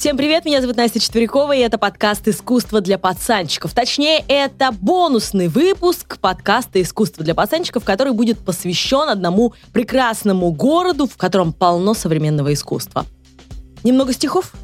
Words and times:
Всем 0.00 0.16
привет, 0.16 0.46
меня 0.46 0.62
зовут 0.62 0.78
Настя 0.78 0.98
Четверякова, 0.98 1.54
и 1.54 1.58
это 1.58 1.76
подкаст 1.76 2.26
«Искусство 2.26 2.80
для 2.80 2.96
пацанчиков». 2.96 3.74
Точнее, 3.74 4.24
это 4.28 4.72
бонусный 4.72 5.48
выпуск 5.48 6.18
подкаста 6.18 6.80
«Искусство 6.80 7.22
для 7.22 7.34
пацанчиков», 7.34 7.84
который 7.84 8.14
будет 8.14 8.38
посвящен 8.38 9.10
одному 9.10 9.52
прекрасному 9.74 10.52
городу, 10.52 11.06
в 11.06 11.18
котором 11.18 11.52
полно 11.52 11.92
современного 11.92 12.54
искусства. 12.54 13.04
Немного 13.84 14.14
стихов? 14.14 14.54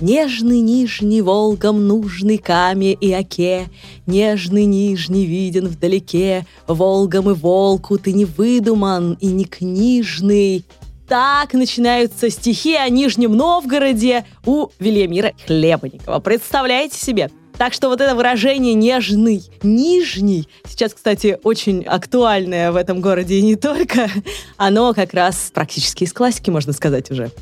Нежный 0.00 0.58
нижний 0.58 1.22
Волгам 1.22 1.86
нужный 1.86 2.38
каме 2.38 2.94
и 2.94 3.12
оке, 3.12 3.68
Нежный 4.06 4.64
нижний 4.64 5.24
виден 5.24 5.68
вдалеке, 5.68 6.46
Волгам 6.66 7.30
и 7.30 7.34
волку 7.34 7.96
ты 7.96 8.12
не 8.12 8.24
выдуман 8.24 9.16
и 9.20 9.28
не 9.28 9.44
книжный, 9.44 10.64
так 11.10 11.54
начинаются 11.54 12.30
стихи 12.30 12.76
о 12.76 12.88
Нижнем 12.88 13.32
Новгороде 13.32 14.24
у 14.46 14.68
Велимира 14.78 15.32
Хлебникова. 15.44 16.20
Представляете 16.20 17.00
себе? 17.00 17.32
Так 17.58 17.72
что 17.72 17.88
вот 17.88 18.00
это 18.00 18.14
выражение 18.14 18.74
«нежный», 18.74 19.42
«нижний» 19.64 20.46
сейчас, 20.64 20.94
кстати, 20.94 21.36
очень 21.42 21.82
актуальное 21.82 22.70
в 22.70 22.76
этом 22.76 23.00
городе 23.00 23.34
и 23.34 23.42
не 23.42 23.56
только. 23.56 24.08
Оно 24.56 24.94
как 24.94 25.12
раз 25.12 25.50
практически 25.52 26.04
из 26.04 26.12
классики, 26.12 26.48
можно 26.48 26.72
сказать 26.72 27.10
уже. 27.10 27.32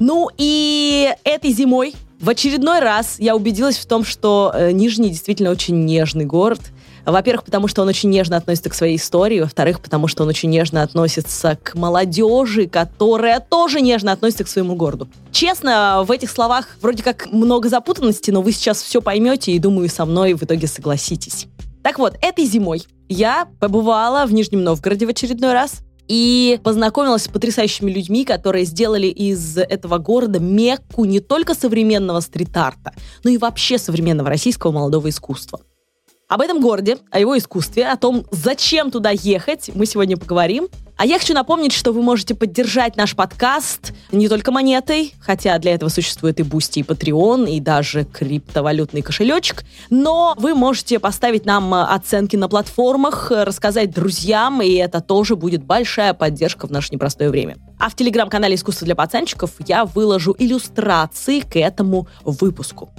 Ну 0.00 0.28
и 0.36 1.08
этой 1.24 1.50
зимой 1.52 1.94
в 2.20 2.28
очередной 2.28 2.80
раз 2.80 3.16
я 3.18 3.34
убедилась 3.34 3.78
в 3.78 3.86
том, 3.86 4.04
что 4.04 4.52
э, 4.54 4.72
Нижний 4.72 5.08
действительно 5.08 5.50
очень 5.50 5.82
нежный 5.86 6.26
город– 6.26 6.60
во-первых, 7.12 7.44
потому 7.44 7.68
что 7.68 7.82
он 7.82 7.88
очень 7.88 8.10
нежно 8.10 8.36
относится 8.36 8.70
к 8.70 8.74
своей 8.74 8.96
истории. 8.96 9.40
Во-вторых, 9.40 9.80
потому 9.80 10.08
что 10.08 10.24
он 10.24 10.28
очень 10.28 10.50
нежно 10.50 10.82
относится 10.82 11.58
к 11.62 11.74
молодежи, 11.74 12.66
которая 12.66 13.40
тоже 13.40 13.80
нежно 13.80 14.12
относится 14.12 14.44
к 14.44 14.48
своему 14.48 14.74
городу. 14.74 15.08
Честно, 15.32 16.02
в 16.06 16.10
этих 16.10 16.30
словах 16.30 16.76
вроде 16.80 17.02
как 17.02 17.32
много 17.32 17.68
запутанности, 17.68 18.30
но 18.30 18.42
вы 18.42 18.52
сейчас 18.52 18.82
все 18.82 19.00
поймете 19.00 19.52
и, 19.52 19.58
думаю, 19.58 19.88
со 19.88 20.04
мной 20.04 20.34
в 20.34 20.42
итоге 20.42 20.66
согласитесь. 20.66 21.46
Так 21.82 21.98
вот, 21.98 22.14
этой 22.20 22.44
зимой 22.44 22.82
я 23.08 23.48
побывала 23.60 24.26
в 24.26 24.32
Нижнем 24.32 24.62
Новгороде 24.62 25.06
в 25.06 25.10
очередной 25.10 25.52
раз 25.52 25.80
и 26.08 26.58
познакомилась 26.62 27.24
с 27.24 27.28
потрясающими 27.28 27.90
людьми, 27.90 28.24
которые 28.24 28.64
сделали 28.64 29.06
из 29.06 29.56
этого 29.56 29.98
города 29.98 30.40
мекку 30.40 31.04
не 31.04 31.20
только 31.20 31.54
современного 31.54 32.20
стрит-арта, 32.20 32.92
но 33.24 33.30
и 33.30 33.38
вообще 33.38 33.78
современного 33.78 34.28
российского 34.28 34.72
молодого 34.72 35.08
искусства. 35.08 35.60
Об 36.28 36.42
этом 36.42 36.60
городе, 36.60 36.98
о 37.10 37.18
его 37.18 37.38
искусстве, 37.38 37.88
о 37.88 37.96
том, 37.96 38.26
зачем 38.30 38.90
туда 38.90 39.08
ехать, 39.10 39.70
мы 39.74 39.86
сегодня 39.86 40.18
поговорим. 40.18 40.68
А 40.98 41.06
я 41.06 41.18
хочу 41.18 41.32
напомнить, 41.32 41.72
что 41.72 41.92
вы 41.92 42.02
можете 42.02 42.34
поддержать 42.34 42.96
наш 42.96 43.16
подкаст 43.16 43.94
не 44.12 44.28
только 44.28 44.52
монетой, 44.52 45.14
хотя 45.20 45.56
для 45.58 45.72
этого 45.72 45.88
существует 45.88 46.38
и 46.38 46.42
Boosty, 46.42 46.80
и 46.80 46.82
Patreon, 46.82 47.48
и 47.48 47.60
даже 47.60 48.04
криптовалютный 48.04 49.00
кошелечек, 49.00 49.64
но 49.88 50.34
вы 50.36 50.54
можете 50.54 50.98
поставить 50.98 51.46
нам 51.46 51.72
оценки 51.72 52.36
на 52.36 52.48
платформах, 52.48 53.30
рассказать 53.30 53.94
друзьям, 53.94 54.60
и 54.60 54.70
это 54.72 55.00
тоже 55.00 55.34
будет 55.34 55.62
большая 55.62 56.12
поддержка 56.12 56.66
в 56.66 56.70
наше 56.70 56.88
непростое 56.92 57.30
время. 57.30 57.56
А 57.78 57.88
в 57.88 57.94
телеграм-канале 57.94 58.56
«Искусство 58.56 58.84
для 58.84 58.96
пацанчиков» 58.96 59.52
я 59.66 59.86
выложу 59.86 60.36
иллюстрации 60.38 61.40
к 61.40 61.56
этому 61.56 62.06
выпуску. 62.24 62.90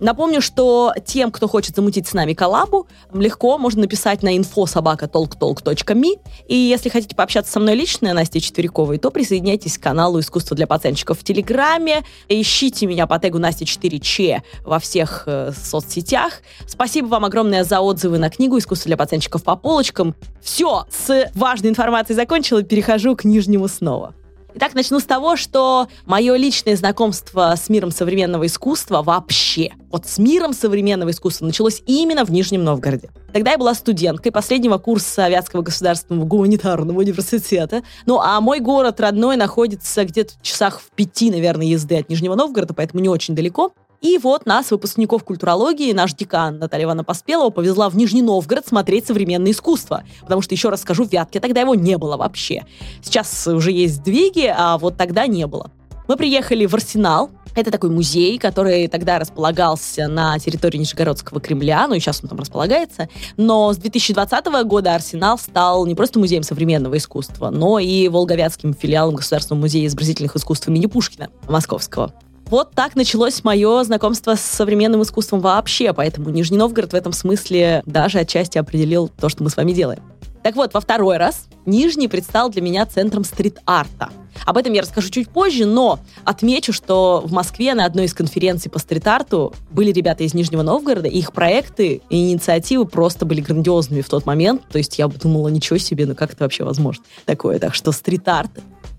Напомню, 0.00 0.40
что 0.42 0.92
тем, 1.04 1.30
кто 1.30 1.48
хочет 1.48 1.76
замутить 1.76 2.08
с 2.08 2.12
нами 2.14 2.34
коллабу, 2.34 2.88
легко 3.12 3.58
можно 3.58 3.82
написать 3.82 4.22
на 4.22 4.36
infosobaka.talktalk.me. 4.36 6.18
И 6.48 6.56
если 6.56 6.88
хотите 6.88 7.14
пообщаться 7.14 7.52
со 7.52 7.60
мной 7.60 7.74
лично, 7.74 8.12
Настей 8.12 8.40
Четверяковой, 8.40 8.98
то 8.98 9.10
присоединяйтесь 9.10 9.78
к 9.78 9.82
каналу 9.82 10.20
«Искусство 10.20 10.56
для 10.56 10.66
пацанчиков» 10.66 11.20
в 11.20 11.24
Телеграме. 11.24 12.04
Ищите 12.28 12.86
меня 12.86 13.06
по 13.06 13.18
тегу 13.18 13.38
Настя 13.38 13.64
4Ч 13.64 14.42
во 14.64 14.78
всех 14.78 15.24
э, 15.26 15.52
соцсетях. 15.52 16.40
Спасибо 16.66 17.06
вам 17.06 17.24
огромное 17.24 17.64
за 17.64 17.80
отзывы 17.80 18.18
на 18.18 18.30
книгу 18.30 18.58
«Искусство 18.58 18.88
для 18.88 18.96
пацанчиков 18.96 19.44
по 19.44 19.56
полочкам». 19.56 20.14
Все, 20.42 20.86
с 20.90 21.30
важной 21.34 21.70
информацией 21.70 22.16
закончила, 22.16 22.62
перехожу 22.62 23.16
к 23.16 23.24
нижнему 23.24 23.68
снова. 23.68 24.14
Итак, 24.56 24.74
начну 24.74 25.00
с 25.00 25.04
того, 25.04 25.34
что 25.36 25.88
мое 26.06 26.36
личное 26.36 26.76
знакомство 26.76 27.54
с 27.56 27.68
миром 27.68 27.90
современного 27.90 28.46
искусства 28.46 29.02
вообще, 29.02 29.72
вот 29.90 30.06
с 30.06 30.18
миром 30.18 30.52
современного 30.52 31.10
искусства 31.10 31.46
началось 31.46 31.82
именно 31.86 32.24
в 32.24 32.30
Нижнем 32.30 32.62
Новгороде. 32.62 33.10
Тогда 33.32 33.50
я 33.50 33.58
была 33.58 33.74
студенткой 33.74 34.30
последнего 34.30 34.78
курса 34.78 35.28
Вятского 35.28 35.62
государственного 35.62 36.24
гуманитарного 36.24 37.00
университета. 37.00 37.82
Ну, 38.06 38.20
а 38.20 38.40
мой 38.40 38.60
город 38.60 39.00
родной 39.00 39.36
находится 39.36 40.04
где-то 40.04 40.34
в 40.34 40.42
часах 40.42 40.80
в 40.80 40.90
пяти, 40.94 41.32
наверное, 41.32 41.66
езды 41.66 41.98
от 41.98 42.08
Нижнего 42.08 42.36
Новгорода, 42.36 42.74
поэтому 42.74 43.02
не 43.02 43.08
очень 43.08 43.34
далеко. 43.34 43.72
И 44.04 44.18
вот 44.18 44.44
нас, 44.44 44.70
выпускников 44.70 45.24
культурологии, 45.24 45.94
наш 45.94 46.12
декан 46.12 46.58
Наталья 46.58 46.84
Ивановна 46.84 47.04
Поспелова 47.04 47.48
повезла 47.48 47.88
в 47.88 47.96
Нижний 47.96 48.20
Новгород 48.20 48.68
смотреть 48.68 49.06
современное 49.06 49.52
искусство. 49.52 50.04
Потому 50.20 50.42
что, 50.42 50.54
еще 50.54 50.68
раз 50.68 50.82
скажу, 50.82 51.06
в 51.06 51.10
Вятке 51.10 51.40
тогда 51.40 51.62
его 51.62 51.74
не 51.74 51.96
было 51.96 52.18
вообще. 52.18 52.66
Сейчас 53.02 53.46
уже 53.46 53.72
есть 53.72 53.94
сдвиги, 53.94 54.52
а 54.54 54.76
вот 54.76 54.98
тогда 54.98 55.26
не 55.26 55.46
было. 55.46 55.70
Мы 56.06 56.18
приехали 56.18 56.66
в 56.66 56.74
Арсенал, 56.74 57.30
это 57.56 57.70
такой 57.70 57.88
музей, 57.88 58.38
который 58.38 58.88
тогда 58.88 59.18
располагался 59.18 60.06
на 60.06 60.38
территории 60.38 60.76
Нижегородского 60.76 61.40
Кремля, 61.40 61.88
ну 61.88 61.94
и 61.94 61.98
сейчас 61.98 62.20
он 62.22 62.28
там 62.28 62.38
располагается. 62.38 63.08
Но 63.38 63.72
с 63.72 63.78
2020 63.78 64.44
года 64.66 64.94
Арсенал 64.94 65.38
стал 65.38 65.86
не 65.86 65.94
просто 65.94 66.18
музеем 66.18 66.42
современного 66.42 66.98
искусства, 66.98 67.48
но 67.48 67.78
и 67.78 68.08
волговятским 68.08 68.74
филиалом 68.74 69.14
Государственного 69.14 69.62
музея 69.62 69.86
изобразительных 69.86 70.36
искусств 70.36 70.68
имени 70.68 70.84
Пушкина 70.84 71.30
Московского. 71.48 72.12
Вот 72.54 72.70
так 72.70 72.94
началось 72.94 73.42
мое 73.42 73.82
знакомство 73.82 74.36
с 74.36 74.40
современным 74.40 75.02
искусством 75.02 75.40
вообще, 75.40 75.92
поэтому 75.92 76.30
Нижний 76.30 76.56
Новгород 76.56 76.92
в 76.92 76.94
этом 76.94 77.12
смысле 77.12 77.82
даже 77.84 78.20
отчасти 78.20 78.58
определил 78.58 79.08
то, 79.08 79.28
что 79.28 79.42
мы 79.42 79.50
с 79.50 79.56
вами 79.56 79.72
делаем. 79.72 80.00
Так 80.44 80.54
вот, 80.54 80.72
во 80.72 80.80
второй 80.80 81.16
раз 81.16 81.48
Нижний 81.66 82.06
предстал 82.06 82.50
для 82.50 82.62
меня 82.62 82.86
центром 82.86 83.24
стрит-арта. 83.24 84.10
Об 84.46 84.56
этом 84.56 84.72
я 84.72 84.82
расскажу 84.82 85.10
чуть 85.10 85.30
позже, 85.30 85.66
но 85.66 85.98
отмечу, 86.22 86.72
что 86.72 87.22
в 87.24 87.32
Москве 87.32 87.74
на 87.74 87.86
одной 87.86 88.04
из 88.04 88.14
конференций 88.14 88.70
по 88.70 88.78
стрит-арту 88.78 89.52
были 89.72 89.90
ребята 89.90 90.22
из 90.22 90.32
Нижнего 90.32 90.62
Новгорода, 90.62 91.08
и 91.08 91.18
их 91.18 91.32
проекты 91.32 92.02
и 92.08 92.30
инициативы 92.30 92.86
просто 92.86 93.26
были 93.26 93.40
грандиозными 93.40 94.00
в 94.00 94.08
тот 94.08 94.26
момент. 94.26 94.62
То 94.70 94.78
есть 94.78 94.96
я 95.00 95.08
думала, 95.08 95.48
ничего 95.48 95.78
себе, 95.78 96.06
ну 96.06 96.14
как 96.14 96.34
это 96.34 96.44
вообще 96.44 96.62
возможно 96.62 97.02
такое? 97.24 97.58
Так 97.58 97.74
что 97.74 97.90
стрит-арт 97.90 98.52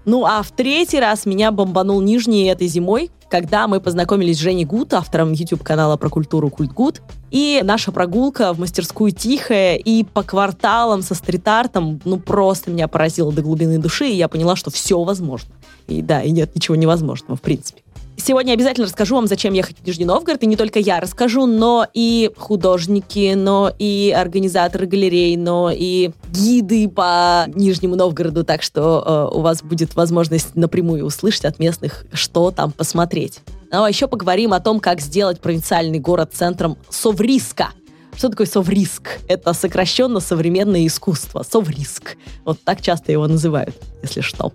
ну, 0.05 0.25
а 0.25 0.41
в 0.43 0.51
третий 0.51 0.99
раз 0.99 1.25
меня 1.25 1.51
бомбанул 1.51 2.01
Нижний 2.01 2.45
этой 2.45 2.67
зимой, 2.67 3.09
когда 3.29 3.67
мы 3.67 3.81
познакомились 3.81 4.37
с 4.37 4.39
Женей 4.39 4.65
Гуд, 4.65 4.93
автором 4.93 5.33
YouTube-канала 5.33 5.97
про 5.97 6.09
культуру 6.09 6.49
Культ 6.49 6.71
Гуд. 6.71 7.01
И 7.31 7.61
наша 7.63 7.91
прогулка 7.91 8.53
в 8.53 8.59
мастерскую 8.59 9.11
тихая 9.11 9.75
и 9.75 10.03
по 10.03 10.23
кварталам 10.23 11.01
со 11.01 11.15
стрит-артом, 11.15 11.99
ну, 12.05 12.17
просто 12.17 12.71
меня 12.71 12.87
поразила 12.87 13.33
до 13.33 13.41
глубины 13.41 13.79
души, 13.79 14.07
и 14.07 14.15
я 14.15 14.27
поняла, 14.27 14.55
что 14.55 14.69
все 14.69 15.03
возможно. 15.03 15.49
И 15.87 16.01
да, 16.01 16.21
и 16.21 16.31
нет 16.31 16.55
ничего 16.55 16.75
невозможного, 16.75 17.35
в 17.35 17.41
принципе. 17.41 17.81
Сегодня 18.25 18.53
обязательно 18.53 18.87
расскажу 18.87 19.17
вам, 19.17 19.27
зачем 19.27 19.53
ехать 19.53 19.77
в 19.77 19.85
Нижний 19.85 20.05
Новгород, 20.05 20.41
и 20.41 20.47
не 20.47 20.55
только 20.55 20.79
я 20.79 20.99
расскажу, 20.99 21.45
но 21.45 21.85
и 21.93 22.31
художники, 22.35 23.35
но 23.35 23.71
и 23.77 24.11
организаторы 24.17 24.87
галерей, 24.87 25.37
но 25.37 25.69
и 25.71 26.09
гиды 26.31 26.89
по 26.89 27.45
Нижнему 27.53 27.95
Новгороду, 27.95 28.43
так 28.43 28.63
что 28.63 29.29
э, 29.31 29.37
у 29.37 29.41
вас 29.41 29.61
будет 29.61 29.95
возможность 29.95 30.55
напрямую 30.55 31.05
услышать 31.05 31.45
от 31.45 31.59
местных, 31.59 32.03
что 32.13 32.49
там 32.49 32.71
посмотреть. 32.71 33.41
Ну 33.71 33.83
а 33.83 33.89
еще 33.89 34.07
поговорим 34.07 34.53
о 34.53 34.59
том, 34.59 34.79
как 34.79 35.01
сделать 35.01 35.39
провинциальный 35.39 35.99
город 35.99 36.31
центром 36.33 36.79
Совриска. 36.89 37.67
Что 38.15 38.29
такое 38.29 38.47
совриск? 38.47 39.19
Это 39.27 39.53
сокращенно 39.53 40.19
современное 40.19 40.87
искусство. 40.87 41.43
Совриск. 41.47 42.17
Вот 42.43 42.57
так 42.63 42.81
часто 42.81 43.11
его 43.11 43.27
называют, 43.27 43.75
если 44.01 44.21
что. 44.21 44.51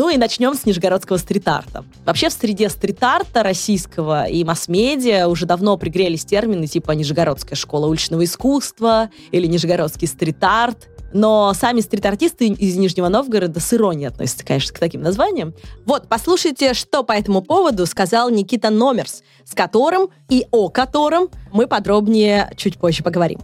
Ну 0.00 0.08
и 0.08 0.16
начнем 0.16 0.54
с 0.54 0.64
нижегородского 0.64 1.18
стрит-арта. 1.18 1.84
Вообще 2.06 2.30
в 2.30 2.32
среде 2.32 2.70
стрит-арта 2.70 3.42
российского 3.42 4.24
и 4.24 4.42
масс-медиа 4.44 5.28
уже 5.28 5.44
давно 5.44 5.76
пригрелись 5.76 6.24
термины 6.24 6.66
типа 6.66 6.92
Нижегородская 6.92 7.54
школа 7.54 7.86
уличного 7.86 8.24
искусства 8.24 9.10
или 9.30 9.46
Нижегородский 9.46 10.08
стрит-арт. 10.08 10.88
Но 11.12 11.52
сами 11.52 11.82
стрит-артисты 11.82 12.46
из 12.46 12.78
Нижнего 12.78 13.08
Новгорода 13.08 13.60
с 13.60 13.74
иронией 13.74 14.08
относятся, 14.08 14.46
конечно, 14.46 14.74
к 14.74 14.78
таким 14.78 15.02
названиям. 15.02 15.52
Вот, 15.84 16.08
послушайте, 16.08 16.72
что 16.72 17.02
по 17.02 17.12
этому 17.12 17.42
поводу 17.42 17.84
сказал 17.84 18.30
Никита 18.30 18.70
Номерс, 18.70 19.22
с 19.44 19.54
которым 19.54 20.08
и 20.30 20.46
о 20.50 20.70
котором 20.70 21.28
мы 21.52 21.66
подробнее 21.66 22.50
чуть 22.56 22.78
позже 22.78 23.02
поговорим. 23.02 23.40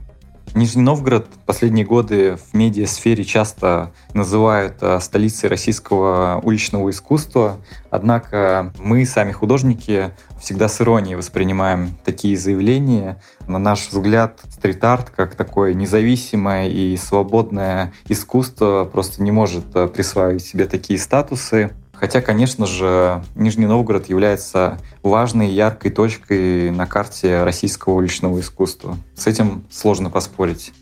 Нижний 0.54 0.82
Новгород 0.82 1.26
последние 1.44 1.84
годы 1.84 2.36
в 2.36 2.54
медиасфере 2.54 3.24
часто 3.24 3.92
называют 4.14 4.76
э, 4.80 5.00
столицей 5.00 5.48
российского 5.48 6.40
уличного 6.42 6.90
искусства, 6.90 7.58
однако 7.90 8.72
мы, 8.78 9.04
сами 9.04 9.32
художники, 9.32 10.12
всегда 10.40 10.68
с 10.68 10.80
иронией 10.80 11.16
воспринимаем 11.16 11.96
такие 12.04 12.36
заявления. 12.36 13.20
На 13.46 13.58
наш 13.58 13.88
взгляд, 13.88 14.40
стрит-арт 14.50 15.10
как 15.10 15.34
такое 15.34 15.74
независимое 15.74 16.68
и 16.68 16.96
свободное 16.96 17.92
искусство 18.08 18.88
просто 18.90 19.22
не 19.22 19.32
может 19.32 19.64
э, 19.74 19.88
присваивать 19.88 20.42
себе 20.42 20.66
такие 20.66 20.98
статусы. 20.98 21.72
Хотя, 21.98 22.20
конечно 22.20 22.66
же, 22.66 23.24
Нижний 23.34 23.66
Новгород 23.66 24.08
является 24.08 24.78
важной, 25.02 25.50
яркой 25.50 25.90
точкой 25.90 26.70
на 26.70 26.86
карте 26.86 27.42
российского 27.42 27.94
уличного 27.94 28.40
искусства. 28.40 28.96
С 29.14 29.26
этим 29.26 29.64
сложно 29.70 30.10
поспорить. 30.10 30.72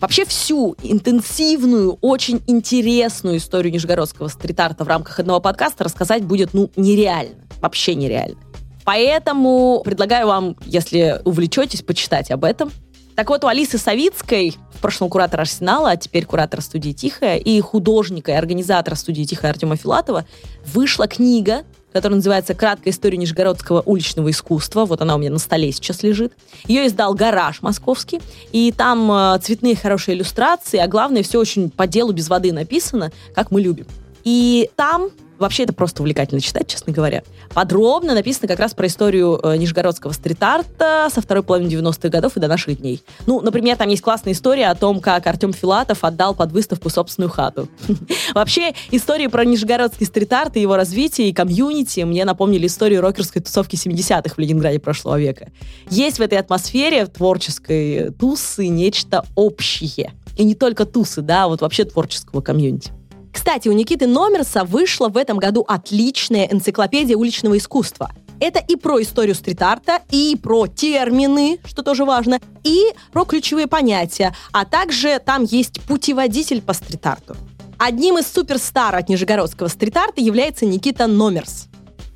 Вообще 0.00 0.24
всю 0.24 0.74
интенсивную, 0.82 1.96
очень 2.00 2.42
интересную 2.48 3.36
историю 3.36 3.72
нижегородского 3.72 4.28
стрит-арта 4.28 4.84
в 4.84 4.88
рамках 4.88 5.20
одного 5.20 5.40
подкаста 5.40 5.84
рассказать 5.84 6.24
будет, 6.24 6.54
ну, 6.54 6.70
нереально. 6.74 7.36
Вообще 7.60 7.94
нереально. 7.94 8.38
Поэтому 8.84 9.82
предлагаю 9.84 10.26
вам, 10.26 10.56
если 10.64 11.20
увлечетесь, 11.24 11.82
почитать 11.82 12.32
об 12.32 12.42
этом. 12.42 12.72
Так 13.14 13.28
вот, 13.28 13.44
у 13.44 13.46
Алисы 13.46 13.78
Савицкой, 13.78 14.56
в 14.74 14.80
прошлом 14.80 15.08
куратор 15.08 15.40
Арсенала, 15.40 15.90
а 15.90 15.96
теперь 15.96 16.24
куратор 16.24 16.60
студии 16.62 16.92
«Тихая», 16.92 17.36
и 17.36 17.60
художника 17.60 18.32
и 18.32 18.34
организатора 18.34 18.94
студии 18.94 19.24
«Тихая» 19.24 19.52
Артема 19.52 19.76
Филатова, 19.76 20.24
вышла 20.64 21.06
книга 21.06 21.64
которая 21.92 22.16
называется 22.16 22.54
«Краткая 22.54 22.92
история 22.92 23.18
нижегородского 23.18 23.82
уличного 23.82 24.30
искусства». 24.30 24.84
Вот 24.84 25.02
она 25.02 25.14
у 25.14 25.18
меня 25.18 25.30
на 25.30 25.38
столе 25.38 25.70
сейчас 25.72 26.02
лежит. 26.02 26.32
Ее 26.66 26.86
издал 26.86 27.14
«Гараж» 27.14 27.60
московский. 27.62 28.20
И 28.50 28.72
там 28.72 29.12
э, 29.12 29.38
цветные 29.42 29.76
хорошие 29.76 30.16
иллюстрации, 30.16 30.78
а 30.78 30.88
главное, 30.88 31.22
все 31.22 31.38
очень 31.38 31.70
по 31.70 31.86
делу 31.86 32.12
без 32.12 32.28
воды 32.28 32.52
написано, 32.52 33.12
как 33.34 33.50
мы 33.50 33.60
любим. 33.60 33.86
И 34.24 34.70
там 34.76 35.10
Вообще 35.42 35.64
это 35.64 35.72
просто 35.72 36.02
увлекательно 36.02 36.40
читать, 36.40 36.68
честно 36.68 36.92
говоря. 36.92 37.24
Подробно 37.52 38.14
написано 38.14 38.46
как 38.46 38.60
раз 38.60 38.74
про 38.74 38.86
историю 38.86 39.40
э, 39.42 39.56
нижегородского 39.56 40.12
стрит-арта 40.12 41.08
со 41.12 41.20
второй 41.20 41.42
половины 41.42 41.68
90-х 41.68 42.08
годов 42.10 42.36
и 42.36 42.40
до 42.40 42.46
наших 42.46 42.78
дней. 42.78 43.02
Ну, 43.26 43.40
например, 43.40 43.76
там 43.76 43.88
есть 43.88 44.02
классная 44.02 44.34
история 44.34 44.68
о 44.68 44.76
том, 44.76 45.00
как 45.00 45.26
Артем 45.26 45.52
Филатов 45.52 46.04
отдал 46.04 46.36
под 46.36 46.52
выставку 46.52 46.90
собственную 46.90 47.28
хату. 47.28 47.68
Вообще, 48.34 48.72
истории 48.92 49.26
про 49.26 49.44
нижегородский 49.44 50.06
стрит-арт 50.06 50.56
и 50.56 50.60
его 50.60 50.76
развитие 50.76 51.30
и 51.30 51.32
комьюнити 51.32 52.00
мне 52.02 52.24
напомнили 52.24 52.68
историю 52.68 53.00
рокерской 53.00 53.42
тусовки 53.42 53.74
70-х 53.74 54.36
в 54.36 54.38
Ленинграде 54.38 54.78
прошлого 54.78 55.18
века. 55.18 55.48
Есть 55.90 56.20
в 56.20 56.22
этой 56.22 56.38
атмосфере 56.38 57.06
творческой 57.06 58.12
тусы 58.12 58.68
нечто 58.68 59.24
общее. 59.34 60.12
И 60.36 60.44
не 60.44 60.54
только 60.54 60.86
тусы, 60.86 61.20
да, 61.20 61.44
а 61.44 61.48
вот 61.48 61.62
вообще 61.62 61.84
творческого 61.84 62.42
комьюнити. 62.42 62.92
Кстати, 63.32 63.68
у 63.68 63.72
Никиты 63.72 64.06
Номерса 64.06 64.64
вышла 64.64 65.08
в 65.08 65.16
этом 65.16 65.38
году 65.38 65.64
отличная 65.66 66.46
энциклопедия 66.46 67.16
уличного 67.16 67.56
искусства. 67.58 68.10
Это 68.40 68.58
и 68.58 68.76
про 68.76 69.00
историю 69.00 69.34
стрит-арта, 69.34 70.00
и 70.10 70.36
про 70.40 70.66
термины, 70.66 71.58
что 71.64 71.82
тоже 71.82 72.04
важно, 72.04 72.40
и 72.64 72.86
про 73.12 73.24
ключевые 73.24 73.68
понятия. 73.68 74.34
А 74.52 74.64
также 74.64 75.20
там 75.24 75.44
есть 75.44 75.80
путеводитель 75.82 76.60
по 76.60 76.72
стрит-арту. 76.72 77.36
Одним 77.78 78.18
из 78.18 78.26
суперстар 78.26 78.94
от 78.94 79.08
нижегородского 79.08 79.68
стрит-арта 79.68 80.20
является 80.20 80.66
Никита 80.66 81.06
Номерс. 81.06 81.68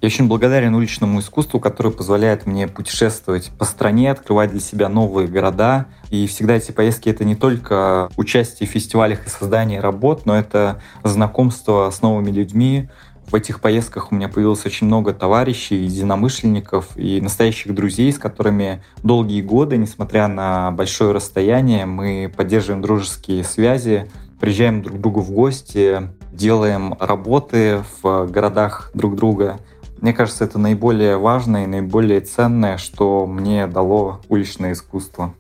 Я 0.07 0.09
очень 0.09 0.29
благодарен 0.29 0.73
уличному 0.73 1.19
искусству, 1.19 1.59
которое 1.59 1.91
позволяет 1.91 2.47
мне 2.47 2.69
путешествовать 2.69 3.51
по 3.59 3.65
стране, 3.65 4.13
открывать 4.13 4.53
для 4.53 4.61
себя 4.61 4.89
новые 4.89 5.27
города. 5.27 5.87
И 6.11 6.29
всегда 6.29 6.55
эти 6.55 6.71
поездки— 6.71 7.09
это 7.11 7.25
не 7.25 7.35
только 7.35 8.09
участие 8.17 8.69
в 8.69 8.71
фестивалях 8.71 9.27
и 9.27 9.29
создание 9.29 9.81
работ, 9.81 10.25
но 10.25 10.39
это 10.39 10.81
знакомство 11.03 11.91
с 11.91 12.03
новыми 12.03 12.31
людьми, 12.31 12.89
в 13.27 13.35
этих 13.35 13.61
поездках 13.61 14.13
у 14.13 14.15
меня 14.15 14.29
появилось 14.29 14.65
очень 14.65 14.87
много 14.87 15.13
товарищей, 15.13 15.75
единомышленников 15.75 16.97
и 16.97 17.21
настоящих 17.21 17.75
друзей, 17.75 18.13
с 18.13 18.19
которыми 18.19 18.85
долгие 19.03 19.43
годы, 19.43 19.77
несмотря 19.77 20.29
на 20.29 20.71
большое 20.71 21.11
расстояние, 21.11 21.85
мы 21.85 22.33
поддерживаем 22.37 22.81
дружеские 22.81 23.43
связи, 23.43 24.09
приезжаем 24.39 24.83
друг 24.83 24.99
к 24.99 25.01
другу 25.01 25.21
в 25.23 25.33
гости, 25.33 26.03
делаем 26.33 26.95
работы 27.01 27.83
в 28.01 28.27
городах 28.27 28.91
друг 28.95 29.17
друга. 29.17 29.59
Мне 30.01 30.13
кажется, 30.13 30.45
это 30.45 30.59
наиболее 30.59 31.17
важное 31.17 31.65
и 31.65 31.67
наиболее 31.67 32.21
ценное, 32.21 32.77
что 32.79 33.27
мне 33.27 33.67
дало 33.67 34.21
уличное 34.29 34.73
искусство. 34.73 35.35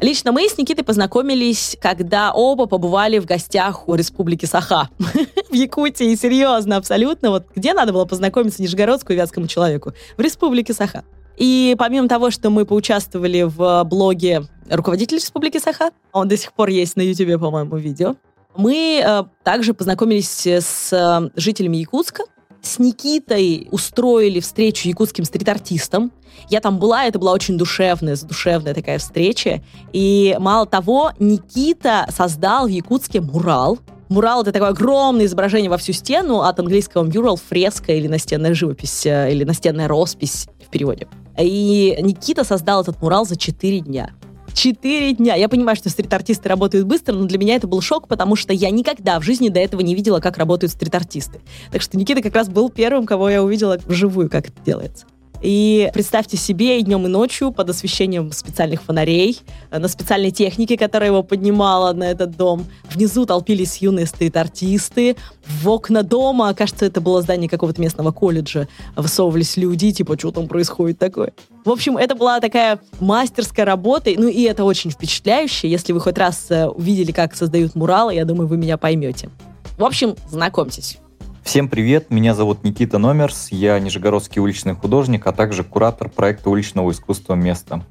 Лично 0.00 0.32
мы 0.32 0.48
с 0.48 0.58
Никитой 0.58 0.84
познакомились, 0.84 1.76
когда 1.80 2.32
оба 2.32 2.66
побывали 2.66 3.20
в 3.20 3.24
гостях 3.24 3.88
у 3.88 3.94
Республики 3.94 4.46
Саха 4.46 4.88
в 5.50 5.54
Якутии. 5.54 6.12
Серьезно, 6.16 6.76
абсолютно. 6.76 7.30
Вот 7.30 7.46
где 7.54 7.72
надо 7.72 7.92
было 7.92 8.04
познакомиться 8.04 8.60
Нижегородскому 8.62 9.16
Вятскому 9.16 9.46
человеку? 9.46 9.92
В 10.16 10.20
Республике 10.20 10.72
Саха. 10.72 11.04
И 11.36 11.76
помимо 11.78 12.08
того, 12.08 12.32
что 12.32 12.50
мы 12.50 12.66
поучаствовали 12.66 13.42
в 13.42 13.84
блоге 13.84 14.42
руководитель 14.68 15.18
Республики 15.18 15.58
Саха, 15.58 15.90
он 16.12 16.26
до 16.26 16.36
сих 16.36 16.52
пор 16.52 16.70
есть 16.70 16.96
на 16.96 17.02
YouTube, 17.02 17.40
по-моему, 17.40 17.76
видео, 17.76 18.16
мы 18.56 19.02
э, 19.04 19.22
также 19.44 19.72
познакомились 19.72 20.46
с 20.46 20.92
э, 20.92 21.30
жителями 21.36 21.78
Якутска, 21.78 22.24
с 22.62 22.78
Никитой 22.78 23.68
устроили 23.70 24.40
встречу 24.40 24.88
якутским 24.88 25.24
стрит-артистам. 25.24 26.12
Я 26.48 26.60
там 26.60 26.78
была, 26.78 27.04
это 27.06 27.18
была 27.18 27.32
очень 27.32 27.58
душевная, 27.58 28.16
задушевная 28.16 28.74
такая 28.74 28.98
встреча. 28.98 29.62
И 29.92 30.36
мало 30.38 30.66
того, 30.66 31.12
Никита 31.18 32.06
создал 32.16 32.66
в 32.66 32.70
Якутске 32.70 33.20
мурал. 33.20 33.78
Мурал— 34.08 34.42
это 34.42 34.52
такое 34.52 34.70
огромное 34.70 35.26
изображение 35.26 35.70
во 35.70 35.78
всю 35.78 35.92
стену, 35.92 36.40
от 36.40 36.58
английского 36.58 37.04
mural— 37.04 37.40
фреска 37.48 37.92
или 37.92 38.08
настенная 38.08 38.54
живопись, 38.54 39.06
э, 39.06 39.32
или 39.32 39.44
настенная 39.44 39.88
роспись 39.88 40.46
в 40.64 40.70
переводе. 40.70 41.08
И 41.38 41.96
Никита 42.00 42.44
создал 42.44 42.82
этот 42.82 43.00
мурал 43.00 43.24
за 43.24 43.36
4 43.36 43.80
дня. 43.80 44.10
Четыре 44.54 45.12
дня. 45.14 45.34
Я 45.34 45.48
понимаю, 45.48 45.76
что 45.76 45.88
стрит-артисты 45.88 46.48
работают 46.48 46.86
быстро, 46.86 47.14
но 47.14 47.24
для 47.24 47.38
меня 47.38 47.56
это 47.56 47.66
был 47.66 47.80
шок, 47.80 48.08
потому 48.08 48.36
что 48.36 48.52
я 48.52 48.70
никогда 48.70 49.18
в 49.18 49.22
жизни 49.22 49.48
до 49.48 49.60
этого 49.60 49.80
не 49.80 49.94
видела, 49.94 50.20
как 50.20 50.38
работают 50.38 50.72
стрит-артисты. 50.72 51.40
Так 51.70 51.82
что 51.82 51.96
Никита 51.96 52.22
как 52.22 52.34
раз 52.34 52.48
был 52.48 52.68
первым, 52.68 53.06
кого 53.06 53.30
я 53.30 53.42
увидела 53.42 53.78
вживую, 53.86 54.28
как 54.30 54.48
это 54.48 54.62
делается. 54.64 55.06
И 55.42 55.90
представьте 55.92 56.36
себе 56.36 56.78
и 56.78 56.82
днем, 56.82 57.04
и 57.06 57.08
ночью 57.08 57.50
под 57.50 57.68
освещением 57.68 58.30
специальных 58.30 58.80
фонарей, 58.82 59.40
э, 59.70 59.78
на 59.78 59.88
специальной 59.88 60.30
технике, 60.30 60.78
которая 60.78 61.10
его 61.10 61.24
поднимала 61.24 61.92
на 61.92 62.04
этот 62.04 62.36
дом. 62.36 62.64
Внизу 62.84 63.26
толпились 63.26 63.78
юные 63.78 64.06
стрит-артисты. 64.06 65.16
В 65.44 65.68
окна 65.68 66.04
дома, 66.04 66.54
кажется, 66.54 66.86
это 66.86 67.00
было 67.00 67.22
здание 67.22 67.48
какого-то 67.48 67.80
местного 67.80 68.12
колледжа, 68.12 68.68
высовывались 68.94 69.56
люди, 69.56 69.90
типа, 69.90 70.16
что 70.16 70.30
там 70.30 70.46
происходит 70.46 71.00
такое. 71.00 71.32
В 71.64 71.70
общем, 71.70 71.96
это 71.96 72.14
была 72.14 72.38
такая 72.38 72.78
мастерская 73.00 73.66
работа, 73.66 74.10
ну 74.16 74.28
и 74.28 74.42
это 74.42 74.62
очень 74.62 74.92
впечатляюще. 74.92 75.68
Если 75.68 75.92
вы 75.92 76.00
хоть 76.00 76.18
раз 76.18 76.46
э, 76.50 76.68
увидели, 76.68 77.10
как 77.10 77.34
создают 77.34 77.74
муралы, 77.74 78.14
я 78.14 78.24
думаю, 78.24 78.46
вы 78.46 78.56
меня 78.56 78.78
поймете. 78.78 79.28
В 79.76 79.84
общем, 79.84 80.14
знакомьтесь. 80.30 80.98
Всем 81.44 81.68
привет, 81.68 82.10
меня 82.10 82.34
зовут 82.34 82.62
Никита 82.62 82.98
Номерс, 82.98 83.48
я 83.50 83.78
нижегородский 83.80 84.40
уличный 84.40 84.74
художник, 84.74 85.26
а 85.26 85.32
также 85.32 85.64
куратор 85.64 86.08
проекта 86.08 86.48
уличного 86.48 86.92
искусства 86.92 87.34
«Место». 87.34 87.84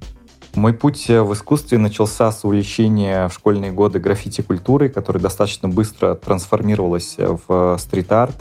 Мой 0.55 0.73
путь 0.73 1.09
в 1.09 1.33
искусстве 1.33 1.77
начался 1.77 2.31
с 2.31 2.45
увлечения 2.45 3.27
в 3.27 3.33
школьные 3.33 3.71
годы 3.71 3.99
граффити-культурой, 3.99 4.89
которая 4.89 5.21
достаточно 5.21 5.67
быстро 5.67 6.15
трансформировалась 6.15 7.15
в 7.17 7.77
стрит-арт. 7.77 8.37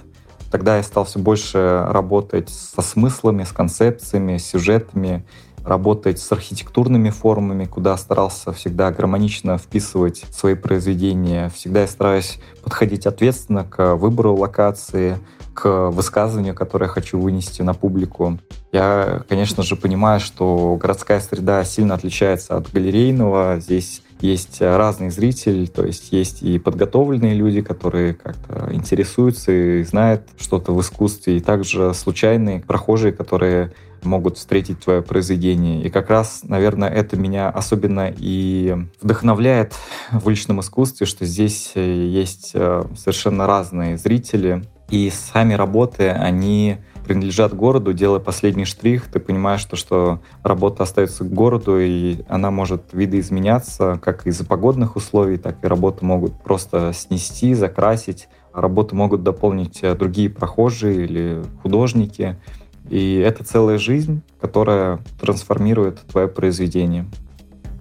Тогда 0.50 0.76
я 0.76 0.82
стал 0.82 1.04
все 1.04 1.18
больше 1.18 1.84
работать 1.88 2.48
со 2.48 2.80
смыслами, 2.80 3.42
с 3.42 3.52
концепциями, 3.52 4.38
сюжетами, 4.38 5.24
работать 5.64 6.18
с 6.18 6.32
архитектурными 6.32 7.10
формами, 7.10 7.64
куда 7.64 7.96
старался 7.96 8.52
всегда 8.52 8.90
гармонично 8.90 9.58
вписывать 9.58 10.24
свои 10.30 10.54
произведения. 10.54 11.50
Всегда 11.54 11.82
я 11.82 11.86
стараюсь 11.86 12.38
подходить 12.62 13.06
ответственно 13.06 13.64
к 13.64 13.96
выбору 13.96 14.36
локации, 14.36 15.18
к 15.54 15.90
высказыванию, 15.90 16.54
которое 16.54 16.86
я 16.86 16.92
хочу 16.92 17.18
вынести 17.18 17.62
на 17.62 17.74
публику. 17.74 18.38
Я, 18.72 19.22
конечно 19.28 19.62
же, 19.62 19.76
понимаю, 19.76 20.20
что 20.20 20.76
городская 20.80 21.20
среда 21.20 21.64
сильно 21.64 21.94
отличается 21.94 22.56
от 22.56 22.70
галерейного. 22.70 23.58
Здесь 23.60 24.02
есть 24.22 24.60
разный 24.60 25.10
зритель, 25.10 25.68
то 25.68 25.84
есть 25.84 26.12
есть 26.12 26.42
и 26.42 26.58
подготовленные 26.58 27.34
люди, 27.34 27.62
которые 27.62 28.14
как-то 28.14 28.68
интересуются 28.72 29.52
и 29.52 29.82
знают 29.82 30.22
что-то 30.38 30.72
в 30.72 30.80
искусстве, 30.80 31.36
и 31.36 31.40
также 31.40 31.94
случайные 31.94 32.60
прохожие, 32.60 33.12
которые 33.12 33.72
могут 34.02 34.38
встретить 34.38 34.80
твое 34.80 35.02
произведение. 35.02 35.82
И 35.82 35.90
как 35.90 36.10
раз, 36.10 36.40
наверное, 36.44 36.88
это 36.88 37.16
меня 37.16 37.48
особенно 37.50 38.12
и 38.16 38.76
вдохновляет 39.00 39.74
в 40.10 40.26
уличном 40.26 40.60
искусстве, 40.60 41.06
что 41.06 41.26
здесь 41.26 41.72
э, 41.74 42.06
есть 42.06 42.52
э, 42.54 42.84
совершенно 42.96 43.46
разные 43.46 43.98
зрители, 43.98 44.62
и 44.90 45.10
сами 45.10 45.54
работы, 45.54 46.08
они 46.08 46.78
принадлежат 47.04 47.54
городу, 47.54 47.92
делая 47.92 48.20
последний 48.20 48.64
штрих, 48.64 49.06
ты 49.06 49.20
понимаешь, 49.20 49.60
что, 49.60 49.76
что 49.76 50.20
работа 50.42 50.82
остается 50.82 51.24
городу, 51.24 51.78
и 51.78 52.18
она 52.28 52.50
может 52.50 52.92
видоизменяться 52.92 53.98
как 54.02 54.26
из-за 54.26 54.44
погодных 54.44 54.96
условий, 54.96 55.36
так 55.36 55.62
и 55.62 55.66
работу 55.66 56.04
могут 56.04 56.34
просто 56.42 56.92
снести, 56.92 57.54
закрасить, 57.54 58.28
работу 58.52 58.94
могут 58.94 59.22
дополнить 59.22 59.80
э, 59.82 59.94
другие 59.94 60.30
прохожие 60.30 61.04
или 61.04 61.42
художники. 61.62 62.36
И 62.88 63.16
это 63.16 63.44
целая 63.44 63.78
жизнь, 63.78 64.22
которая 64.40 64.98
трансформирует 65.20 66.00
твое 66.00 66.28
произведение. 66.28 67.06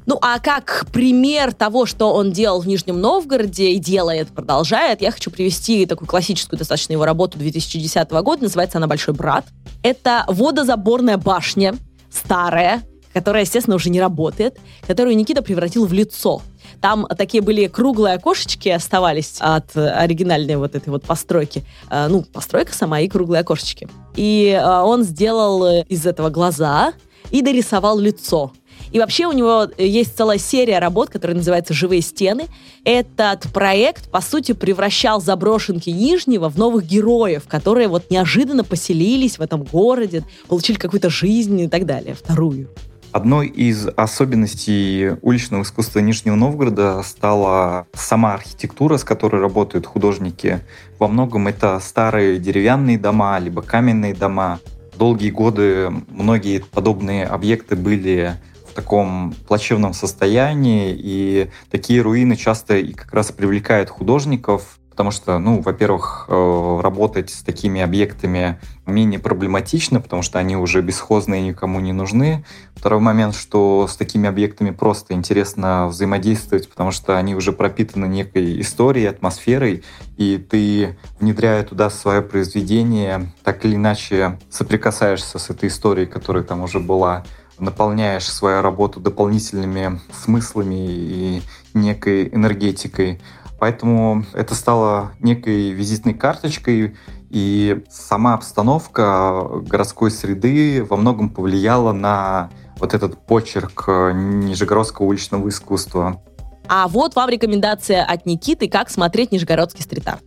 Ну, 0.09 0.17
а 0.23 0.39
как 0.39 0.87
пример 0.91 1.53
того, 1.53 1.85
что 1.85 2.15
он 2.15 2.31
делал 2.31 2.61
в 2.61 2.67
Нижнем 2.67 2.99
Новгороде 2.99 3.73
и 3.73 3.77
делает, 3.77 4.29
продолжает, 4.29 5.03
я 5.03 5.11
хочу 5.11 5.29
привести 5.29 5.85
такую 5.85 6.07
классическую 6.07 6.57
достаточно 6.57 6.93
его 6.93 7.05
работу 7.05 7.37
2010 7.37 8.09
года, 8.09 8.41
называется 8.41 8.79
она 8.79 8.87
«Большой 8.87 9.13
брат». 9.13 9.45
Это 9.83 10.25
водозаборная 10.27 11.17
башня, 11.17 11.75
старая, 12.11 12.81
которая, 13.13 13.43
естественно, 13.43 13.75
уже 13.75 13.91
не 13.91 14.01
работает, 14.01 14.57
которую 14.87 15.15
Никита 15.15 15.43
превратил 15.43 15.85
в 15.85 15.93
лицо. 15.93 16.41
Там 16.81 17.05
такие 17.15 17.43
были 17.43 17.67
круглые 17.67 18.15
окошечки 18.15 18.69
оставались 18.69 19.35
от 19.39 19.77
оригинальной 19.77 20.55
вот 20.55 20.73
этой 20.73 20.89
вот 20.89 21.03
постройки. 21.03 21.63
А, 21.87 22.07
ну, 22.07 22.23
постройка 22.23 22.73
сама 22.73 23.01
и 23.01 23.07
круглые 23.07 23.41
окошечки. 23.41 23.87
И 24.15 24.59
а, 24.59 24.85
он 24.85 25.03
сделал 25.03 25.83
из 25.83 26.07
этого 26.07 26.31
глаза 26.31 26.93
и 27.29 27.43
дорисовал 27.43 27.99
лицо. 27.99 28.51
И 28.91 29.00
вообще 29.00 29.27
у 29.27 29.31
него 29.31 29.67
есть 29.77 30.17
целая 30.17 30.38
серия 30.38 30.79
работ, 30.79 31.10
которая 31.10 31.38
называется 31.38 31.74
«Живые 31.74 32.01
стены». 32.01 32.48
Этот 32.84 33.43
проект, 33.53 34.10
по 34.10 34.22
сути, 34.22 34.53
превращал 34.53 35.22
заброшенки 35.22 35.89
Нижнего 35.89 36.50
в 36.50 36.58
новых 36.58 36.86
героев, 36.86 37.43
которые 37.48 37.88
вот 37.88 38.10
неожиданно 38.10 38.63
поселились 38.63 39.38
в 39.38 39.41
этом 39.41 39.63
городе, 39.63 40.24
получили 40.48 40.77
какую-то 40.77 41.10
жизнь 41.10 41.60
и 41.60 41.67
так 41.67 41.86
далее, 41.86 42.15
вторую. 42.15 42.69
Одной 43.12 43.48
из 43.48 43.88
особенностей 43.96 45.17
уличного 45.24 45.63
искусства 45.63 46.00
Нижнего 46.00 46.36
Новгорода 46.36 47.01
стала 47.03 47.88
сама 47.93 48.36
архитектура, 48.36 48.98
с 48.98 49.03
которой 49.03 49.41
работают 49.41 49.88
художники. 49.88 50.60
Во 51.00 51.08
многом 51.08 51.48
это 51.48 51.79
старые 51.79 52.38
деревянные 52.38 53.00
дома, 53.00 53.39
либо 53.39 53.63
каменные 53.63 54.13
дома. 54.13 54.60
Долгие 54.96 55.31
годы 55.31 55.89
многие 56.10 56.60
подобные 56.60 57.25
объекты 57.25 57.75
были 57.75 58.34
в 58.69 58.73
таком 58.73 59.33
плачевном 59.47 59.93
состоянии, 59.93 60.95
и 60.97 61.49
такие 61.71 62.01
руины 62.01 62.35
часто 62.35 62.77
и 62.77 62.93
как 62.93 63.13
раз 63.13 63.31
привлекают 63.31 63.89
художников, 63.89 64.79
потому 64.99 65.11
что, 65.11 65.39
ну, 65.39 65.61
во-первых, 65.61 66.25
э, 66.27 66.79
работать 66.83 67.29
с 67.29 67.41
такими 67.41 67.79
объектами 67.79 68.59
менее 68.85 69.17
проблематично, 69.17 70.01
потому 70.01 70.23
что 70.23 70.39
они 70.39 70.57
уже 70.57 70.81
бесхозные 70.81 71.41
и 71.41 71.45
никому 71.45 71.79
не 71.79 71.93
нужны. 71.93 72.43
Второй 72.75 72.99
момент, 72.99 73.33
что 73.33 73.88
с 73.89 73.95
такими 73.95 74.27
объектами 74.27 74.71
просто 74.71 75.13
интересно 75.13 75.88
взаимодействовать, 75.88 76.69
потому 76.69 76.91
что 76.91 77.17
они 77.17 77.33
уже 77.33 77.53
пропитаны 77.53 78.07
некой 78.07 78.59
историей, 78.59 79.05
атмосферой, 79.05 79.85
и 80.17 80.38
ты, 80.38 80.97
внедряя 81.17 81.63
туда 81.63 81.89
свое 81.89 82.21
произведение, 82.21 83.31
так 83.41 83.63
или 83.63 83.75
иначе 83.75 84.38
соприкасаешься 84.49 85.39
с 85.39 85.49
этой 85.49 85.69
историей, 85.69 86.07
которая 86.07 86.43
там 86.43 86.61
уже 86.61 86.81
была, 86.81 87.23
наполняешь 87.59 88.29
свою 88.29 88.61
работу 88.61 88.99
дополнительными 88.99 89.99
смыслами 90.13 90.87
и 90.87 91.41
некой 91.73 92.29
энергетикой. 92.29 93.21
Поэтому 93.59 94.23
это 94.33 94.55
стало 94.55 95.11
некой 95.19 95.71
визитной 95.71 96.13
карточкой, 96.13 96.95
и 97.29 97.83
сама 97.89 98.33
обстановка 98.33 99.43
городской 99.67 100.11
среды 100.11 100.83
во 100.83 100.97
многом 100.97 101.29
повлияла 101.29 101.91
на 101.91 102.49
вот 102.79 102.93
этот 102.93 103.17
почерк 103.25 103.87
нижегородского 103.87 105.05
уличного 105.05 105.49
искусства. 105.49 106.23
А 106.67 106.87
вот 106.87 107.15
вам 107.15 107.29
рекомендация 107.29 108.03
от 108.03 108.25
Никиты, 108.25 108.69
как 108.69 108.89
смотреть 108.89 109.31
нижегородский 109.31 109.83
стрит-арт. 109.83 110.23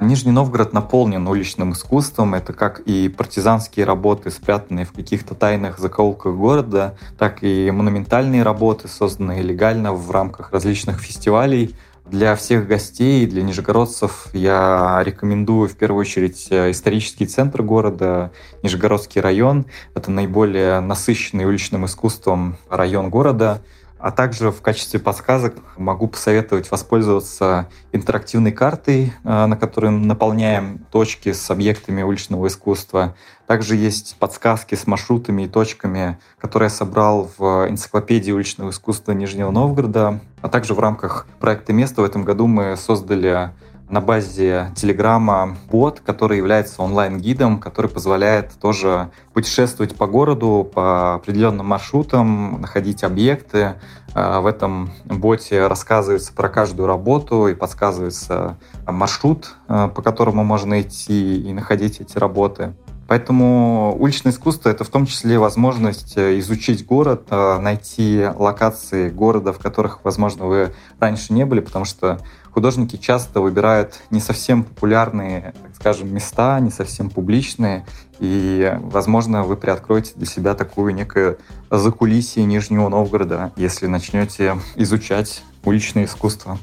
Нижний 0.00 0.32
Новгород 0.32 0.72
наполнен 0.72 1.26
уличным 1.26 1.72
искусством. 1.72 2.34
Это 2.34 2.52
как 2.52 2.80
и 2.80 3.08
партизанские 3.08 3.86
работы, 3.86 4.30
спрятанные 4.30 4.84
в 4.84 4.92
каких-то 4.92 5.34
тайных 5.34 5.78
закоулках 5.78 6.34
города, 6.34 6.96
так 7.18 7.42
и 7.42 7.70
монументальные 7.70 8.42
работы, 8.42 8.88
созданные 8.88 9.42
легально 9.42 9.92
в 9.92 10.10
рамках 10.10 10.52
различных 10.52 11.00
фестивалей. 11.00 11.74
Для 12.06 12.36
всех 12.36 12.66
гостей, 12.66 13.26
для 13.26 13.42
нижегородцев 13.42 14.28
я 14.34 15.00
рекомендую 15.02 15.70
в 15.70 15.76
первую 15.76 16.02
очередь 16.02 16.48
э, 16.50 16.70
исторический 16.70 17.24
центр 17.24 17.62
города, 17.62 18.30
Нижегородский 18.62 19.22
район. 19.22 19.64
Это 19.94 20.10
наиболее 20.10 20.80
насыщенный 20.80 21.46
уличным 21.46 21.86
искусством 21.86 22.58
район 22.68 23.08
города. 23.08 23.62
А 24.04 24.10
также 24.10 24.50
в 24.50 24.60
качестве 24.60 25.00
подсказок 25.00 25.54
могу 25.78 26.08
посоветовать 26.08 26.70
воспользоваться 26.70 27.70
интерактивной 27.90 28.52
картой, 28.52 29.14
э, 29.24 29.46
на 29.46 29.56
которой 29.56 29.90
наполняем 29.92 30.80
точки 30.92 31.32
с 31.32 31.50
объектами 31.50 32.02
уличного 32.02 32.48
искусства. 32.48 33.16
Также 33.46 33.76
есть 33.76 34.16
подсказки 34.18 34.74
с 34.74 34.86
маршрутами 34.86 35.44
и 35.44 35.48
точками, 35.48 36.18
которые 36.38 36.66
я 36.66 36.70
собрал 36.70 37.30
в 37.38 37.66
энциклопедии 37.66 38.30
уличного 38.30 38.72
искусства 38.72 39.12
Нижнего 39.12 39.50
Новгорода. 39.50 40.20
А 40.42 40.50
также 40.50 40.74
в 40.74 40.80
рамках 40.80 41.26
проекта 41.40 41.72
«Место» 41.72 42.02
в 42.02 42.04
этом 42.04 42.24
году 42.24 42.46
мы 42.46 42.76
создали 42.76 43.52
на 43.88 44.00
базе 44.00 44.72
Телеграма 44.74 45.56
бот, 45.70 46.00
который 46.00 46.38
является 46.38 46.82
онлайн-гидом, 46.82 47.58
который 47.58 47.90
позволяет 47.90 48.52
тоже 48.60 49.10
путешествовать 49.32 49.94
по 49.94 50.06
городу 50.06 50.68
по 50.72 51.14
определенным 51.14 51.66
маршрутам, 51.66 52.60
находить 52.60 53.04
объекты. 53.04 53.74
А, 54.14 54.40
в 54.40 54.46
этом 54.46 54.90
боте 55.04 55.66
рассказывается 55.66 56.32
про 56.32 56.48
каждую 56.48 56.86
работу 56.86 57.48
и 57.48 57.54
подсказывается 57.54 58.56
маршрут, 58.86 59.54
а, 59.68 59.88
по 59.88 60.02
которому 60.02 60.44
можно 60.44 60.80
идти 60.80 61.40
и 61.40 61.52
находить 61.52 62.00
эти 62.00 62.16
работы. 62.18 62.74
Поэтому 63.06 63.94
уличное 63.98 64.32
искусство— 64.32 64.68
это 64.70 64.84
в 64.84 64.88
том 64.88 65.04
числе 65.04 65.38
возможность 65.38 66.16
э, 66.16 66.38
изучить 66.38 66.86
город, 66.86 67.26
э, 67.30 67.58
найти 67.58 68.24
локации 68.34 69.10
города, 69.10 69.52
в 69.52 69.58
которых, 69.58 70.00
возможно, 70.04 70.46
вы 70.46 70.74
раньше 71.00 71.34
не 71.34 71.44
были, 71.44 71.60
потому 71.60 71.84
что 71.84 72.20
художники 72.54 72.96
часто 72.96 73.40
выбирают 73.40 74.00
не 74.10 74.20
совсем 74.20 74.62
популярные, 74.62 75.54
так 75.62 75.74
скажем, 75.74 76.14
места, 76.14 76.60
не 76.60 76.70
совсем 76.70 77.10
публичные, 77.10 77.84
и, 78.20 78.78
возможно, 78.80 79.42
вы 79.42 79.56
приоткроете 79.56 80.12
для 80.14 80.26
себя 80.26 80.54
такую 80.54 80.94
некое 80.94 81.36
закулисье 81.70 82.44
Нижнего 82.44 82.88
Новгорода, 82.88 83.52
если 83.56 83.86
начнете 83.88 84.56
изучать 84.76 85.42
уличное 85.64 86.04
искусство. 86.04 86.58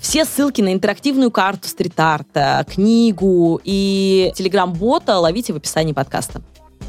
Все 0.00 0.24
ссылки 0.24 0.60
на 0.62 0.72
интерактивную 0.72 1.30
карту 1.30 1.68
стрит-арта, 1.68 2.66
книгу 2.68 3.60
и 3.62 4.32
телеграм-бота 4.34 5.18
ловите 5.18 5.52
в 5.52 5.56
описании 5.56 5.92
подкаста. 5.92 6.42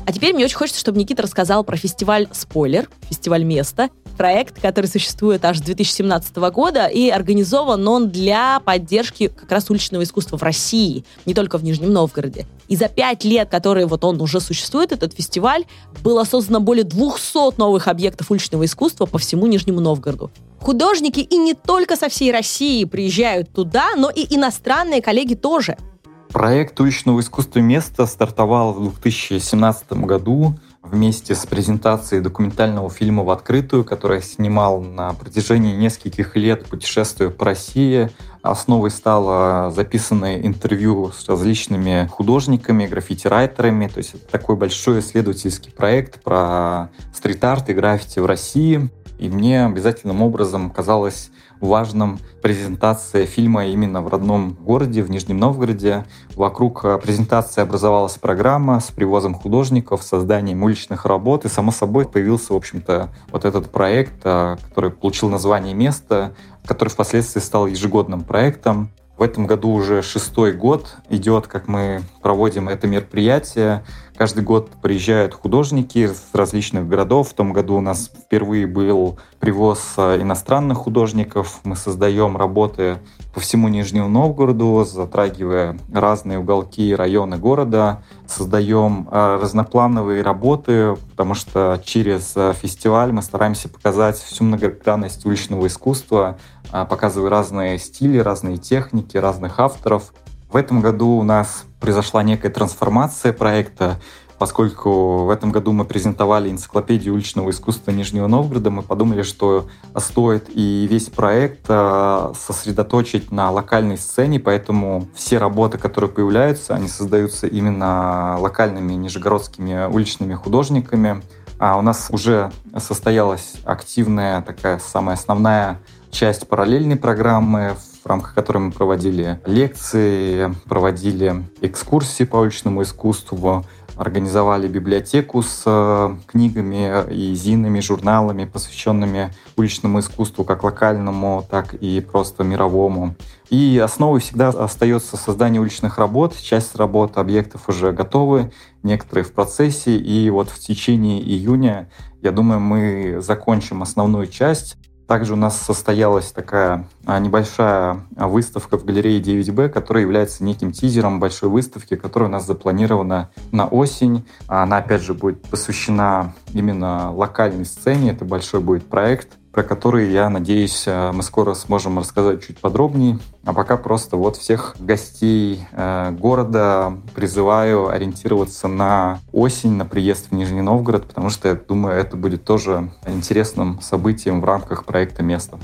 А 0.06 0.14
теперь 0.14 0.34
мне 0.34 0.46
очень 0.46 0.58
хочется, 0.58 0.80
чтобы 0.80 1.00
Никита 1.00 1.24
рассказал 1.24 1.64
про 1.64 1.78
фестиваль 1.78 2.28
«Спойлер», 2.32 2.90
фестиваль 3.10 3.44
«Место», 3.44 3.90
проект, 4.16 4.62
который 4.62 4.88
существует 4.88 5.44
аж 5.46 5.58
с 5.58 5.62
2017 5.62 6.36
года, 6.36 6.88
и 6.88 7.10
организован 7.10 7.88
он 7.88 8.10
для 8.10 8.60
поддержки 8.62 9.28
как 9.28 9.52
раз 9.52 9.70
уличного 9.70 10.04
искусства 10.04 10.38
в 10.38 10.44
России, 10.44 11.06
не 11.26 11.34
только 11.34 11.58
в 11.58 11.64
Нижнем 11.64 11.94
Новгороде. 11.94 12.48
И 12.68 12.76
за 12.76 12.88
пять 12.88 13.24
лет, 13.24 13.50
которые 13.50 13.86
вот 13.86 14.04
он 14.04 14.22
уже 14.22 14.40
существует, 14.40 14.92
этот 14.92 15.14
фестиваль, 15.14 15.66
было 16.04 16.24
создано 16.24 16.60
более 16.60 16.84
200 16.84 17.58
новых 17.58 17.88
объектов 17.88 18.32
уличного 18.32 18.66
искусства 18.66 19.06
по 19.06 19.18
всему 19.18 19.48
Нижнему 19.48 19.80
Новгороду. 19.80 20.32
Художники 20.60 21.20
и 21.20 21.38
не 21.38 21.54
только 21.54 21.96
со 21.96 22.10
всей 22.10 22.32
России 22.32 22.86
приезжают 22.86 23.52
туда, 23.52 23.96
но 23.96 24.10
и 24.10 24.26
иностранные 24.36 25.02
коллеги 25.02 25.36
тоже– 25.36 25.78
Проект 26.36 26.78
уличного 26.82 27.22
искусства 27.22 27.60
места 27.60 28.06
стартовал 28.06 28.74
в 28.74 29.00
2017 29.02 29.94
году 29.94 30.60
вместе 30.90 31.36
с 31.36 31.46
презентацией 31.46 32.22
документального 32.22 32.90
фильма 32.90 33.24
в 33.24 33.30
открытую, 33.30 33.84
который 33.84 34.18
я 34.18 34.22
снимал 34.22 34.82
на 34.82 35.14
протяжении 35.14 35.76
нескольких 35.76 36.36
лет, 36.36 36.66
путешествуя 36.66 37.30
по 37.30 37.46
России. 37.46 38.10
Основой 38.42 38.92
стало 38.92 39.72
записанное 39.72 40.42
интервью 40.42 41.12
с 41.12 41.28
различными 41.28 42.08
художниками, 42.12 42.86
граффити-райтерами. 42.86 43.88
То 43.88 43.98
есть 43.98 44.16
это 44.16 44.28
такой 44.28 44.56
большой 44.56 45.00
исследовательский 45.00 45.72
проект 45.72 46.22
про 46.22 46.90
стрит-арт 47.14 47.70
и 47.70 47.74
граффити 47.74 48.20
в 48.20 48.26
России. 48.26 48.90
И 49.18 49.30
мне 49.30 49.66
обязательным 49.66 50.22
образом 50.22 50.70
казалось 50.70 51.32
важным 51.60 52.20
презентация 52.42 53.26
фильма 53.26 53.66
именно 53.66 54.02
в 54.02 54.08
родном 54.08 54.54
городе, 54.54 55.02
в 55.04 55.10
Нижнем 55.10 55.38
Новгороде. 55.38 56.06
Вокруг 56.36 56.86
э, 56.86 57.00
презентации 57.00 57.62
образовалась 57.62 58.18
программа 58.18 58.80
с 58.80 58.92
привозом 58.92 59.34
художников, 59.34 60.04
созданием 60.04 60.64
уличных 60.64 61.06
работ, 61.06 61.46
и, 61.46 61.50
само 61.50 61.72
собой, 61.72 62.08
появился, 62.08 62.54
в 62.54 62.58
общем-то, 62.58 63.10
вот 63.32 63.46
этот 63.46 63.72
проект, 63.72 64.22
э, 64.24 64.58
который 64.70 64.92
получил 64.92 65.30
название 65.30 65.74
«Место», 65.74 66.36
который 66.66 66.90
впоследствии 66.90 67.42
стал 67.42 67.68
ежегодным 67.68 68.24
проектом. 68.24 68.92
В 69.18 69.22
этом 69.22 69.48
году 69.48 69.70
уже 69.70 70.02
шестой 70.02 70.52
год 70.52 70.98
идет, 71.10 71.48
как 71.48 71.68
мы 71.68 72.02
проводим 72.22 72.68
это 72.68 72.86
мероприятие, 72.86 73.84
Каждый 74.18 74.44
год 74.44 74.70
приезжают 74.82 75.34
художники 75.34 75.98
из 75.98 76.30
различных 76.32 76.88
городов. 76.88 77.30
В 77.30 77.34
том 77.34 77.52
году 77.52 77.76
у 77.76 77.82
нас 77.82 78.10
впервые 78.10 78.66
был 78.66 79.20
привоз 79.42 79.96
э, 79.98 80.22
иностранных 80.22 80.78
художников. 80.78 81.60
Мы 81.66 81.76
создаем 81.76 82.38
работы 82.38 83.00
по 83.34 83.42
всему 83.42 83.68
Нижнему 83.68 84.08
Новгороду, 84.08 84.86
затрагивая 84.86 85.78
разные 85.94 86.40
уголки 86.40 86.92
и 86.92 86.96
районы 86.96 87.38
города. 87.38 88.04
Создаем 88.26 89.10
э, 89.12 89.40
разноплановые 89.42 90.22
работы, 90.22 90.96
потому 91.12 91.34
что 91.34 91.82
через 91.84 92.32
э, 92.38 92.54
фестиваль 92.54 93.12
мы 93.12 93.22
стараемся 93.22 93.68
показать 93.68 94.18
всю 94.18 94.46
многогранность 94.46 95.26
уличного 95.26 95.68
искусства, 95.68 96.38
показывая 96.84 97.30
разные 97.30 97.80
стили, 97.80 98.18
разные 98.18 98.58
техники, 98.58 99.16
разных 99.16 99.62
авторов. 99.62 100.14
В 100.52 100.58
этом 100.58 100.82
году 100.82 101.12
у 101.12 101.24
нас 101.24 101.64
произошла 101.80 102.24
некая 102.24 102.50
трансформация 102.50 103.32
проекта, 103.32 103.98
поскольку 104.38 105.26
в 105.26 105.30
этом 105.30 105.52
году 105.52 105.72
мы 105.72 105.86
презентовали 105.86 106.50
энциклопедию 106.50 107.14
уличного 107.14 107.50
искусства 107.52 107.92
Нижнего 107.92 108.28
Новгорода, 108.28 108.70
мы 108.70 108.82
подумали, 108.82 109.22
что 109.22 109.68
стоит 109.98 110.50
и 110.50 110.88
весь 110.90 111.10
проект 111.10 111.66
э, 111.70 112.34
сосредоточить 112.38 113.32
на 113.32 113.52
локальной 113.52 113.98
сцене, 113.98 114.40
поэтому 114.40 115.08
все 115.16 115.38
работы, 115.38 115.78
которые 115.78 116.10
появляются, 116.10 116.76
они 116.76 116.88
создаются 116.88 117.48
именно 117.48 118.38
локальными 118.40 118.94
нижегородскими 118.94 119.88
уличными 119.92 120.34
художниками. 120.34 121.22
А 121.58 121.78
у 121.78 121.82
нас 121.82 122.08
уже 122.10 122.52
состоялась 122.78 123.54
активная 123.64 124.42
такая 124.42 124.80
самая 124.80 125.16
основная 125.16 125.80
часть 126.16 126.48
параллельной 126.48 126.96
программы, 126.96 127.76
в 128.04 128.08
рамках 128.08 128.34
которой 128.34 128.60
мы 128.60 128.72
проводили 128.72 129.40
лекции, 129.46 130.56
проводили 130.66 131.44
экскурсии 131.60 132.24
по 132.24 132.38
уличному 132.38 132.84
искусству, 132.84 133.66
организовали 133.98 134.70
библиотеку 134.70 135.42
с 135.42 135.64
э, 135.66 136.16
книгами 136.26 137.12
и 137.14 137.36
зинами, 137.36 137.82
журналами, 137.82 138.46
посвященными 138.46 139.34
уличному 139.58 140.00
искусству 140.00 140.46
как 140.46 140.64
локальному, 140.64 141.46
так 141.50 141.74
и 141.74 142.00
просто 142.00 142.46
мировому. 142.46 143.16
И 143.50 143.78
основой 143.84 144.22
всегда 144.22 144.50
остается 144.50 145.18
создание 145.18 145.62
уличных 145.62 145.98
работ. 145.98 146.38
Часть 146.38 146.76
работ, 146.78 147.18
объектов 147.18 147.68
уже 147.68 147.92
готовы, 147.92 148.52
некоторые 148.84 149.26
в 149.26 149.34
процессе. 149.34 149.98
И 149.98 150.30
вот 150.30 150.50
в 150.50 150.60
течение 150.60 151.22
июня, 151.22 151.90
я 152.22 152.32
думаю, 152.32 152.62
мы 152.62 153.18
закончим 153.22 153.82
основную 153.82 154.28
часть. 154.28 154.78
Также 155.08 155.34
у 155.34 155.36
нас 155.36 155.62
состоялась 155.62 156.32
такая 156.32 156.88
а, 157.06 157.20
небольшая 157.20 158.06
выставка 158.16 158.78
в 158.78 158.86
галерее 158.86 159.22
9Б, 159.22 159.70
которая 159.70 160.04
является 160.04 160.44
неким 160.44 160.72
тизером 160.72 161.20
большой 161.20 161.50
выставки, 161.50 161.96
которая 161.96 162.30
у 162.30 162.32
нас 162.32 162.48
запланирована 162.48 163.30
на 163.52 163.68
осень. 163.68 164.26
Она, 164.48 164.78
опять 164.78 165.04
же, 165.04 165.14
будет 165.14 165.44
посвящена 165.44 166.34
именно 166.54 167.12
локальной 167.12 167.66
сцене. 167.66 168.12
Это 168.12 168.26
большой 168.26 168.62
будет 168.62 168.88
проект 168.88 169.30
про 169.56 169.64
которые, 169.64 170.12
я 170.12 170.30
надеюсь, 170.30 170.84
э, 170.86 171.14
мы 171.14 171.24
скоро 171.24 171.54
сможем 171.54 171.98
рассказать 171.98 172.46
чуть 172.46 172.58
подробнее. 172.58 173.20
А 173.46 173.54
пока 173.54 173.78
просто 173.78 174.18
вот 174.18 174.36
всех 174.36 174.76
гостей 174.80 175.62
э, 175.72 176.12
города 176.12 176.98
призываю 177.16 177.88
ориентироваться 177.88 178.68
на 178.68 179.20
осень, 179.32 179.72
на 179.72 179.86
приезд 179.86 180.28
в 180.30 180.36
Нижний 180.36 180.60
Новгород, 180.60 181.08
потому 181.08 181.30
что, 181.30 181.48
я 181.48 181.56
думаю, 181.56 181.98
это 181.98 182.18
будет 182.18 182.44
тоже 182.44 182.92
интересным 183.08 183.80
событием 183.82 184.42
в 184.42 184.44
рамках 184.44 184.84
проекта 184.84 185.24
«Место». 185.24 185.58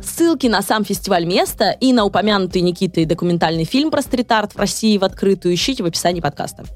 Ссылки 0.00 0.46
на 0.46 0.62
сам 0.62 0.84
фестиваль 0.84 1.26
«Место» 1.26 1.72
и 1.72 1.92
на 1.92 2.04
упомянутый 2.04 2.62
Никитой 2.62 3.04
документальный 3.04 3.64
фильм 3.64 3.90
про 3.90 4.00
стрит-арт 4.00 4.54
в 4.54 4.58
России 4.60 4.96
в 4.96 5.02
открытую 5.02 5.54
ищите 5.54 5.82
в 5.82 5.86
описании 5.86 6.20
подкаста. 6.20 6.66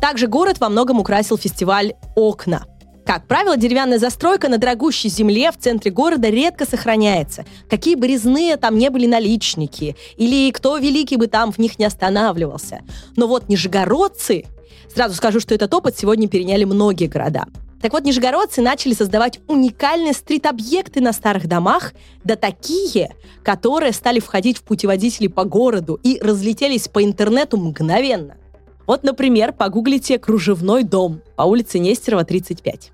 Также 0.00 0.28
город 0.28 0.60
во 0.60 0.68
многом 0.68 1.00
украсил 1.00 1.36
фестиваль 1.36 1.94
«Окна», 2.14 2.66
как 3.04 3.26
правило, 3.26 3.56
деревянная 3.56 3.98
застройка 3.98 4.48
на 4.48 4.58
дорогущей 4.58 5.10
земле 5.10 5.52
в 5.52 5.58
центре 5.58 5.90
города 5.90 6.28
редко 6.28 6.66
сохраняется. 6.66 7.44
Какие 7.68 7.96
бы 7.96 8.06
резные 8.06 8.56
там 8.56 8.78
не 8.78 8.88
были 8.88 9.06
наличники, 9.06 9.96
или 10.16 10.50
кто 10.50 10.78
великий 10.78 11.16
бы 11.16 11.26
там 11.26 11.52
в 11.52 11.58
них 11.58 11.78
не 11.78 11.84
останавливался. 11.84 12.80
Но 13.16 13.26
вот 13.26 13.48
нижегородцы, 13.48 14.46
сразу 14.92 15.14
скажу, 15.14 15.40
что 15.40 15.54
этот 15.54 15.72
опыт 15.74 15.98
сегодня 15.98 16.28
переняли 16.28 16.64
многие 16.64 17.06
города. 17.06 17.44
Так 17.82 17.92
вот, 17.92 18.04
нижегородцы 18.04 18.62
начали 18.62 18.94
создавать 18.94 19.40
уникальные 19.46 20.14
стрит-объекты 20.14 21.02
на 21.02 21.12
старых 21.12 21.46
домах, 21.46 21.92
да 22.24 22.34
такие, 22.34 23.14
которые 23.42 23.92
стали 23.92 24.20
входить 24.20 24.56
в 24.56 24.62
путеводители 24.62 25.26
по 25.26 25.44
городу 25.44 26.00
и 26.02 26.18
разлетелись 26.22 26.88
по 26.88 27.04
интернету 27.04 27.58
мгновенно. 27.58 28.36
Вот, 28.86 29.02
например, 29.02 29.52
погуглите 29.52 30.18
«Кружевной 30.18 30.82
дом» 30.84 31.20
по 31.36 31.42
улице 31.42 31.78
Нестерова, 31.78 32.24
35. 32.24 32.92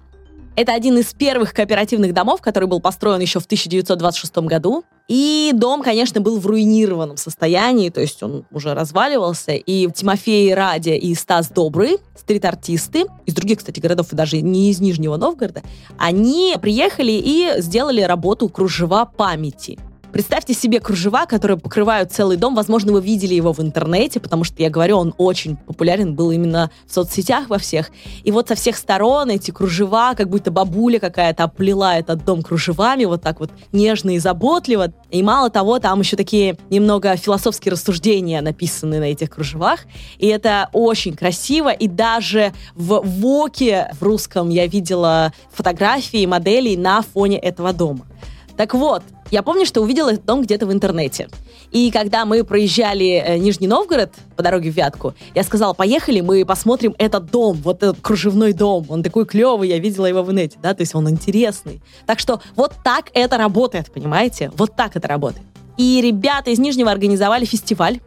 Это 0.57 0.75
один 0.75 0.99
из 0.99 1.15
первых 1.15 1.55
кооперативных 1.55 2.13
домов, 2.13 2.41
который 2.43 2.69
был 2.69 2.81
построен 2.81 3.21
еще 3.21 3.41
в 3.41 3.47
1926 3.47 4.39
году. 4.39 4.85
И 5.09 5.53
дом, 5.55 5.83
конечно, 5.83 6.21
был 6.21 6.39
в 6.39 6.47
руинированном 6.47 7.17
состоянии, 7.17 7.89
то 7.89 8.01
есть 8.01 8.23
он 8.23 8.45
уже 8.53 8.75
разваливался. 8.75 9.53
И 9.53 9.91
Тимофей 9.91 10.53
Радя 10.55 10.95
и 10.95 11.15
Стас 11.15 11.49
Добрый, 11.49 11.99
стрит-артисты, 12.17 13.07
из 13.27 13.35
других, 13.35 13.59
кстати, 13.59 13.81
городов, 13.81 14.13
и 14.13 14.17
даже 14.17 14.41
не 14.41 14.71
из 14.71 14.81
Нижнего 14.81 15.17
Новгорода, 15.17 15.63
они 15.99 16.55
приехали 16.61 17.13
и 17.13 17.55
сделали 17.59 18.03
работу 18.03 18.49
«Кружева 18.49 19.05
памяти». 19.05 19.79
Представьте 20.13 20.55
себе 20.55 20.81
кружева, 20.81 21.27
которые 21.27 21.57
покрывают 21.57 22.11
целый 22.11 22.37
дом. 22.37 22.55
Возможно, 22.55 22.93
вы 22.93 23.01
видели 23.01 23.35
его 23.35 23.53
в 23.53 23.61
интернете, 23.61 24.19
потому 24.19 24.43
что, 24.43 24.61
я 24.61 24.69
говорю, 24.69 24.99
он 24.99 25.15
очень 25.19 25.57
популярен 25.57 26.15
был 26.15 26.33
именно 26.33 26.71
в 26.87 26.93
соцсетях 26.93 27.49
во 27.49 27.59
всех. 27.59 27.91
И 28.25 28.33
вот 28.33 28.49
со 28.49 28.57
всех 28.57 28.77
сторон 28.77 29.31
эти 29.31 29.53
кружева, 29.53 30.15
как 30.17 30.29
будто 30.29 30.51
бабуля 30.51 30.99
какая-то 30.99 31.45
оплела 31.45 31.97
этот 31.97 32.25
дом 32.25 32.43
кружевами, 32.43 33.05
вот 33.05 33.23
так 33.23 33.39
вот 33.39 33.51
нежно 33.71 34.11
и 34.11 34.19
заботливо. 34.19 34.93
И 35.11 35.23
мало 35.23 35.49
того, 35.49 35.79
там 35.79 36.01
еще 36.01 36.17
такие 36.17 36.57
немного 36.71 37.17
философские 37.17 37.73
рассуждения 37.73 38.41
написаны 38.41 38.99
на 38.99 39.05
этих 39.05 39.31
кружевах. 39.31 39.81
И 40.19 40.27
это 40.27 40.69
очень 40.73 41.15
красиво. 41.15 41.71
И 41.71 41.87
даже 41.87 42.53
в 42.75 43.01
ВОКе 43.05 43.93
в 43.99 44.03
русском 44.03 44.49
я 44.49 44.67
видела 44.67 45.33
фотографии 45.53 46.27
моделей 46.27 46.77
на 46.77 47.03
фоне 47.03 47.39
этого 47.39 47.73
дома. 47.73 48.07
Так 48.57 48.75
вот, 48.75 49.03
я 49.31 49.43
помню, 49.43 49.65
что 49.67 49.81
увидела 49.81 50.11
этот 50.11 50.25
дом 50.25 50.43
где-то 50.43 50.67
в 50.67 50.73
интернете. 50.73 51.29
И 51.71 51.91
когда 51.91 52.25
мы 52.25 52.45
проезжали 52.45 53.23
э, 53.25 53.39
Нижний 53.39 53.69
Новгород 53.69 54.13
по 54.37 54.43
дороге 54.43 54.71
в 54.71 54.75
Вятку, 54.75 55.15
я 55.35 55.43
сказала, 55.43 55.73
поехали, 55.73 56.21
мы 56.21 56.45
посмотрим 56.45 56.95
этот 56.99 57.31
дом, 57.31 57.57
вот 57.63 57.83
этот 57.83 58.01
кружевной 58.01 58.53
дом. 58.53 58.87
Он 58.89 59.03
такой 59.03 59.27
клевый, 59.27 59.69
я 59.69 59.79
видела 59.79 60.07
его 60.07 60.23
в 60.23 60.33
инете, 60.33 60.59
да, 60.61 60.75
то 60.75 60.83
есть 60.83 60.95
он 60.95 61.09
интересный. 61.09 61.81
Так 62.07 62.19
что 62.19 62.41
вот 62.57 62.73
так 62.83 63.11
это 63.15 63.39
работает, 63.39 63.93
понимаете? 63.93 64.51
Вот 64.57 64.75
так 64.75 64.97
это 64.97 65.07
работает. 65.07 65.47
И 65.77 66.01
ребята 66.03 66.51
из 66.51 66.59
Нижнего 66.59 66.91
организовали 66.91 67.45
фестиваль. 67.45 68.01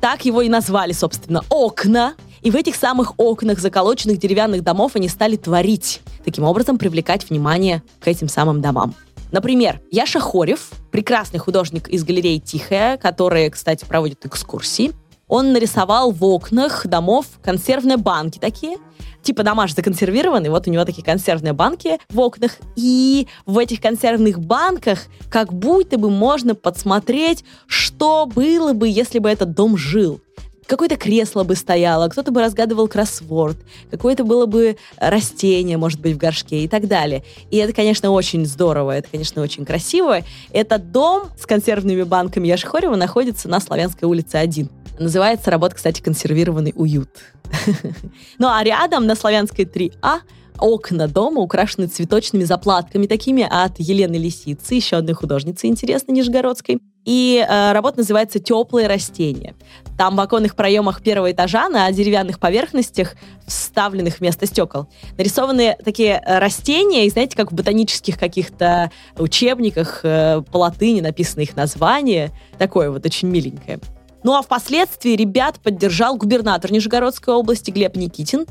Так 0.00 0.24
его 0.24 0.42
и 0.42 0.48
назвали, 0.48 0.92
собственно, 0.92 1.42
«Окна». 1.48 2.14
И 2.42 2.50
в 2.50 2.54
этих 2.54 2.76
самых 2.76 3.14
окнах 3.16 3.58
заколоченных 3.58 4.18
деревянных 4.18 4.62
домов 4.62 4.92
они 4.94 5.08
стали 5.08 5.36
творить. 5.36 6.02
Таким 6.24 6.44
образом, 6.44 6.78
привлекать 6.78 7.28
внимание 7.28 7.82
к 7.98 8.06
этим 8.06 8.28
самым 8.28 8.60
домам. 8.60 8.94
Например, 9.32 9.80
Яша 9.90 10.20
Хорев, 10.20 10.70
прекрасный 10.90 11.38
художник 11.38 11.88
из 11.88 12.04
галереи 12.04 12.38
«Тихая», 12.38 12.96
который, 12.96 13.50
кстати, 13.50 13.84
проводит 13.84 14.24
экскурсии, 14.24 14.92
он 15.28 15.52
нарисовал 15.52 16.12
в 16.12 16.24
окнах 16.24 16.86
домов 16.86 17.26
консервные 17.42 17.96
банки 17.96 18.38
такие, 18.38 18.76
типа 19.22 19.42
дома 19.42 19.66
же 19.66 19.74
законсервированы, 19.74 20.50
вот 20.50 20.68
у 20.68 20.70
него 20.70 20.84
такие 20.84 21.04
консервные 21.04 21.52
банки 21.52 21.98
в 22.08 22.20
окнах, 22.20 22.52
и 22.76 23.26
в 23.44 23.58
этих 23.58 23.80
консервных 23.80 24.38
банках 24.38 25.00
как 25.28 25.52
будто 25.52 25.98
бы 25.98 26.10
можно 26.10 26.54
подсмотреть, 26.54 27.44
что 27.66 28.26
было 28.26 28.72
бы, 28.72 28.88
если 28.88 29.18
бы 29.18 29.28
этот 29.28 29.54
дом 29.54 29.76
жил 29.76 30.20
какое-то 30.66 30.96
кресло 30.96 31.44
бы 31.44 31.54
стояло, 31.54 32.08
кто-то 32.08 32.30
бы 32.30 32.40
разгадывал 32.40 32.88
кроссворд, 32.88 33.56
какое-то 33.90 34.24
было 34.24 34.46
бы 34.46 34.76
растение, 34.96 35.76
может 35.76 36.00
быть, 36.00 36.14
в 36.14 36.18
горшке 36.18 36.64
и 36.64 36.68
так 36.68 36.88
далее. 36.88 37.24
И 37.50 37.56
это, 37.56 37.72
конечно, 37.72 38.10
очень 38.10 38.46
здорово, 38.46 38.92
это, 38.92 39.08
конечно, 39.10 39.42
очень 39.42 39.64
красиво. 39.64 40.20
Этот 40.52 40.92
дом 40.92 41.24
с 41.38 41.46
консервными 41.46 42.02
банками 42.02 42.48
Яшхорева 42.48 42.96
находится 42.96 43.48
на 43.48 43.60
Славянской 43.60 44.08
улице 44.08 44.36
1. 44.36 44.68
Называется 44.98 45.50
работа, 45.50 45.74
кстати, 45.74 46.00
«Консервированный 46.00 46.72
уют». 46.74 47.10
Ну 48.38 48.48
а 48.48 48.62
рядом 48.64 49.06
на 49.06 49.14
Славянской 49.14 49.64
3А 49.64 50.20
окна 50.58 51.06
дома 51.06 51.40
украшены 51.40 51.86
цветочными 51.86 52.44
заплатками 52.44 53.06
такими 53.06 53.46
от 53.48 53.78
Елены 53.78 54.16
Лисицы, 54.16 54.74
еще 54.74 54.96
одной 54.96 55.14
художницы 55.14 55.66
интересной 55.66 56.14
нижегородской. 56.14 56.80
И 57.06 57.46
э, 57.48 57.72
работа 57.72 57.98
называется 57.98 58.40
«Теплые 58.40 58.88
растения». 58.88 59.54
Там 59.96 60.16
в 60.16 60.20
оконных 60.20 60.56
проемах 60.56 61.02
первого 61.02 61.30
этажа 61.30 61.68
на 61.68 61.90
деревянных 61.92 62.40
поверхностях, 62.40 63.14
вставленных 63.46 64.18
вместо 64.18 64.44
стекол, 64.44 64.88
нарисованы 65.16 65.76
такие 65.84 66.20
э, 66.22 66.38
растения, 66.40 67.06
и 67.06 67.10
знаете, 67.10 67.36
как 67.36 67.52
в 67.52 67.54
ботанических 67.54 68.18
каких-то 68.18 68.90
учебниках 69.16 70.00
э, 70.02 70.42
по 70.50 70.58
латыни 70.58 71.00
написаны 71.00 71.42
их 71.42 71.56
названия. 71.56 72.32
Такое 72.58 72.90
вот 72.90 73.06
очень 73.06 73.28
миленькое. 73.28 73.78
Ну 74.24 74.34
а 74.34 74.42
впоследствии 74.42 75.12
ребят 75.12 75.60
поддержал 75.60 76.16
губернатор 76.16 76.72
Нижегородской 76.72 77.32
области 77.32 77.70
Глеб 77.70 77.94
Никитин, 77.94 78.46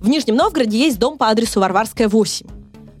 В 0.00 0.08
Нижнем 0.08 0.36
Новгороде 0.36 0.76
есть 0.76 0.98
дом 0.98 1.16
по 1.16 1.30
адресу 1.30 1.60
Варварская, 1.60 2.08
8. 2.08 2.55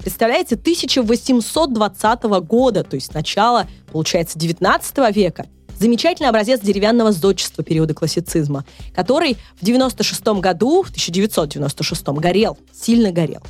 Представляете, 0.06 0.54
1820 0.54 2.22
года, 2.46 2.84
то 2.84 2.94
есть 2.94 3.12
начало, 3.12 3.66
получается, 3.90 4.38
19 4.38 5.12
века. 5.12 5.46
Замечательный 5.80 6.28
образец 6.28 6.60
деревянного 6.60 7.10
зодчества 7.10 7.64
периода 7.64 7.92
классицизма, 7.92 8.64
который 8.94 9.36
в 9.60 9.64
96 9.64 10.24
году, 10.38 10.84
в 10.84 10.90
1996 10.90 12.06
горел, 12.20 12.56
сильно 12.72 13.10
горел. 13.10 13.40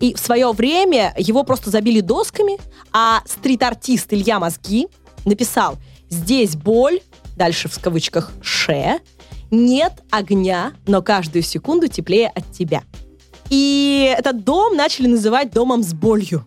И 0.00 0.12
в 0.14 0.18
свое 0.18 0.50
время 0.50 1.14
его 1.16 1.44
просто 1.44 1.70
забили 1.70 2.00
досками, 2.00 2.58
а 2.92 3.22
стрит-артист 3.24 4.12
Илья 4.12 4.40
Мозги 4.40 4.88
написал 5.24 5.76
«Здесь 6.08 6.56
боль», 6.56 7.02
дальше 7.36 7.68
в 7.68 7.78
кавычках 7.78 8.32
«ше», 8.42 8.98
«нет 9.52 9.92
огня, 10.10 10.72
но 10.88 11.02
каждую 11.02 11.44
секунду 11.44 11.86
теплее 11.86 12.32
от 12.34 12.50
тебя». 12.50 12.82
И 13.50 14.14
этот 14.16 14.44
дом 14.44 14.76
начали 14.76 15.08
называть 15.08 15.52
домом 15.52 15.82
с 15.82 15.92
болью. 15.92 16.46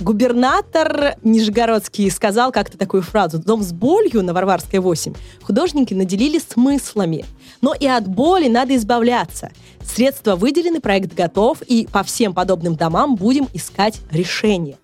Губернатор 0.00 1.16
Нижегородский 1.22 2.10
сказал 2.10 2.52
как-то 2.52 2.78
такую 2.78 3.02
фразу 3.02 3.38
«Дом 3.38 3.62
с 3.62 3.70
болью» 3.72 4.22
на 4.22 4.32
Варварской 4.32 4.78
8 4.78 5.12
художники 5.42 5.92
наделили 5.92 6.38
смыслами. 6.38 7.26
Но 7.60 7.74
и 7.74 7.86
от 7.86 8.08
боли 8.08 8.48
надо 8.48 8.74
избавляться. 8.76 9.50
Средства 9.84 10.36
выделены, 10.36 10.80
проект 10.80 11.14
готов, 11.14 11.60
и 11.60 11.86
по 11.86 12.02
всем 12.02 12.32
подобным 12.32 12.76
домам 12.76 13.14
будем 13.14 13.46
искать 13.52 14.00
решение. 14.10 14.78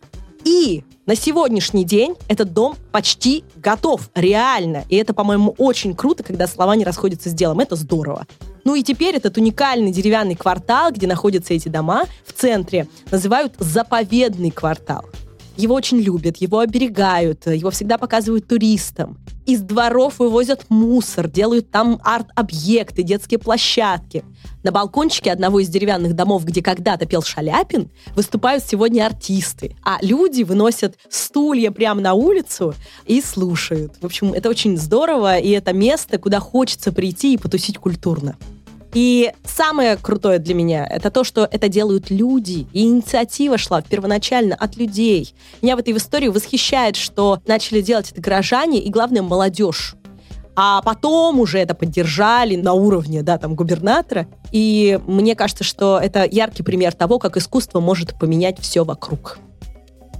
И 0.44 0.84
на 1.06 1.16
сегодняшний 1.16 1.84
день 1.84 2.14
этот 2.28 2.52
дом 2.52 2.76
почти 2.92 3.42
готов, 3.56 4.10
реально. 4.14 4.84
И 4.90 4.96
это, 4.96 5.14
по-моему, 5.14 5.54
очень 5.56 5.96
круто, 5.96 6.22
когда 6.22 6.46
слова 6.46 6.76
не 6.76 6.84
расходятся 6.84 7.30
с 7.30 7.32
делом. 7.32 7.60
Это 7.60 7.74
здорово. 7.74 8.26
Ну 8.66 8.74
и 8.74 8.82
теперь 8.82 9.14
этот 9.14 9.36
уникальный 9.36 9.92
деревянный 9.92 10.34
квартал, 10.34 10.90
где 10.90 11.06
находятся 11.06 11.54
эти 11.54 11.68
дома, 11.68 12.02
в 12.26 12.32
центре, 12.32 12.88
называют 13.12 13.54
заповедный 13.60 14.50
квартал. 14.50 15.04
Его 15.56 15.76
очень 15.76 16.00
любят, 16.00 16.38
его 16.38 16.58
оберегают, 16.58 17.46
его 17.46 17.70
всегда 17.70 17.96
показывают 17.96 18.48
туристам. 18.48 19.18
Из 19.46 19.60
дворов 19.60 20.18
вывозят 20.18 20.64
мусор, 20.68 21.30
делают 21.30 21.70
там 21.70 22.00
арт-объекты, 22.02 23.04
детские 23.04 23.38
площадки. 23.38 24.24
На 24.64 24.72
балкончике 24.72 25.30
одного 25.30 25.60
из 25.60 25.68
деревянных 25.68 26.14
домов, 26.14 26.44
где 26.44 26.60
когда-то 26.60 27.06
пел 27.06 27.22
Шаляпин, 27.22 27.88
выступают 28.16 28.64
сегодня 28.64 29.06
артисты. 29.06 29.76
А 29.84 29.98
люди 30.02 30.42
выносят 30.42 30.96
стулья 31.08 31.70
прямо 31.70 32.00
на 32.00 32.14
улицу 32.14 32.74
и 33.06 33.22
слушают. 33.22 33.94
В 34.00 34.06
общем, 34.06 34.32
это 34.32 34.48
очень 34.48 34.76
здорово, 34.76 35.38
и 35.38 35.50
это 35.50 35.72
место, 35.72 36.18
куда 36.18 36.40
хочется 36.40 36.90
прийти 36.90 37.34
и 37.34 37.38
потусить 37.38 37.78
культурно. 37.78 38.36
И 38.94 39.32
самое 39.44 39.96
крутое 39.96 40.38
для 40.38 40.54
меня 40.54 40.86
это 40.86 41.10
то, 41.10 41.24
что 41.24 41.48
это 41.50 41.68
делают 41.68 42.10
люди. 42.10 42.66
И 42.72 42.84
инициатива 42.84 43.58
шла 43.58 43.82
первоначально 43.82 44.54
от 44.54 44.76
людей. 44.76 45.34
Меня 45.62 45.76
в 45.76 45.80
этой 45.80 45.96
истории 45.96 46.28
восхищает, 46.28 46.96
что 46.96 47.40
начали 47.46 47.80
делать 47.80 48.12
это 48.12 48.20
горожане 48.20 48.80
и, 48.80 48.90
главное, 48.90 49.22
молодежь. 49.22 49.94
А 50.58 50.80
потом 50.80 51.38
уже 51.38 51.58
это 51.58 51.74
поддержали 51.74 52.56
на 52.56 52.72
уровне, 52.72 53.22
да, 53.22 53.36
там, 53.36 53.54
губернатора. 53.54 54.26
И 54.52 54.98
мне 55.06 55.34
кажется, 55.34 55.64
что 55.64 55.98
это 56.02 56.24
яркий 56.24 56.62
пример 56.62 56.94
того, 56.94 57.18
как 57.18 57.36
искусство 57.36 57.80
может 57.80 58.18
поменять 58.18 58.58
все 58.58 58.82
вокруг. 58.82 59.38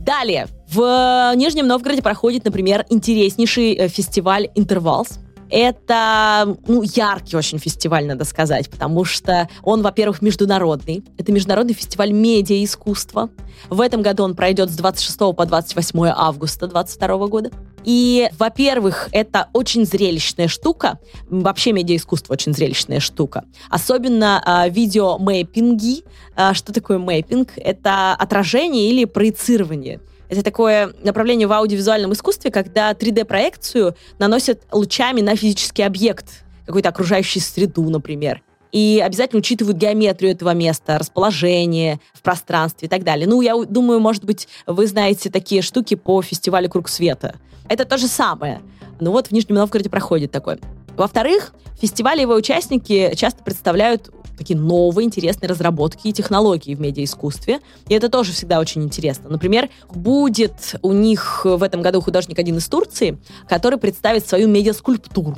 Далее. 0.01 0.47
В 0.69 1.33
Нижнем 1.35 1.67
Новгороде 1.67 2.03
проходит, 2.03 2.45
например, 2.45 2.85
интереснейший 2.91 3.75
э, 3.75 3.89
фестиваль 3.89 4.51
«Интервалс», 4.55 5.19
это 5.51 6.57
ну, 6.67 6.83
яркий 6.83 7.37
очень 7.37 7.59
фестиваль, 7.59 8.07
надо 8.07 8.25
сказать, 8.25 8.71
потому 8.71 9.05
что 9.05 9.49
он, 9.63 9.83
во-первых, 9.83 10.23
международный. 10.23 11.05
Это 11.19 11.33
международный 11.33 11.75
фестиваль 11.75 12.13
медиа-искусства. 12.13 13.31
В 13.71 13.81
этом 13.81 14.03
году 14.03 14.25
он 14.25 14.35
пройдет 14.35 14.71
с 14.71 14.77
26 14.77 15.19
по 15.37 15.47
28 15.47 16.07
августа 16.15 16.67
2022 16.67 17.27
года. 17.29 17.51
И, 17.85 18.29
во-первых, 18.39 19.09
это 19.13 19.49
очень 19.53 19.87
зрелищная 19.87 20.49
штука. 20.49 20.99
Вообще 21.29 21.73
медиа-искусство 21.73 22.33
очень 22.33 22.53
зрелищная 22.53 23.01
штука. 23.01 23.45
Особенно 23.71 24.43
э, 24.45 24.71
видеомейпинги. 24.71 26.03
Э, 26.37 26.53
что 26.53 26.73
такое 26.73 26.99
мейпинг? 26.99 27.53
Это 27.57 28.15
отражение 28.15 28.91
или 28.91 29.05
проецирование 29.05 30.01
это 30.29 30.43
такое 30.43 30.93
направление 31.03 31.47
в 31.47 31.53
аудиовизуальном 31.53 32.13
искусстве, 32.13 32.51
когда 32.51 32.93
3D-проекцию 32.93 33.95
наносят 34.19 34.63
лучами 34.73 35.21
на 35.21 35.37
физический 35.37 35.83
объект, 35.83 36.45
какую-то 36.67 36.89
окружающую 36.89 37.43
среду, 37.43 37.89
например. 37.89 38.43
И 38.73 39.01
обязательно 39.03 39.39
учитывают 39.39 39.79
геометрию 39.79 40.33
этого 40.33 40.53
места, 40.53 40.99
расположение 40.99 42.01
в 42.13 42.23
пространстве 42.23 42.87
и 42.87 42.89
так 42.89 43.05
далее. 43.05 43.27
Ну, 43.27 43.41
я 43.41 43.55
думаю, 43.65 44.01
может 44.01 44.25
быть, 44.25 44.49
вы 44.67 44.87
знаете 44.87 45.31
такие 45.31 45.63
штуки 45.63 45.95
по 45.95 46.21
фестивалю 46.21 46.69
«Круг 46.69 46.89
света». 46.89 47.37
Это 47.69 47.85
то 47.85 47.97
же 47.97 48.07
самое. 48.07 48.61
Ну 49.01 49.13
вот 49.13 49.29
в 49.29 49.33
Нижнем 49.33 49.57
Новгороде 49.57 49.91
проходит 49.91 50.31
такое. 50.31 50.59
Во-вторых, 50.97 51.53
фестивали 51.81 52.23
его 52.23 52.35
участники 52.35 53.15
часто 53.15 53.43
представляют 53.45 54.11
такие 54.37 54.59
новые 54.59 55.07
интересные 55.07 55.49
разработки 55.49 56.09
и 56.09 56.13
технологии 56.13 56.75
в 56.75 56.81
медиаискусстве. 56.81 57.61
И 57.89 57.95
это 57.95 58.09
тоже 58.09 58.33
всегда 58.33 58.61
очень 58.61 58.83
интересно. 58.83 59.31
Например, 59.31 59.69
будет 59.89 60.77
у 60.83 60.93
них 60.93 61.45
в 61.45 61.63
этом 61.63 61.83
году 61.83 62.01
художник 62.01 62.39
один 62.39 62.59
из 62.59 62.69
Турции, 62.69 63.19
который 63.49 63.79
представит 63.79 64.29
свою 64.29 64.49
медиаскульптуру 64.49 65.37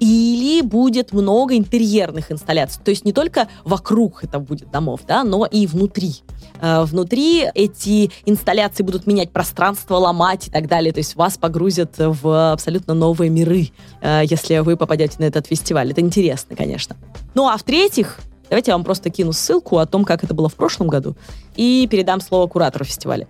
или 0.00 0.62
будет 0.62 1.12
много 1.12 1.56
интерьерных 1.56 2.32
инсталляций. 2.32 2.82
То 2.82 2.90
есть 2.90 3.04
не 3.04 3.12
только 3.12 3.48
вокруг 3.64 4.24
это 4.24 4.38
будет 4.38 4.70
домов, 4.70 5.00
да, 5.06 5.22
но 5.22 5.44
и 5.44 5.66
внутри. 5.66 6.14
Э, 6.60 6.82
внутри 6.84 7.46
эти 7.54 8.10
инсталляции 8.24 8.82
будут 8.82 9.06
менять 9.06 9.30
пространство, 9.30 9.96
ломать 9.96 10.48
и 10.48 10.50
так 10.50 10.66
далее. 10.66 10.92
То 10.92 10.98
есть 10.98 11.14
вас 11.16 11.36
погрузят 11.36 11.94
в 11.98 12.52
абсолютно 12.52 12.94
новые 12.94 13.30
миры, 13.30 13.68
э, 14.00 14.22
если 14.24 14.58
вы 14.58 14.76
попадете 14.76 15.16
на 15.18 15.24
этот 15.24 15.46
фестиваль. 15.46 15.90
Это 15.90 16.00
интересно, 16.00 16.56
конечно. 16.56 16.96
Ну 17.34 17.46
а 17.48 17.56
в-третьих, 17.58 18.18
давайте 18.48 18.70
я 18.70 18.76
вам 18.76 18.84
просто 18.84 19.10
кину 19.10 19.32
ссылку 19.32 19.78
о 19.78 19.86
том, 19.86 20.04
как 20.04 20.24
это 20.24 20.34
было 20.34 20.48
в 20.48 20.54
прошлом 20.54 20.88
году, 20.88 21.14
и 21.56 21.86
передам 21.90 22.20
слово 22.20 22.46
куратору 22.46 22.84
фестиваля. 22.86 23.28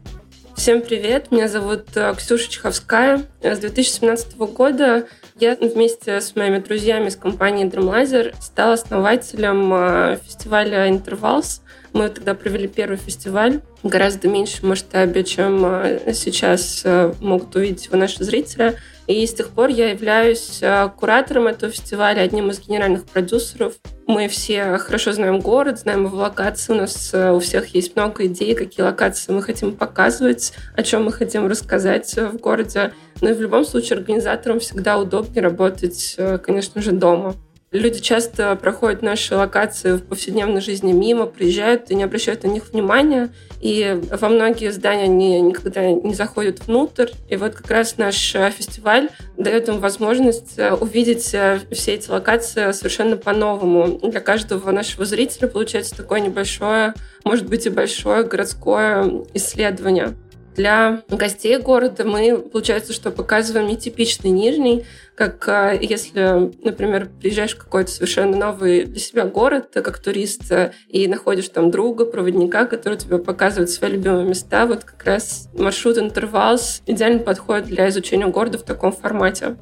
Всем 0.57 0.83
привет, 0.83 1.31
меня 1.31 1.49
зовут 1.49 1.97
э, 1.97 2.15
Ксюша 2.15 2.51
Чеховская. 2.51 3.23
С 3.41 3.59
2017 3.59 4.37
года 4.37 5.07
я 5.39 5.57
вместе 5.57 6.21
с 6.21 6.37
моими 6.37 6.59
друзьями 6.59 7.09
из 7.09 7.17
компании 7.17 7.67
Dreamlaser 7.67 8.35
стала 8.41 8.75
основателем 8.75 9.73
э, 9.73 10.19
фестиваля 10.23 10.91
Intervals. 10.91 11.61
Мы 11.93 12.09
тогда 12.09 12.35
провели 12.35 12.69
первый 12.69 12.97
фестиваль 12.97 13.61
в 13.83 13.89
гораздо 13.89 14.29
меньшем 14.29 14.69
масштабе, 14.69 15.25
чем 15.25 15.65
э, 15.65 16.13
сейчас 16.15 16.85
могут 17.21 17.55
увидеть 17.57 17.87
его 17.87 17.97
наши 17.97 18.23
зрители. 18.23 18.77
И 19.07 19.27
с 19.27 19.35
тех 19.35 19.49
пор 19.49 19.71
я 19.71 19.91
являюсь 19.91 20.63
куратором 20.97 21.49
этого 21.49 21.73
фестиваля, 21.73 22.21
одним 22.21 22.51
из 22.51 22.61
генеральных 22.61 23.07
продюсеров. 23.07 23.75
Мы 24.07 24.29
все 24.29 24.79
хорошо 24.79 25.13
знаем 25.13 25.41
город, 25.41 25.81
знаем 25.81 26.05
его 26.05 26.19
локации. 26.19 26.73
У 26.73 26.77
нас 26.77 27.13
у 27.13 27.41
всех 27.41 27.75
есть 27.75 27.97
много 27.97 28.27
идей, 28.27 28.55
какие 28.55 28.85
локации 28.87 29.33
мы 29.33 29.43
хотим 29.43 29.75
показывать, 29.75 30.53
о 30.77 30.85
чем 30.85 31.07
мы 31.07 31.13
хотим 31.13 31.49
рассказать 31.49 32.15
в 32.17 32.37
городе. 32.37 32.93
Но 33.21 33.31
и 33.31 33.35
в 33.35 33.41
любом 33.41 33.65
случае 33.65 33.99
организаторам 33.99 34.61
всегда 34.61 34.97
удобнее 34.97 35.43
работать, 35.43 36.17
конечно 36.45 36.81
же, 36.81 36.93
дома. 36.93 37.35
Люди 37.73 38.01
часто 38.01 38.57
проходят 38.57 39.01
наши 39.01 39.37
локации 39.37 39.93
в 39.93 40.03
повседневной 40.03 40.61
жизни 40.61 40.91
мимо, 40.91 41.27
приезжают 41.27 41.89
и 41.93 41.95
не 41.95 42.03
обращают 42.03 42.43
на 42.43 42.49
них 42.49 42.73
внимания. 42.73 43.33
И 43.61 43.97
во 44.11 44.29
многие 44.29 44.73
здания 44.73 45.05
они 45.05 45.41
никогда 45.41 45.89
не 45.89 46.15
заходят 46.15 46.67
внутрь. 46.67 47.11
И 47.29 47.37
вот 47.37 47.55
как 47.55 47.71
раз 47.71 47.97
наш 47.97 48.35
э, 48.35 48.51
фестиваль 48.51 49.09
дает 49.37 49.69
им 49.69 49.79
возможность 49.79 50.59
э, 50.59 50.73
увидеть 50.73 51.33
э, 51.33 51.61
все 51.71 51.95
эти 51.95 52.11
локации 52.11 52.73
совершенно 52.73 53.17
по-новому. 53.17 54.01
Для 54.03 54.21
каждого 54.21 54.73
нашего 54.73 55.05
зрителя 55.05 55.47
получается 55.47 55.97
такое 55.97 56.19
небольшое, 56.19 56.95
может 57.25 57.47
быть 57.47 57.67
и 57.67 57.71
большое 57.71 58.25
городское 58.25 59.09
исследование. 59.33 60.17
Для 60.57 61.03
гостей 61.09 61.57
города 61.59 62.05
мы, 62.05 62.37
получается, 62.39 62.93
что 62.93 63.11
показываем 63.11 63.69
нетипичный 63.69 64.31
Нижний, 64.31 64.85
как 65.15 65.47
а, 65.49 65.73
если, 65.73 66.51
например, 66.65 67.09
приезжаешь 67.21 67.55
в 67.55 67.59
какой-то 67.59 67.91
совершенно 67.91 68.37
новый 68.37 68.85
для 68.85 68.99
себя 68.99 69.27
город, 69.27 69.69
как 69.73 69.99
турист, 69.99 70.51
э, 70.51 70.73
и 70.89 71.07
находишь 71.09 71.49
там 71.51 71.71
друга, 71.71 72.05
проводника, 72.05 72.65
который 72.65 72.99
тебе 72.99 73.19
показывает 73.19 73.71
свои 73.71 73.93
любимые 73.93 74.25
места, 74.25 74.67
вот 74.67 74.85
как 74.85 75.05
раз 75.05 75.49
маршрут 75.53 75.99
Интервалс 75.99 76.83
идеально 76.87 77.21
подходит 77.21 77.67
для 77.67 77.89
изучения 77.91 78.27
города 78.27 78.59
в 78.59 78.63
таком 78.63 78.93
формате. 78.93 79.57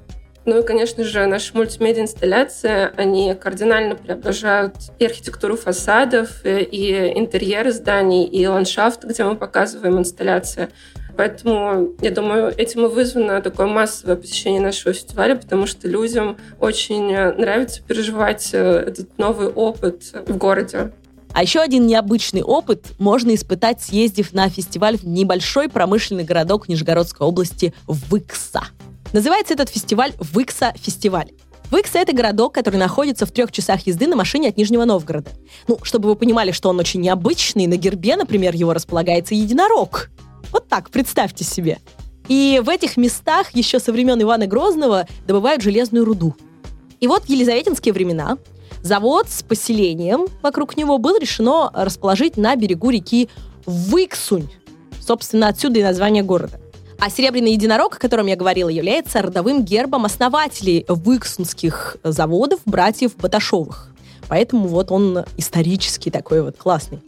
Ну 0.48 0.61
и, 0.61 0.62
конечно 0.62 1.04
же, 1.04 1.26
наши 1.26 1.54
мультимедиа-инсталляции, 1.54 2.90
они 2.96 3.34
кардинально 3.34 3.96
преображают 3.96 4.76
и 4.98 5.04
архитектуру 5.04 5.58
фасадов, 5.58 6.40
и 6.42 7.12
интерьеры 7.14 7.70
зданий, 7.70 8.24
и 8.24 8.46
ландшафт, 8.46 9.04
где 9.04 9.24
мы 9.24 9.37
показываем 9.37 9.98
инсталляции. 9.98 10.70
Поэтому, 11.18 11.90
я 12.00 12.11
думаю, 12.12 12.54
этим 12.56 12.87
и 12.87 12.88
вызвано 12.88 13.42
такое 13.42 13.66
массовое 13.66 14.16
посещение 14.16 14.62
нашего 14.62 14.94
фестиваля, 14.94 15.37
потому 15.37 15.66
что 15.66 15.87
людям 15.87 16.38
очень 16.58 17.12
нравится 17.12 17.82
переживать 17.82 18.48
э, 18.54 18.84
этот 18.87 19.18
новый 19.18 19.48
опыт 19.48 20.14
в 20.26 20.34
городе. 20.38 20.92
А 21.34 21.42
еще 21.42 21.61
один 21.61 21.87
необычный 21.87 22.42
опыт 22.42 22.87
можно 22.98 23.34
испытать, 23.34 23.82
съездив 23.82 24.32
на 24.32 24.48
фестиваль 24.48 24.96
в 24.96 25.04
небольшой 25.04 25.68
промышленный 25.68 26.24
городок 26.24 26.68
Нижегородской 26.68 27.26
области 27.26 27.74
Выкса. 27.87 28.62
Называется 29.12 29.55
этот 29.55 29.71
фестиваль 29.71 30.12
Выкса 30.18 30.75
фестиваль. 30.77 31.31
Выкса— 31.71 31.99
это 32.01 32.14
городок, 32.14 32.55
который 32.55 32.77
находится 32.77 33.27
в 33.27 33.31
трех 33.31 33.53
часах 33.53 33.87
езды 33.87 34.07
на 34.07 34.16
машине 34.16 34.49
от 34.49 34.57
Нижнего 34.57 34.85
Новгорода. 34.85 35.31
Ну, 35.66 35.79
чтобы 35.83 36.09
вы 36.09 36.16
понимали, 36.16 36.51
что 36.51 36.71
он 36.71 36.79
очень 36.79 37.01
необычный, 37.01 37.66
на 37.66 37.77
гербе, 37.77 38.16
например, 38.16 38.55
его 38.55 38.73
располагается 38.73 39.35
единорог. 39.35 40.11
Вот 40.51 40.68
так, 40.68 40.90
представьте 40.90 41.44
себе. 41.44 41.79
И 42.29 42.61
в 42.62 42.68
этих 42.68 42.97
местах 42.97 43.55
еще 43.55 43.81
со 43.81 43.92
времен 43.92 44.21
Ивана 44.23 44.47
Грозного 44.47 45.07
добывают 45.27 45.62
железную 45.62 46.05
руду. 46.05 46.35
И 47.01 47.07
вот 47.07 47.25
в 47.25 47.29
елизаветинские 47.29 47.92
времена 47.92 48.38
завод 48.83 49.29
с 49.29 49.42
поселением 49.42 50.27
вокруг 50.42 50.77
него 50.77 50.99
было 50.99 51.18
решено 51.18 51.71
расположить 51.75 52.37
на 52.37 52.57
берегу 52.57 52.90
реки 52.90 53.29
Выксунь. 53.66 54.51
Собственно, 55.01 55.49
отсюда 55.49 55.81
и 55.81 55.83
название 55.83 56.23
города. 56.23 56.61
А 57.00 57.11
серебряный 57.11 57.52
единорог, 57.52 57.94
о 57.94 57.98
котором 57.98 58.26
я 58.26 58.34
говорила, 58.34 58.68
является 58.68 59.22
родовым 59.22 59.64
гербом 59.64 60.04
основателей 60.04 60.84
выксунских 60.88 61.96
заводов 62.02 62.61
братьев 62.64 63.16
Баташовых. 63.16 63.92
Поэтому 64.28 64.66
вот 64.66 64.90
он 64.90 65.24
исторический 65.37 66.11
такой 66.11 66.42
вот 66.42 66.56
классный. 66.56 67.00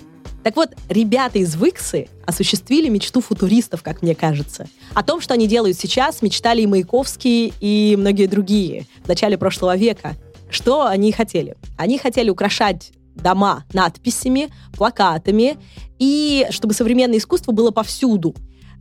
Так 0.45 0.55
вот, 0.57 0.71
ребята 0.89 1.39
из 1.41 1.57
Выксы 1.57 2.09
осуществили 2.25 2.89
мечту 2.89 3.21
футуристов, 3.21 3.83
как 3.83 4.01
мне 4.01 4.15
кажется. 4.15 4.69
О 4.95 5.03
том, 5.03 5.21
что 5.21 5.35
они 5.35 5.49
делают 5.49 5.77
сейчас, 5.77 6.23
мечтали 6.23 6.63
и 6.63 6.67
Маяковский, 6.67 7.53
и 7.61 7.97
многие 7.99 8.27
другие 8.27 8.87
в 9.05 9.09
начале 9.09 9.37
прошлого 9.37 9.77
века. 9.77 10.15
Что 10.51 10.87
они 10.87 11.11
хотели? 11.11 11.57
Они 11.77 11.99
хотели 11.99 12.31
украшать 12.31 12.93
дома 13.17 13.65
надписями, 13.73 14.51
плакатами, 14.73 15.59
и 15.99 16.47
чтобы 16.51 16.75
современное 16.75 17.19
искусство 17.19 17.53
было 17.53 17.73
повсюду. 17.73 18.35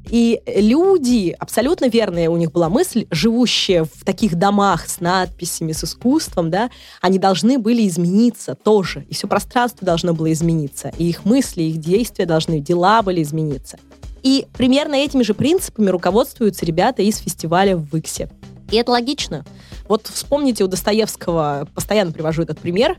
И 0.09 0.41
люди, 0.47 1.35
абсолютно 1.38 1.88
верная 1.88 2.29
у 2.29 2.38
них 2.38 2.51
была 2.51 2.69
мысль, 2.69 3.05
живущие 3.12 3.83
в 3.83 4.03
таких 4.03 4.35
домах 4.35 4.88
с 4.88 4.99
надписями, 4.99 5.71
с 5.71 5.83
искусством, 5.83 6.49
да, 6.49 6.69
они 7.01 7.19
должны 7.19 7.59
были 7.59 7.88
измениться 7.88 8.55
тоже. 8.55 9.05
И 9.09 9.13
все 9.13 9.27
пространство 9.27 9.85
должно 9.85 10.13
было 10.13 10.31
измениться. 10.31 10.91
И 10.97 11.09
их 11.09 11.25
мысли, 11.25 11.63
их 11.63 11.77
действия 11.77 12.25
должны, 12.25 12.59
дела 12.59 13.01
были 13.01 13.21
измениться. 13.21 13.77
И 14.23 14.47
примерно 14.53 14.95
этими 14.95 15.23
же 15.23 15.33
принципами 15.33 15.89
руководствуются 15.89 16.65
ребята 16.65 17.01
из 17.01 17.17
фестиваля 17.17 17.77
в 17.77 17.95
Иксе. 17.95 18.29
И 18.71 18.75
это 18.75 18.91
логично. 18.91 19.45
Вот 19.88 20.05
вспомните 20.05 20.63
у 20.63 20.67
Достоевского, 20.67 21.67
постоянно 21.73 22.12
привожу 22.12 22.43
этот 22.43 22.60
пример, 22.60 22.97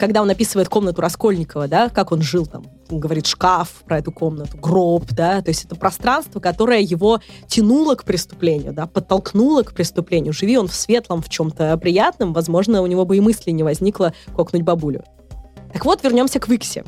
когда 0.00 0.20
он 0.20 0.28
описывает 0.28 0.68
комнату 0.68 1.00
Раскольникова, 1.00 1.68
да, 1.68 1.88
как 1.88 2.10
он 2.10 2.22
жил 2.22 2.46
там, 2.46 2.66
он 2.90 2.98
говорит 2.98 3.26
шкаф 3.26 3.84
про 3.86 3.98
эту 3.98 4.10
комнату, 4.10 4.58
гроб, 4.58 5.04
да, 5.12 5.40
то 5.42 5.50
есть 5.50 5.64
это 5.64 5.76
пространство, 5.76 6.40
которое 6.40 6.80
его 6.80 7.20
тянуло 7.46 7.94
к 7.94 8.02
преступлению, 8.02 8.72
да, 8.72 8.86
подтолкнуло 8.86 9.62
к 9.62 9.74
преступлению. 9.74 10.32
Живи 10.32 10.58
он 10.58 10.66
в 10.66 10.74
светлом, 10.74 11.22
в 11.22 11.28
чем-то 11.28 11.76
приятном, 11.76 12.32
возможно, 12.32 12.82
у 12.82 12.86
него 12.86 13.04
бы 13.04 13.16
и 13.16 13.20
мысли 13.20 13.52
не 13.52 13.62
возникло 13.62 14.12
кокнуть 14.34 14.62
бабулю. 14.62 15.04
Так 15.72 15.84
вот, 15.84 16.02
вернемся 16.02 16.40
к 16.40 16.48
Виксе. 16.48 16.84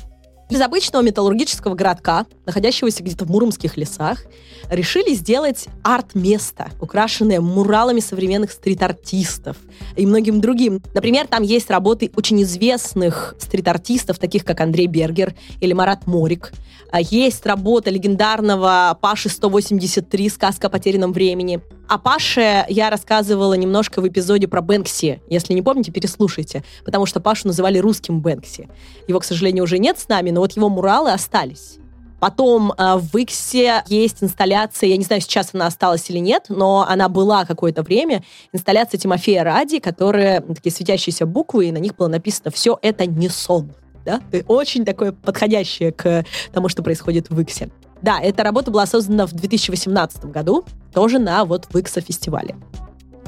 Из 0.49 0.61
обычного 0.61 1.03
металлургического 1.03 1.75
городка, 1.75 2.25
находящегося 2.45 3.03
где-то 3.03 3.25
в 3.25 3.31
муромских 3.31 3.77
лесах, 3.77 4.27
решили 4.71 5.13
сделать 5.13 5.67
арт-место, 5.83 6.71
украшенное 6.81 7.41
муралами 7.41 7.99
современных 7.99 8.53
стрит-артистов 8.53 9.57
и 9.97 10.07
многим 10.07 10.41
другим. 10.41 10.81
Например, 10.95 11.27
там 11.27 11.43
есть 11.43 11.69
работы 11.69 12.13
очень 12.15 12.41
известных 12.45 13.35
стрит-артистов, 13.41 14.21
таких 14.21 14.45
как 14.45 14.61
Андрей 14.61 14.87
Бергер 14.87 15.35
или 15.61 15.73
Марат 15.73 16.07
Морик. 16.07 16.53
А 16.93 17.01
есть 17.01 17.45
работа 17.45 17.91
легендарного 17.91 18.97
Паши 19.01 19.29
183 19.29 20.29
«Сказка 20.29 20.69
о 20.69 20.71
потерянном 20.71 21.13
времени». 21.13 21.61
О 21.89 21.99
Паше 21.99 22.65
я 22.69 22.91
рассказывала 22.91 23.55
немножко 23.55 24.01
в 24.01 24.09
эпизоде 24.09 24.49
про 24.49 24.61
Бэнкси. 24.61 25.23
Если 25.29 25.53
не 25.55 25.63
помните, 25.63 25.93
переслушайте. 25.93 26.65
Потому 26.85 27.07
что 27.07 27.21
Пашу 27.21 27.47
называли 27.47 27.79
русским 27.79 28.21
Бэнкси. 28.21 28.69
Его, 29.07 29.21
к 29.21 29.25
сожалению, 29.25 29.65
уже 29.65 29.79
нет 29.79 29.99
с 29.99 30.09
нами, 30.09 30.31
но 30.31 30.41
вот 30.41 30.57
его 30.57 30.69
муралы 30.69 31.13
остались. 31.13 31.79
Потом 32.19 32.73
э, 32.73 32.97
в 32.97 33.17
Иксе 33.17 33.85
есть 33.89 34.23
инсталляция, 34.23 34.89
я 34.89 34.97
не 34.97 35.05
знаю, 35.05 35.21
сейчас 35.21 35.51
она 35.53 35.67
осталась 35.67 36.09
или 36.11 36.19
нет, 36.19 36.47
но 36.49 36.85
она 36.89 37.09
была 37.09 37.45
какое-то 37.45 37.83
время, 37.83 38.25
инсталляция 38.53 38.99
Тимофея 38.99 39.45
Ради, 39.45 39.79
которые 39.79 40.41
такие 40.41 40.73
светящиеся 40.73 41.27
буквы, 41.27 41.67
и 41.67 41.73
на 41.73 41.79
них 41.79 41.95
было 41.95 42.09
написано 42.09 42.51
«Все 42.51 42.79
это 42.81 43.05
не 43.07 43.29
сон». 43.29 43.73
Да? 44.05 44.23
Очень 44.49 44.85
такое 44.85 45.13
подходящее 45.13 45.93
к 45.93 46.25
тому, 46.53 46.69
что 46.69 46.83
происходит 46.83 47.29
в 47.29 47.39
Иксе. 47.39 47.71
Да, 48.07 48.21
эта 48.21 48.45
работа 48.45 48.71
была 48.71 48.87
создана 48.87 49.27
в 49.27 49.33
2018 49.33 50.27
году, 50.27 50.65
тоже 50.95 51.19
на 51.19 51.45
вот 51.45 51.67
Викса 51.75 52.01
фестивале. 52.01 52.55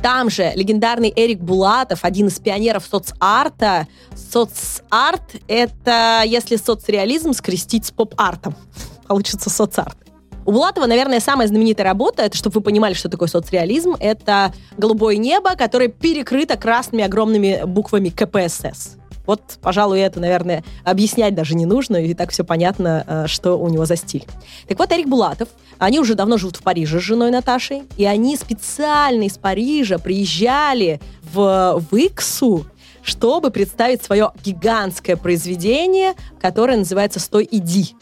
Там 0.02 0.30
же 0.30 0.52
легендарный 0.54 1.12
Эрик 1.16 1.40
Булатов, 1.40 2.04
один 2.04 2.28
из 2.28 2.38
пионеров 2.38 2.86
соцарта. 2.88 3.88
Соцарт— 4.14 5.34
это 5.48 6.22
если 6.24 6.54
соцреализм 6.54 7.32
скрестить 7.32 7.86
с 7.86 7.90
поп-артом. 7.90 8.54
Получится 9.08 9.50
соцарт. 9.50 9.98
У 10.46 10.52
Булатова, 10.52 10.86
наверное, 10.86 11.18
самая 11.18 11.48
знаменитая 11.48 11.84
работа, 11.84 12.22
это, 12.22 12.36
чтобы 12.36 12.54
вы 12.54 12.60
понимали, 12.60 12.94
что 12.94 13.08
такое 13.08 13.26
соцреализм, 13.26 13.96
это 13.98 14.54
«Голубое 14.76 15.16
небо», 15.16 15.56
которое 15.56 15.88
перекрыто 15.88 16.56
красными 16.56 17.02
огромными 17.02 17.62
буквами 17.64 18.10
КПСС. 18.10 18.96
Вот, 19.28 19.58
пожалуй, 19.60 20.00
это, 20.00 20.20
наверное, 20.20 20.64
объяснять 20.84 21.34
даже 21.34 21.54
не 21.54 21.66
нужно, 21.66 21.96
и 21.96 22.14
так 22.14 22.30
все 22.30 22.44
понятно, 22.44 23.04
э, 23.06 23.26
что 23.26 23.56
у 23.58 23.68
него 23.68 23.84
за 23.84 23.94
стиль. 23.94 24.24
Так 24.66 24.78
вот, 24.78 24.90
Эрик 24.90 25.06
Булатов, 25.06 25.50
они 25.76 26.00
уже 26.00 26.14
давно 26.14 26.38
живут 26.38 26.56
в 26.56 26.62
Париже 26.62 26.98
с 26.98 27.02
женой 27.02 27.30
Наташей, 27.30 27.82
и 27.98 28.06
они 28.06 28.38
специально 28.38 29.24
из 29.24 29.36
Парижа 29.36 29.98
приезжали 29.98 30.98
в, 31.30 31.78
в 31.90 31.94
Иксу, 31.94 32.64
чтобы 33.02 33.50
представить 33.50 34.02
свое 34.02 34.32
гигантское 34.42 35.16
произведение, 35.16 36.14
которое 36.40 36.78
называется 36.78 37.20
«Стой, 37.20 37.46
иди». 37.50 37.94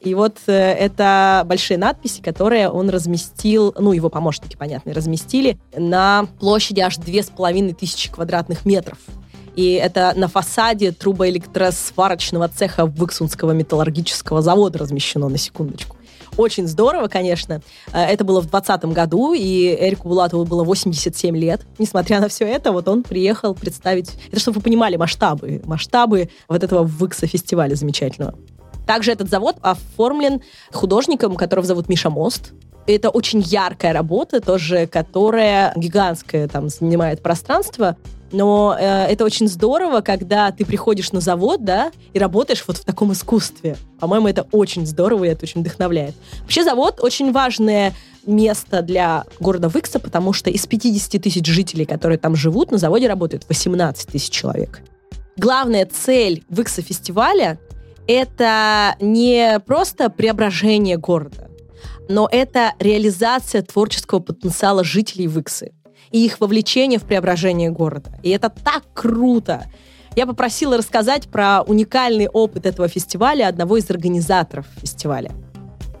И 0.00 0.14
вот 0.14 0.38
э, 0.46 0.52
это 0.54 1.42
большие 1.44 1.76
надписи, 1.76 2.22
которые 2.22 2.70
он 2.70 2.88
разместил, 2.88 3.74
ну, 3.78 3.92
его 3.92 4.08
помощники, 4.08 4.56
понятно, 4.56 4.94
разместили 4.94 5.58
на 5.76 6.26
площади 6.38 6.80
аж 6.80 6.96
две 6.96 7.22
с 7.22 7.26
половиной 7.28 7.74
тысячи 7.74 8.10
квадратных 8.10 8.64
метров. 8.64 8.96
И 9.56 9.72
это 9.72 10.12
на 10.16 10.28
фасаде 10.28 10.92
трубоэлектросварочного 10.92 12.48
цеха 12.48 12.86
Выксунского 12.86 13.52
металлургического 13.52 14.42
завода 14.42 14.78
размещено, 14.78 15.28
на 15.28 15.38
секундочку. 15.38 15.96
Очень 16.36 16.66
здорово, 16.66 17.08
конечно. 17.08 17.60
Э, 17.92 18.04
это 18.04 18.24
было 18.24 18.40
в 18.40 18.48
2020 18.48 18.84
году, 18.94 19.34
и 19.34 19.76
Эрику 19.78 20.08
Булатову 20.08 20.44
было 20.44 20.64
87 20.64 21.36
лет. 21.36 21.66
Несмотря 21.78 22.20
на 22.20 22.28
все 22.28 22.46
это, 22.46 22.72
вот 22.72 22.88
он 22.88 23.02
приехал 23.02 23.54
представить... 23.54 24.12
Это 24.30 24.40
чтобы 24.40 24.56
вы 24.56 24.62
понимали 24.62 24.96
масштабы, 24.96 25.60
масштабы 25.64 26.30
вот 26.48 26.62
этого 26.62 26.82
Выкса 26.82 27.26
фестиваля 27.26 27.74
замечательного. 27.74 28.34
Также 28.86 29.12
этот 29.12 29.28
завод 29.28 29.56
оформлен 29.62 30.40
художником, 30.72 31.36
которого 31.36 31.66
зовут 31.66 31.88
Миша 31.88 32.10
Мост. 32.10 32.52
Это 32.86 33.10
очень 33.10 33.40
яркая 33.40 33.92
работа, 33.92 34.40
тоже, 34.40 34.86
которая 34.86 35.72
гигантская, 35.76 36.48
там, 36.48 36.68
занимает 36.68 37.22
пространство. 37.22 37.96
Но 38.32 38.76
э, 38.78 39.06
это 39.06 39.24
очень 39.24 39.48
здорово, 39.48 40.00
когда 40.00 40.50
ты 40.52 40.64
приходишь 40.64 41.12
на 41.12 41.20
завод, 41.20 41.64
да, 41.64 41.90
и 42.12 42.18
работаешь 42.18 42.64
вот 42.66 42.78
в 42.78 42.84
таком 42.84 43.12
искусстве. 43.12 43.76
По-моему, 43.98 44.28
это 44.28 44.46
очень 44.52 44.86
здорово, 44.86 45.24
и 45.24 45.28
это 45.28 45.44
очень 45.44 45.62
вдохновляет. 45.62 46.14
Вообще 46.42 46.62
завод 46.62 47.00
очень 47.00 47.32
важное 47.32 47.92
место 48.26 48.82
для 48.82 49.24
города 49.40 49.68
Выкса, 49.68 49.98
потому 49.98 50.32
что 50.32 50.50
из 50.50 50.66
50 50.66 51.20
тысяч 51.22 51.46
жителей, 51.46 51.86
которые 51.86 52.18
там 52.18 52.36
живут, 52.36 52.70
на 52.70 52.78
заводе 52.78 53.08
работают 53.08 53.44
18 53.48 54.08
тысяч 54.08 54.30
человек. 54.30 54.80
Главная 55.36 55.86
цель 55.86 56.44
Выкса 56.48 56.82
фестиваля— 56.82 57.58
это 58.06 58.94
не 59.00 59.58
просто 59.66 60.10
преображение 60.10 60.98
города, 60.98 61.48
но 62.08 62.28
это 62.30 62.74
реализация 62.78 63.62
творческого 63.62 64.18
потенциала 64.20 64.84
жителей 64.84 65.28
Выксы 65.28 65.72
и 66.10 66.24
их 66.24 66.40
вовлечение 66.40 66.98
в 66.98 67.04
преображение 67.04 67.70
города. 67.70 68.10
И 68.22 68.30
это 68.30 68.50
так 68.50 68.84
круто! 68.94 69.64
Я 70.16 70.26
попросила 70.26 70.76
рассказать 70.76 71.28
про 71.28 71.62
уникальный 71.62 72.28
опыт 72.28 72.66
этого 72.66 72.88
фестиваля 72.88 73.46
одного 73.46 73.76
из 73.76 73.88
организаторов 73.90 74.66
фестиваля. 74.80 75.30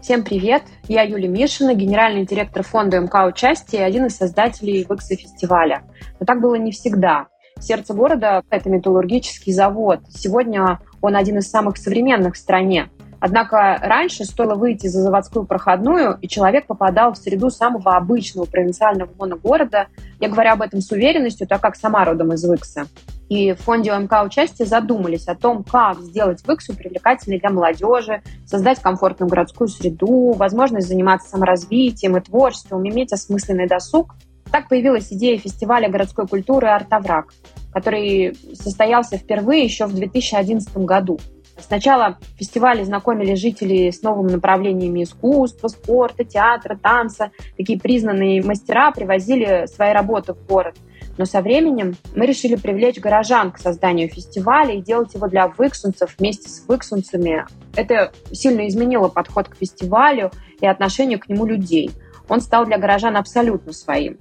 Всем 0.02 0.24
привет! 0.24 0.62
Я 0.88 1.02
Юлия 1.02 1.28
Мишина, 1.28 1.74
генеральный 1.74 2.26
директор 2.26 2.62
фонда 2.62 2.98
МК 2.98 3.26
«Участие» 3.26 3.82
и 3.82 3.84
один 3.84 4.06
из 4.06 4.16
создателей 4.16 4.84
Выкса 4.88 5.14
фестиваля. 5.14 5.84
Но 6.18 6.26
так 6.26 6.40
было 6.40 6.56
не 6.56 6.72
всегда. 6.72 7.28
Сердце 7.60 7.92
города– 7.92 8.42
это 8.50 8.70
металлургический 8.70 9.52
завод. 9.52 10.00
Сегодня 10.08 10.80
он 11.02 11.14
один 11.14 11.38
из 11.38 11.50
самых 11.50 11.76
современных 11.76 12.34
в 12.34 12.38
стране. 12.38 12.88
Однако 13.20 13.78
раньше 13.80 14.24
стоило 14.24 14.54
выйти 14.54 14.86
за 14.86 15.02
заводскую 15.02 15.44
проходную, 15.44 16.18
и 16.22 16.28
человек 16.28 16.66
попадал 16.66 17.12
в 17.12 17.18
среду 17.18 17.50
самого 17.50 17.96
обычного 17.96 18.46
провинциального 18.46 19.10
моногорода. 19.18 19.88
Я 20.20 20.28
говорю 20.30 20.52
об 20.52 20.62
этом 20.62 20.80
с 20.80 20.90
уверенностью, 20.90 21.46
так 21.46 21.60
как 21.60 21.76
сама 21.76 22.04
родом 22.04 22.32
из 22.32 22.44
Выкса. 22.44 22.86
И 23.28 23.52
в 23.52 23.60
фонде 23.60 23.92
ОМК 23.92 24.24
участия 24.24 24.64
задумались 24.64 25.28
о 25.28 25.36
том, 25.36 25.62
как 25.62 26.00
сделать 26.00 26.42
ВИКСу 26.48 26.74
привлекательной 26.74 27.38
для 27.38 27.50
молодежи, 27.50 28.22
создать 28.44 28.80
комфортную 28.80 29.30
городскую 29.30 29.68
среду, 29.68 30.32
возможность 30.32 30.88
заниматься 30.88 31.28
саморазвитием 31.28 32.16
и 32.16 32.20
творчеством, 32.20 32.88
иметь 32.88 33.12
осмысленный 33.12 33.68
досуг. 33.68 34.16
Так 34.50 34.68
появилась 34.68 35.12
идея 35.12 35.38
фестиваля 35.38 35.88
городской 35.88 36.26
культуры 36.26 36.68
«Артовраг», 36.68 37.32
который 37.72 38.36
состоялся 38.54 39.16
впервые 39.16 39.62
еще 39.62 39.86
в 39.86 39.94
2011 39.94 40.76
году. 40.78 41.20
Сначала 41.62 42.18
фестивали 42.38 42.82
знакомили 42.82 43.34
жителей 43.34 43.92
с 43.92 44.02
новыми 44.02 44.32
направлениями 44.32 45.04
искусства, 45.04 45.68
спорта, 45.68 46.24
театра, 46.24 46.76
танца. 46.76 47.30
Такие 47.56 47.78
признанные 47.78 48.42
мастера 48.42 48.90
привозили 48.92 49.66
свои 49.66 49.92
работы 49.92 50.34
в 50.34 50.46
город– 50.46 50.76
но 51.20 51.26
со 51.26 51.42
временем 51.42 51.96
мы 52.16 52.24
решили 52.24 52.56
привлечь 52.56 52.98
горожан 52.98 53.52
к 53.52 53.58
созданию 53.58 54.08
фестиваля 54.08 54.74
и 54.74 54.80
делать 54.80 55.12
его 55.12 55.28
для 55.28 55.48
выксунцев 55.48 56.14
вместе 56.18 56.48
с 56.48 56.64
выксунцами. 56.66 57.44
Это 57.76 58.10
сильно 58.32 58.66
изменило 58.66 59.08
подход 59.08 59.46
к 59.46 59.56
фестивалю 59.56 60.30
и 60.62 60.66
отношение 60.66 61.18
к 61.18 61.28
нему 61.28 61.44
людей. 61.44 61.90
Он 62.26 62.40
стал 62.40 62.64
для 62.64 62.78
горожан 62.78 63.18
абсолютно 63.18 63.74
своим. 63.74 64.18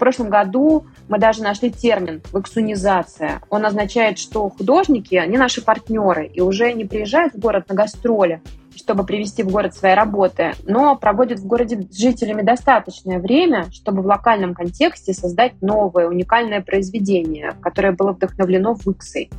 Прошлом 0.00 0.30
году 0.30 0.86
мы 1.08 1.18
даже 1.18 1.42
нашли 1.42 1.70
термин 1.70 2.22
«выксунизация». 2.32 3.42
Он 3.50 3.66
означает, 3.66 4.18
что 4.18 4.48
художники, 4.48 5.14
они 5.14 5.36
наши 5.36 5.62
партнеры 5.62 6.26
и 6.26 6.40
уже 6.40 6.72
не 6.72 6.86
приезжают 6.86 7.34
в 7.34 7.38
город 7.38 7.68
на 7.68 7.74
гастроли, 7.74 8.40
чтобы 8.74 9.04
привести 9.04 9.42
в 9.42 9.50
город 9.50 9.74
свои 9.74 9.92
работы, 9.92 10.52
но 10.64 10.96
проводят 10.96 11.40
в 11.40 11.46
городе 11.46 11.86
с 11.90 11.98
жителями 11.98 12.40
достаточное 12.40 13.18
время, 13.18 13.66
чтобы 13.70 14.00
в 14.00 14.06
локальном 14.06 14.54
контексте 14.54 15.12
создать 15.12 15.60
новое, 15.60 16.08
уникальное 16.08 16.62
произведение, 16.62 17.52
которое 17.60 17.92
было 17.92 18.12
вдохновлено 18.12 18.72
Выксой. 18.72 19.30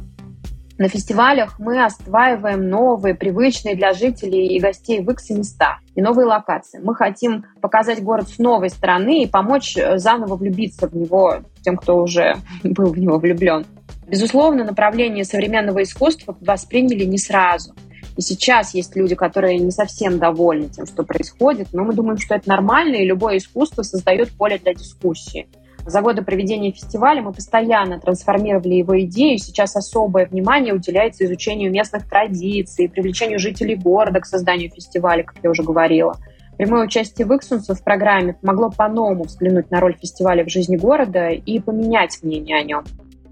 На 0.82 0.88
фестивалях 0.88 1.60
мы 1.60 1.86
осваиваем 1.86 2.68
новые, 2.68 3.14
привычные 3.14 3.76
для 3.76 3.94
жителей 3.94 4.48
и 4.48 4.60
гостей 4.60 5.00
Выксы 5.02 5.36
места 5.36 5.78
и 5.94 6.02
новые 6.02 6.26
локации. 6.26 6.80
Мы 6.80 6.96
хотим 6.96 7.46
показать 7.62 8.02
город 8.02 8.30
с 8.30 8.40
новой 8.40 8.72
стороны 8.72 9.22
и 9.22 9.28
помочь 9.28 9.78
заново 9.98 10.38
влюбиться 10.38 10.88
в 10.88 10.96
него 10.96 11.44
тем, 11.62 11.78
кто 11.78 12.02
уже 12.02 12.38
был 12.64 12.94
в 12.94 12.98
него 12.98 13.20
влюблен. 13.20 13.64
Безусловно, 14.08 14.64
направление 14.64 15.24
современного 15.24 15.84
искусства 15.84 16.36
восприняли 16.42 17.04
не 17.04 17.20
сразу– 17.20 17.76
и 18.18 18.22
сейчас 18.22 18.74
есть 18.74 18.96
люди, 18.96 19.16
которые 19.16 19.58
не 19.58 19.72
совсем 19.72 20.20
довольны 20.20 20.68
тем, 20.68 20.86
что 20.86 21.04
происходит, 21.04 21.70
но 21.72 21.84
мы 21.84 21.94
думаем, 21.94 22.18
что 22.18 22.36
это 22.36 22.50
нормально, 22.50 22.96
и 22.96 23.06
любое 23.06 23.38
искусство 23.38 23.84
создает 23.84 24.32
поле 24.32 24.58
для 24.58 24.74
дискуссии. 24.74 25.48
За 25.86 26.02
годы 26.02 26.22
проведения 26.22 26.72
фестиваля 26.72 27.22
мы 27.22 27.34
постоянно 27.34 28.00
трансформировали 28.00 28.76
его 28.76 29.00
идею. 29.02 29.38
Сейчас 29.38 29.76
особое 29.76 30.28
внимание 30.28 30.74
уделяется 30.74 31.26
изучению 31.26 31.72
местных 31.72 32.08
традиций, 32.08 32.90
привлечению 32.90 33.40
жителей 33.40 33.76
города 33.76 34.20
к 34.20 34.26
созданию 34.26 34.70
фестиваля, 34.70 35.24
как 35.24 35.38
я 35.42 35.50
уже 35.50 35.64
говорила. 35.64 36.18
Прямое 36.58 36.86
участие 36.86 37.26
Выксунса 37.26 37.74
в 37.74 37.84
программе 37.84 38.34
помогло 38.34 38.70
по-новому 38.70 39.24
взглянуть 39.24 39.72
на 39.72 39.80
роль 39.80 39.96
фестиваля 40.00 40.46
в 40.46 40.50
жизни 40.50 40.78
города 40.78 41.30
и 41.30 41.60
поменять 41.60 42.20
мнение 42.22 42.58
о 42.58 42.64
нем. 42.64 42.84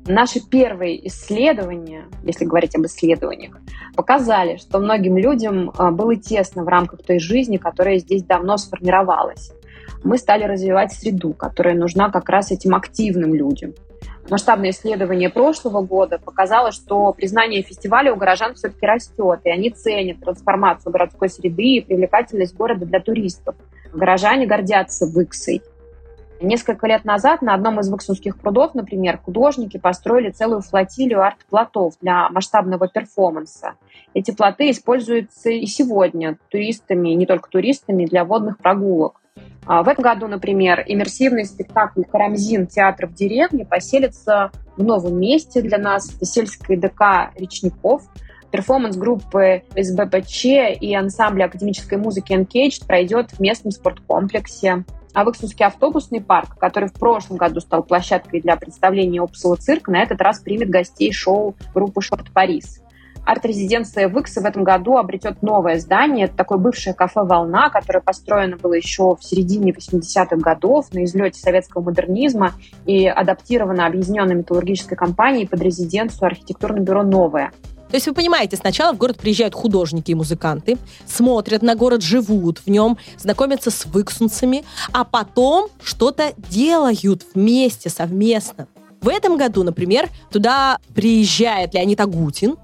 Наши 0.08 0.40
первые 0.40 1.08
исследования, 1.08 2.06
если 2.24 2.46
говорить 2.46 2.76
об 2.76 2.86
исследованиях, 2.88 3.56
показали, 3.96 4.58
что 4.58 4.80
многим 4.80 5.18
людям 5.18 5.72
а, 5.78 5.92
было 5.92 6.16
тесно 6.16 6.64
в 6.64 6.68
рамках 6.68 7.04
той 7.04 7.20
жизни, 7.20 7.58
которая 7.58 8.00
здесь 8.00 8.24
давно 8.24 8.58
сформировалась. 8.58 9.52
Мы 10.04 10.18
стали 10.18 10.44
развивать 10.44 10.94
среду, 10.94 11.34
которая 11.34 11.76
нужна 11.76 12.10
как 12.10 12.30
раз 12.30 12.52
этим 12.52 12.76
активным 12.76 13.34
людям. 13.34 13.74
Масштабное 14.30 14.70
исследование 14.70 15.30
прошлого 15.30 15.82
года 15.82 16.20
показало, 16.20 16.72
что 16.72 17.12
признание 17.14 17.64
фестиваля 17.64 18.14
у 18.14 18.16
горожан 18.16 18.54
все-таки 18.54 18.86
растет, 18.86 19.40
и 19.44 19.50
они 19.50 19.72
ценят 19.72 20.20
трансформацию 20.20 20.94
городской 20.94 21.30
среды 21.30 21.78
и 21.78 21.82
привлекательность 21.82 22.56
города 22.56 22.86
для 22.86 23.00
туристов. 23.00 23.56
Горожане 23.92 24.46
гордятся 24.46 25.08
Выксой. 25.08 25.64
Несколько 26.42 26.88
лет 26.88 27.04
назад 27.04 27.42
на 27.42 27.54
одном 27.54 27.82
из 27.82 27.90
Выксунских 27.90 28.40
прудов, 28.40 28.74
например, 28.74 29.18
художники 29.18 29.78
построили 29.78 30.30
целую 30.30 30.62
флотилию 30.62 31.22
арт-плотов 31.22 31.96
для 32.00 32.30
масштабного 32.30 32.88
перформанса. 32.88 33.74
Эти 34.14 34.32
плоты 34.32 34.70
используются 34.70 35.50
и 35.50 35.66
сегодня 35.66 36.38
туристами, 36.50 37.10
не 37.10 37.26
только 37.26 37.50
туристами, 37.50 38.06
для 38.06 38.24
водных 38.24 38.58
прогулок. 38.60 39.19
А 39.66 39.84
в 39.84 39.88
этом 39.88 40.04
году, 40.04 40.28
например, 40.28 40.84
иммерсивный 40.88 41.46
спектакль 41.46 42.04
«Карамзин. 42.04 42.68
Театр 42.68 43.08
в 43.08 43.14
деревне» 43.14 43.66
поселится 43.66 44.52
в 44.78 44.84
новом 44.84 45.20
месте 45.20 45.62
для 45.62 45.78
нас. 45.78 46.14
Это 46.16 46.26
сельская 46.26 46.78
ДК 46.78 47.32
«Речников». 47.36 48.04
Перформанс 48.52 48.98
группы 48.98 49.62
СБПЧ 49.78 50.46
и 50.82 50.96
ансамбля 50.96 51.46
академической 51.46 52.00
музыки 52.00 52.34
Engaged 52.34 52.88
пройдет 52.88 53.32
в 53.32 53.40
местном 53.40 53.72
спорткомплексе. 53.72 54.86
А 55.14 55.24
Выксунский 55.24 55.66
автобусный 55.66 56.22
парк, 56.22 56.58
который 56.58 56.90
в 56.90 56.94
прошлом 56.94 57.38
году 57.38 57.60
стал 57.60 57.84
площадкой 57.84 58.42
для 58.42 58.56
представления 58.56 59.22
Опсала 59.22 59.56
цирка, 59.56 59.92
на 59.92 60.02
этот 60.02 60.22
раз 60.22 60.40
примет 60.40 60.70
гостей 60.70 61.12
шоу 61.12 61.56
группы 61.74 62.02
Шорт 62.02 62.32
Парис. 62.32 62.82
Арт-резиденция 63.30 64.10
Выкса 64.10 64.42
в 64.42 64.46
этом 64.46 64.64
году 64.64 64.98
обретет 64.98 65.44
новое 65.44 65.80
здание. 65.80 66.26
Это 66.26 66.36
такое 66.36 66.58
бывшее 66.58 66.96
кафе 66.96 67.22
«Волна», 67.24 67.70
которое 67.70 68.00
построено 68.02 68.58
было 68.58 68.74
еще 68.74 69.16
в 69.16 69.24
середине 69.24 69.72
80-х 69.72 70.36
годов 70.38 70.92
на 70.94 71.04
излете 71.06 71.40
советского 71.40 71.84
модернизма 71.84 72.54
и 72.88 73.06
адаптировано 73.06 73.86
объединенной 73.86 74.34
металлургической 74.34 74.98
компанией 74.98 75.46
под 75.46 75.62
резиденцию 75.62 76.26
архитектурного 76.26 76.80
бюро 76.80 77.04
«Новое». 77.04 77.52
То 77.90 77.96
есть 77.98 78.08
вы 78.08 78.16
понимаете, 78.16 78.58
сначала 78.58 78.94
в 78.94 78.98
город 78.98 79.18
приезжают 79.18 79.54
художники 79.54 80.10
и 80.10 80.16
музыканты, 80.16 80.80
смотрят 81.06 81.62
на 81.62 81.76
город, 81.76 82.02
живут 82.02 82.58
в 82.58 82.68
нем, 82.68 82.98
знакомятся 83.20 83.70
с 83.70 83.86
выксунцами, 83.86 84.64
а 84.92 85.04
потом 85.04 85.70
что-то 85.84 86.34
делают 86.50 87.24
вместе, 87.36 87.90
совместно. 87.90 88.68
В 89.02 89.08
этом 89.08 89.38
году, 89.38 89.64
например, 89.64 90.10
туда 90.32 90.80
приезжает 90.96 91.74
Леонид 91.74 92.02
Агутин 92.02 92.58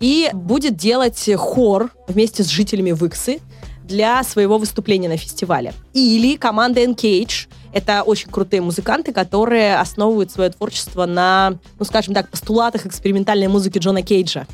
и 0.00 0.30
будет 0.32 0.76
делать 0.76 1.30
хор 1.36 1.90
вместе 2.08 2.42
с 2.42 2.48
жителями 2.48 2.92
Выксы 2.92 3.40
для 3.84 4.22
своего 4.22 4.58
выступления 4.58 5.08
на 5.08 5.16
фестивале. 5.16 5.72
Или 5.92 6.36
команда 6.36 6.82
Encage. 6.82 7.48
Это 7.72 8.02
очень 8.02 8.30
крутые 8.30 8.62
музыканты, 8.62 9.12
которые 9.12 9.78
основывают 9.78 10.30
свое 10.30 10.50
творчество 10.50 11.06
на, 11.06 11.58
ну, 11.78 11.84
скажем 11.84 12.14
так, 12.14 12.30
постулатах 12.30 12.86
экспериментальной 12.86 13.48
музыки 13.48 13.78
Джона 13.78 14.02
Кейджа. 14.02 14.46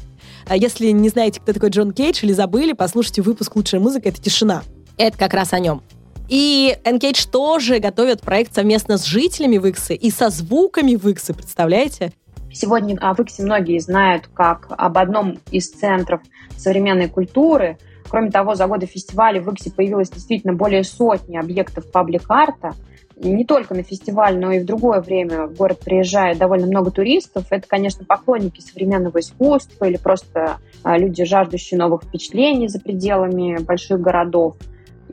А 0.47 0.57
если 0.57 0.91
не 0.91 1.11
знаете, 1.11 1.41
кто 1.41 1.53
такой 1.53 1.71
Джон 1.71 1.93
Кейдж 1.93 2.25
или 2.25 2.33
забыли, 2.33 2.73
послушайте 2.73 3.23
выпуск 3.23 3.55
«Лучшая 3.55 3.81
музыка»— 3.81 4.09
это 4.11 4.21
«Тишина». 4.21 4.63
Это 4.97 5.17
как 5.17 5.35
раз 5.35 5.53
о 5.53 5.59
нем. 5.61 5.83
И 6.29 6.77
Engage 6.85 7.29
тоже 7.31 7.79
готовят 7.79 8.21
проект 8.21 8.55
совместно 8.55 8.99
с 8.99 9.05
жителями 9.05 9.59
Виксы 9.59 9.95
и 9.95 10.11
со 10.11 10.31
звуками 10.31 10.93
Виксы, 10.93 11.35
представляете? 11.35 12.13
Сегодня 12.53 12.97
о 13.01 13.15
Виксе 13.15 13.43
многие 13.43 13.79
знают 13.79 14.29
как 14.35 14.67
об 14.71 14.99
одном 14.99 15.39
из 15.51 15.71
центров 15.71 16.21
современной 16.57 17.09
культуры. 17.09 17.79
Кроме 18.09 18.31
того, 18.31 18.55
за 18.55 18.67
годы 18.67 18.87
фестиваля 18.87 19.41
в 19.41 19.49
Виксе 19.49 19.71
появилось 19.71 20.11
действительно 20.11 20.53
более 20.53 20.85
сотни 20.85 21.37
объектов 21.37 21.91
паблик-арта– 21.91 22.75
не 23.29 23.45
только 23.45 23.75
на 23.75 23.83
фестиваль, 23.83 24.39
но 24.39 24.53
и 24.53 24.61
в 24.61 24.65
другое 24.65 25.01
время 25.01 25.47
в 25.47 25.55
город 25.55 25.81
приезжает 25.81 26.39
довольно 26.39 26.67
много 26.67 26.91
туристов. 26.91 27.47
Это, 27.51 27.69
конечно, 27.69 28.05
поклонники 28.05 28.61
современного 28.61 29.21
искусства 29.21 29.85
или 29.85 29.97
просто 29.97 30.59
а, 30.83 30.97
люди, 30.97 31.25
жаждущие 31.25 31.79
новых 31.79 32.05
впечатлений 32.05 32.69
за 32.69 32.81
пределами 32.81 33.59
больших 33.63 34.01
городов. 34.01 34.57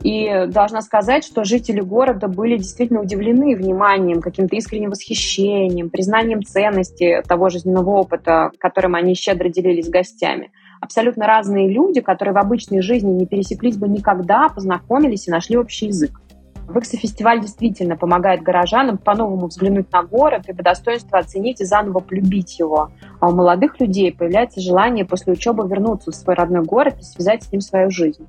И 0.02 0.46
должна 0.48 0.80
сказать, 0.82 1.24
что 1.24 1.44
жители 1.44 1.80
города 1.80 2.28
были 2.28 2.56
действительно 2.56 3.00
удивлены 3.00 3.56
вниманием, 3.56 4.20
каким-то 4.20 4.56
искренним 4.56 4.90
восхищением, 4.90 5.90
признанием 5.90 6.42
ценности 6.42 7.22
того 7.26 7.48
жизненного 7.48 7.90
опыта, 7.90 8.52
которым 8.58 8.94
они 8.94 9.14
щедро 9.14 9.48
делились 9.48 9.86
с 9.86 9.90
гостями. 9.90 10.52
Абсолютно 10.80 11.26
разные 11.26 11.68
люди, 11.68 12.00
которые 12.00 12.34
в 12.34 12.38
обычной 12.38 12.82
жизни 12.82 13.10
не 13.10 13.26
пересеклись 13.26 13.76
бы 13.76 13.88
никогда, 13.88 14.48
познакомились 14.48 15.26
и 15.26 15.30
нашли 15.30 15.56
общий 15.56 15.86
язык. 15.86 16.20
Выкса-фестиваль 16.68 17.40
действительно 17.40 17.96
помогает 17.96 18.42
горожанам 18.42 18.98
по-новому 18.98 19.46
взглянуть 19.46 19.90
на 19.90 20.02
город 20.02 20.48
и 20.48 20.52
по 20.52 20.62
достоинству 20.62 21.16
оценить 21.16 21.62
и 21.62 21.64
заново 21.64 22.00
полюбить 22.00 22.58
его. 22.58 22.90
А 23.20 23.30
у 23.30 23.34
молодых 23.34 23.80
людей 23.80 24.12
появляется 24.12 24.60
желание 24.60 25.06
после 25.06 25.32
учебы 25.32 25.66
вернуться 25.66 26.10
в 26.10 26.14
свой 26.14 26.36
родной 26.36 26.62
город 26.62 26.96
и 27.00 27.02
связать 27.02 27.42
с 27.42 27.50
ним 27.50 27.62
свою 27.62 27.90
жизнь. 27.90 28.26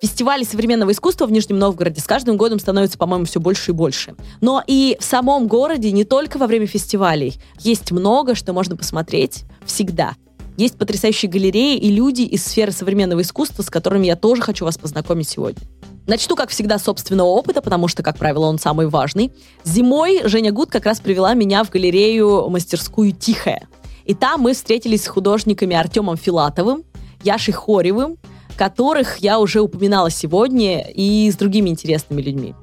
Фестивали 0.00 0.44
современного 0.44 0.92
искусства 0.92 1.26
в 1.26 1.32
Нижнем 1.32 1.58
Новгороде 1.58 2.00
с 2.00 2.04
каждым 2.04 2.36
годом 2.36 2.58
становятся, 2.58 2.98
по-моему, 2.98 3.24
все 3.24 3.40
больше 3.40 3.70
и 3.70 3.74
больше. 3.74 4.14
Но 4.42 4.62
и 4.66 4.96
в 5.00 5.04
самом 5.04 5.48
городе, 5.48 5.90
не 5.90 6.04
только 6.04 6.36
во 6.36 6.46
время 6.46 6.66
фестивалей, 6.66 7.38
есть 7.60 7.92
много, 7.92 8.34
что 8.34 8.52
можно 8.52 8.76
посмотреть 8.76 9.44
всегда. 9.64 10.14
Есть 10.58 10.76
потрясающие 10.76 11.30
галереи 11.30 11.78
и 11.78 11.90
люди 11.90 12.22
из 12.22 12.44
сферы 12.44 12.72
современного 12.72 13.22
искусства, 13.22 13.62
с 13.62 13.70
которыми 13.70 14.06
я 14.06 14.16
тоже 14.16 14.42
хочу 14.42 14.66
вас 14.66 14.76
познакомить 14.76 15.28
сегодня. 15.28 15.62
Начну, 16.06 16.36
как 16.36 16.50
всегда, 16.50 16.78
с 16.78 16.84
собственного 16.84 17.28
опыта, 17.28 17.62
потому 17.62 17.88
что, 17.88 18.02
как 18.02 18.16
правило, 18.18 18.46
он 18.46 18.58
самый 18.58 18.88
важный. 18.88 19.32
Зимой 19.64 20.22
Женя 20.28 20.52
Гуд 20.52 20.70
как 20.70 20.84
раз 20.84 21.00
привела 21.00 21.34
меня 21.34 21.64
в 21.64 21.70
галерею 21.70 22.48
мастерскую 22.48 23.12
«Тихая». 23.12 23.66
И 24.04 24.14
там 24.14 24.42
мы 24.42 24.52
встретились 24.52 25.04
с 25.04 25.08
художниками 25.08 25.74
Артемом 25.74 26.16
Филатовым, 26.16 26.84
Яшей 27.24 27.54
Хоревым, 27.54 28.18
которых 28.56 29.18
я 29.18 29.38
уже 29.38 29.60
упоминала 29.60 30.10
сегодня, 30.10 30.80
и 30.80 31.30
с 31.30 31.36
другими 31.36 31.70
интересными 31.70 32.22
людьми. 32.22 32.54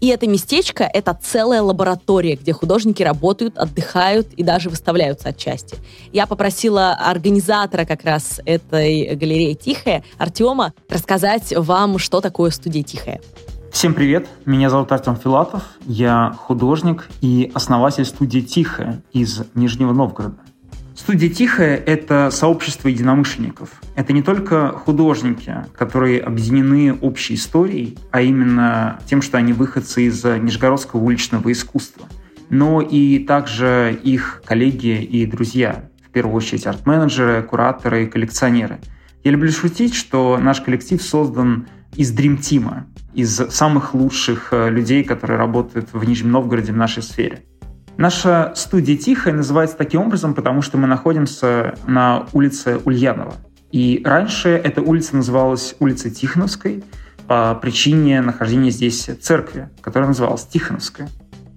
И 0.00 0.08
это 0.08 0.26
местечко— 0.26 0.84
это 0.92 1.18
целая 1.22 1.62
лаборатория, 1.62 2.36
где 2.36 2.52
художники 2.52 3.02
работают, 3.02 3.56
отдыхают 3.56 4.34
и 4.34 4.42
даже 4.42 4.68
выставляются 4.68 5.30
отчасти. 5.30 5.78
Я 6.12 6.26
попросила 6.26 6.92
организатора 6.92 7.86
как 7.86 8.04
раз 8.04 8.38
этой 8.44 9.14
галереи 9.14 9.54
«Тихая», 9.54 10.04
Артема, 10.18 10.74
рассказать 10.90 11.54
вам, 11.56 11.98
что 11.98 12.20
такое 12.20 12.50
студия 12.50 12.82
«Тихая». 12.82 13.20
Всем 13.72 13.94
привет, 13.94 14.28
меня 14.44 14.68
зовут 14.70 14.92
Артем 14.92 15.16
Филатов, 15.16 15.62
я 15.86 16.36
художник 16.38 17.08
и 17.22 17.50
основатель 17.54 18.04
студии 18.04 18.40
«Тихая» 18.40 19.02
из 19.12 19.42
Нижнего 19.54 19.92
Новгорода. 19.92 20.36
Студия 20.96 21.28
«Тихая»— 21.28 21.76
это 21.86 22.30
сообщество 22.30 22.86
единомышленников. 22.86 23.82
Это 23.96 24.12
не 24.12 24.22
только 24.22 24.68
художники, 24.68 25.52
которые 25.76 26.20
объединены 26.20 26.94
общей 26.94 27.34
историей, 27.34 27.98
а 28.12 28.22
именно 28.22 29.00
тем, 29.04 29.20
что 29.20 29.36
они 29.36 29.52
выходцы 29.52 30.04
из 30.04 30.22
нижегородского 30.22 31.00
уличного 31.00 31.50
искусства, 31.50 32.06
но 32.48 32.80
и 32.80 33.18
также 33.18 33.98
их 34.04 34.42
коллеги 34.44 35.02
и 35.02 35.26
друзья, 35.26 35.90
в 36.06 36.10
первую 36.10 36.36
очередь 36.36 36.64
арт-менеджеры, 36.64 37.42
кураторы 37.42 38.04
и 38.04 38.06
коллекционеры. 38.06 38.78
Я 39.24 39.32
люблю 39.32 39.50
шутить, 39.50 39.96
что 39.96 40.38
наш 40.40 40.60
коллектив 40.60 41.02
создан 41.02 41.66
из 41.96 42.12
Дримтима, 42.12 42.86
из 43.14 43.34
самых 43.50 43.94
лучших 43.94 44.48
э, 44.52 44.70
людей, 44.70 45.02
которые 45.02 45.38
работают 45.38 45.88
в 45.92 46.04
Нижнем 46.04 46.32
Новгороде 46.32 46.72
в 46.72 46.76
нашей 46.76 47.02
сфере. 47.02 47.44
Наша 47.96 48.52
студия 48.56 48.96
«Тихая» 48.96 49.32
называется 49.32 49.76
таким 49.76 50.02
образом, 50.02 50.34
потому 50.34 50.62
что 50.62 50.76
мы 50.76 50.88
находимся 50.88 51.74
на 51.86 52.26
улице 52.32 52.80
Ульянова. 52.84 53.34
И 53.70 54.02
раньше 54.04 54.48
эта 54.48 54.82
улица 54.82 55.16
называлась 55.16 55.76
улицей 55.78 56.10
Тихоновской 56.10 56.82
по 57.28 57.54
причине 57.54 58.20
нахождения 58.20 58.70
здесь 58.70 59.08
церкви, 59.20 59.68
которая 59.80 60.08
называлась 60.08 60.44
Тихоновская. 60.44 61.08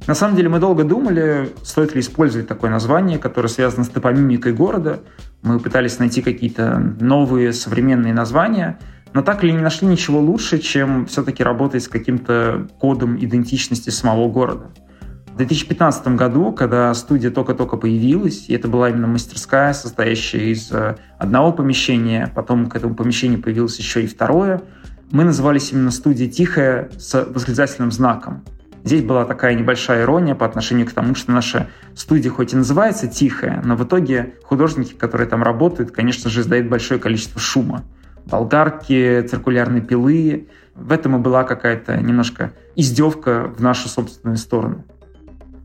На 0.06 0.14
самом 0.14 0.36
деле 0.36 0.48
мы 0.48 0.60
долго 0.60 0.84
думали, 0.84 1.50
стоит 1.64 1.96
ли 1.96 2.02
использовать 2.02 2.48
такое 2.48 2.70
название, 2.70 3.18
которое 3.18 3.50
связано 3.50 3.84
с 3.84 3.90
топонимикой 3.90 4.54
города. 4.54 5.02
Мы 5.42 5.60
пытались 5.60 6.00
найти 6.00 6.22
какие-то 6.22 6.96
новые 7.00 7.52
современные 7.52 8.14
названия, 8.14 8.80
но 9.14 9.22
так 9.22 9.44
или 9.44 9.52
не 9.52 9.62
нашли 9.62 9.88
ничего 9.88 10.20
лучше, 10.20 10.60
чем 10.60 11.08
все-таки 11.08 11.44
работать 11.44 11.84
с 11.84 11.88
каким-то 11.88 12.68
кодом 12.80 13.18
идентичности 13.18 13.90
самого 13.90 14.30
города. 14.30 14.72
В 15.38 15.40
2015 15.40 16.08
году, 16.16 16.52
когда 16.52 16.92
студия 16.96 17.30
только-только 17.30 17.78
появилась, 17.78 18.46
и 18.50 18.56
это 18.56 18.68
была 18.68 18.90
именно 18.90 19.06
мастерская, 19.06 19.72
состоящая 19.74 20.52
из 20.52 20.72
э, 20.72 20.96
одного 21.20 21.54
помещения, 21.54 22.32
потом 22.34 22.66
к 22.66 22.76
этому 22.76 22.96
помещению 22.96 23.40
появилось 23.40 23.78
еще 23.78 24.04
и 24.04 24.08
второе, 24.08 24.64
мы 25.12 25.26
назывались 25.26 25.72
именно 25.72 25.92
студия 25.92 26.28
«Тихая» 26.28 26.90
с 26.98 27.24
восклицательным 27.24 27.92
знаком. 27.92 28.46
Здесь 28.84 29.04
была 29.04 29.26
такая 29.26 29.54
небольшая 29.54 30.06
ирония 30.06 30.34
по 30.34 30.44
отношению 30.44 30.88
к 30.88 30.92
тому, 30.92 31.14
что 31.14 31.32
наша 31.32 31.68
студия 31.94 32.32
хоть 32.32 32.54
и 32.54 32.56
называется 32.56 33.06
«Тихая», 33.06 33.62
но 33.64 33.76
в 33.76 33.84
итоге 33.86 34.34
художники, 34.42 34.94
которые 34.96 35.30
там 35.30 35.44
работают, 35.44 35.92
конечно 35.92 36.32
же, 36.32 36.42
издают 36.42 36.68
большое 36.68 37.00
количество 37.00 37.40
шума. 37.40 37.84
Болгарки, 38.26 39.22
циркулярные 39.22 39.84
пилы. 39.84 40.48
В 40.74 40.92
этом 40.92 41.16
и 41.16 41.20
была 41.20 41.44
какая-то 41.44 41.96
немножко 41.98 42.54
издевка 42.76 43.54
в 43.56 43.62
нашу 43.62 43.88
собственную 43.88 44.38
сторону. 44.38 44.84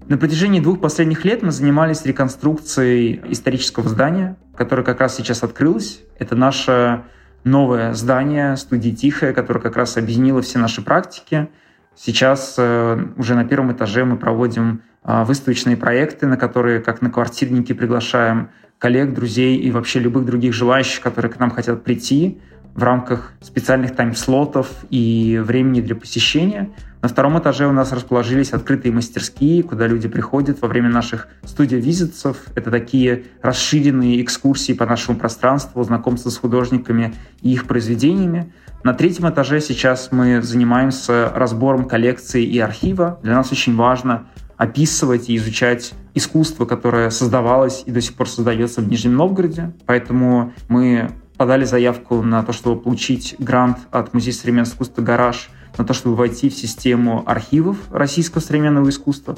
На 0.09 0.19
протяжении 0.19 0.61
двух 0.61 0.81
последних 0.81 1.25
лет 1.25 1.43
мы 1.43 1.53
занимались 1.53 2.05
реконструкцией 2.05 3.21
исторического 3.29 3.89
здания, 3.89 4.37
которое 4.57 4.83
как 4.83 5.01
раз 5.01 5.17
сейчас 5.17 5.43
открылось. 5.43 6.01
Это 6.19 6.35
наше 6.35 7.05
новое 7.45 7.95
здание 7.95 8.57
студии 8.57 8.91
«Тихая», 8.91 9.33
которое 9.33 9.61
как 9.61 9.77
раз 9.77 9.97
объединило 9.97 10.43
все 10.43 10.59
наши 10.59 10.83
практики. 10.83 11.49
Сейчас 11.95 12.57
э, 12.59 13.05
уже 13.17 13.35
на 13.35 13.45
первом 13.45 13.73
этаже 13.73 14.05
мы 14.05 14.17
проводим 14.17 14.83
э, 15.05 15.25
выставочные 15.25 15.77
проекты, 15.77 16.27
на 16.27 16.37
которые, 16.37 16.81
как 16.81 17.01
на 17.01 17.11
квартирники, 17.11 17.73
приглашаем 17.73 18.51
коллег, 18.79 19.15
друзей 19.15 19.57
и 19.57 19.71
вообще 19.71 20.01
любых 20.01 20.25
других 20.25 20.53
желающих, 20.53 21.01
которые 21.01 21.31
к 21.31 21.39
нам 21.39 21.51
хотят 21.51 21.85
прийти 21.85 22.41
в 22.75 22.83
рамках 22.83 23.33
специальных 23.41 23.95
тайм-слотов 23.95 24.69
и 24.91 25.41
времени 25.45 25.81
для 25.81 25.95
посещения– 25.95 26.71
на 27.03 27.09
втором 27.09 27.37
этаже 27.37 27.67
у 27.67 27.73
нас 27.73 27.91
расположились 27.91 28.53
открытые 28.53 28.93
мастерские, 28.93 29.65
куда 29.65 29.89
люди 29.89 30.09
приходят 30.09 30.63
во 30.63 30.69
время 30.69 30.89
наших 30.89 31.27
студио-визитов. 31.45 32.37
Это 32.55 32.71
такие 32.71 33.25
расширенные 33.43 34.23
экскурсии 34.23 34.73
по 34.73 34.87
нашему 34.87 35.19
пространству, 35.19 35.83
знакомство 35.83 36.31
с 36.31 36.37
художниками 36.37 37.13
и 37.43 37.53
их 37.53 37.67
произведениями. 37.67 38.53
На 38.85 38.95
третьем 38.95 39.29
этаже 39.29 39.61
сейчас 39.61 40.11
мы 40.13 40.43
занимаемся 40.43 41.33
разбором 41.35 41.87
коллекции 41.87 42.45
и 42.45 42.61
архива. 42.61 43.19
Для 43.25 43.35
нас 43.35 43.51
очень 43.51 43.75
важно 43.75 44.29
описывать 44.57 45.29
и 45.29 45.37
изучать 45.37 45.95
искусство, 46.15 46.67
которое 46.67 47.11
создавалось 47.11 47.83
и 47.85 47.91
до 47.91 48.01
сих 48.01 48.15
пор 48.15 48.29
создается 48.29 48.81
в 48.81 48.89
Нижнем 48.89 49.17
Новгороде. 49.17 49.73
Поэтому 49.87 50.53
мы 50.69 51.11
подали 51.37 51.65
заявку 51.65 52.23
на 52.23 52.45
то, 52.45 52.53
чтобы 52.53 52.81
получить 52.81 53.35
грант 53.41 53.79
от 53.91 54.15
Музея 54.15 54.35
современного 54.35 54.69
искусства 54.69 55.03
«Гараж» 55.03 55.51
на 55.79 55.85
то, 55.85 55.95
чтобы 55.95 56.16
войти 56.16 56.49
в 56.49 56.55
систему 56.55 57.23
архивов 57.27 57.77
российского 57.91 58.41
современного 58.41 58.89
искусства. 58.89 59.37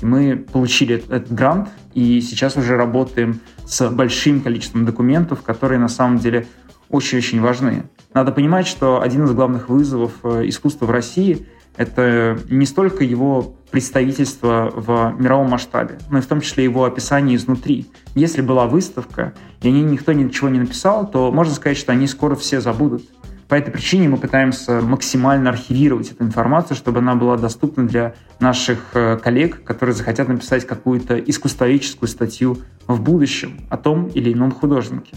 И 0.00 0.06
мы 0.06 0.36
получили 0.36 0.96
этот 0.96 1.32
грант, 1.32 1.68
и 1.94 2.20
сейчас 2.20 2.56
уже 2.56 2.76
работаем 2.76 3.40
с 3.66 3.88
большим 3.90 4.40
количеством 4.40 4.84
документов, 4.84 5.42
которые 5.42 5.78
на 5.78 5.88
самом 5.88 6.18
деле 6.18 6.46
очень-очень 6.88 7.40
важны. 7.40 7.84
Надо 8.14 8.32
понимать, 8.32 8.66
что 8.66 9.00
один 9.00 9.24
из 9.24 9.32
главных 9.32 9.68
вызовов 9.68 10.12
э, 10.24 10.48
искусства 10.48 10.86
в 10.86 10.90
России– 10.90 11.46
это 11.76 12.38
не 12.50 12.66
столько 12.66 13.04
его 13.04 13.54
представительство 13.70 14.72
в 14.74 15.14
мировом 15.18 15.50
масштабе, 15.50 15.98
но 16.10 16.18
и 16.18 16.20
в 16.20 16.26
том 16.26 16.40
числе 16.40 16.64
его 16.64 16.84
описание 16.84 17.36
изнутри. 17.36 17.86
Если 18.14 18.42
была 18.42 18.66
выставка, 18.66 19.32
и 19.62 19.68
о 19.68 19.70
ней 19.70 19.82
никто 19.82 20.12
ничего 20.12 20.48
не 20.48 20.58
написал, 20.58 21.08
то 21.08 21.30
можно 21.30 21.54
сказать, 21.54 21.78
что 21.78 21.92
они 21.92 22.06
скоро 22.06 22.34
все 22.34 22.60
забудут. 22.60 23.04
По 23.50 23.56
этой 23.56 23.72
причине 23.72 24.08
мы 24.08 24.16
пытаемся 24.16 24.80
максимально 24.80 25.50
архивировать 25.50 26.12
эту 26.12 26.22
информацию, 26.22 26.76
чтобы 26.76 27.00
она 27.00 27.16
была 27.16 27.36
доступна 27.36 27.84
для 27.84 28.14
наших 28.38 28.78
э, 28.94 29.18
коллег, 29.18 29.64
которые 29.64 29.92
захотят 29.92 30.28
написать 30.28 30.64
какую-то 30.64 31.18
искусствоведческую 31.18 32.08
статью 32.08 32.58
в 32.86 33.02
будущем 33.02 33.62
о 33.68 33.76
том 33.76 34.06
или 34.06 34.32
ином 34.32 34.52
художнике. 34.52 35.16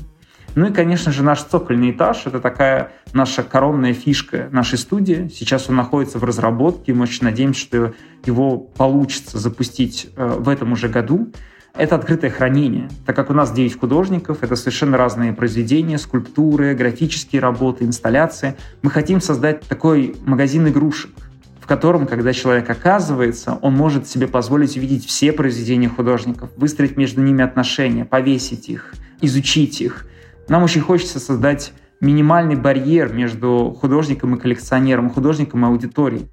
Ну 0.55 0.65
и, 0.65 0.73
конечно 0.73 1.11
же, 1.11 1.21
наш 1.21 1.43
цокольный 1.43 1.91
этаж— 1.91 2.23
это 2.25 2.39
такая 2.39 2.91
наша 3.13 3.43
коронная 3.43 3.93
фишка 3.93 4.49
нашей 4.51 4.79
студии. 4.79 5.29
Сейчас 5.31 5.69
он 5.69 5.75
находится 5.75 6.17
в 6.17 6.23
разработке, 6.23 6.91
мы 6.95 7.03
очень 7.03 7.25
надеемся, 7.25 7.61
что 7.61 7.93
его 8.25 8.57
получится 8.57 9.37
запустить 9.37 10.09
э, 10.15 10.37
в 10.39 10.49
этом 10.49 10.71
уже 10.71 10.89
году 10.89 11.31
это 11.75 11.95
открытое 11.95 12.29
хранение. 12.29 12.87
Так 13.05 13.15
как 13.15 13.29
у 13.29 13.33
нас 13.33 13.51
9 13.51 13.79
художников, 13.79 14.43
это 14.43 14.55
совершенно 14.55 14.97
разные 14.97 15.33
произведения, 15.33 15.97
скульптуры, 15.97 16.75
графические 16.75 17.41
работы, 17.41 17.85
инсталляции. 17.85 18.55
Мы 18.83 18.91
хотим 18.91 19.19
создать 19.21 19.61
такой 19.61 20.15
магазин 20.25 20.67
игрушек, 20.67 21.11
в 21.59 21.65
котором, 21.65 22.05
когда 22.05 22.31
человек 22.31 22.69
оказывается, 22.69 23.57
он 23.61 23.73
может 23.73 24.07
себе 24.07 24.27
позволить 24.27 24.77
увидеть 24.77 25.05
все 25.05 25.31
произведения 25.31 25.89
художников, 25.89 26.51
выстроить 26.57 26.95
между 26.95 27.21
ними 27.21 27.43
отношения, 27.43 28.05
повесить 28.05 28.69
их, 28.69 28.93
изучить 29.21 29.81
их. 29.81 30.05
Нам 30.47 30.63
очень 30.63 30.81
хочется 30.81 31.19
создать 31.19 31.73
минимальный 32.01 32.55
барьер 32.55 33.11
между 33.13 33.75
художником 33.79 34.35
и 34.35 34.39
коллекционером, 34.39 35.09
художником 35.09 35.65
и 35.65 35.69
аудиторией. 35.69 36.29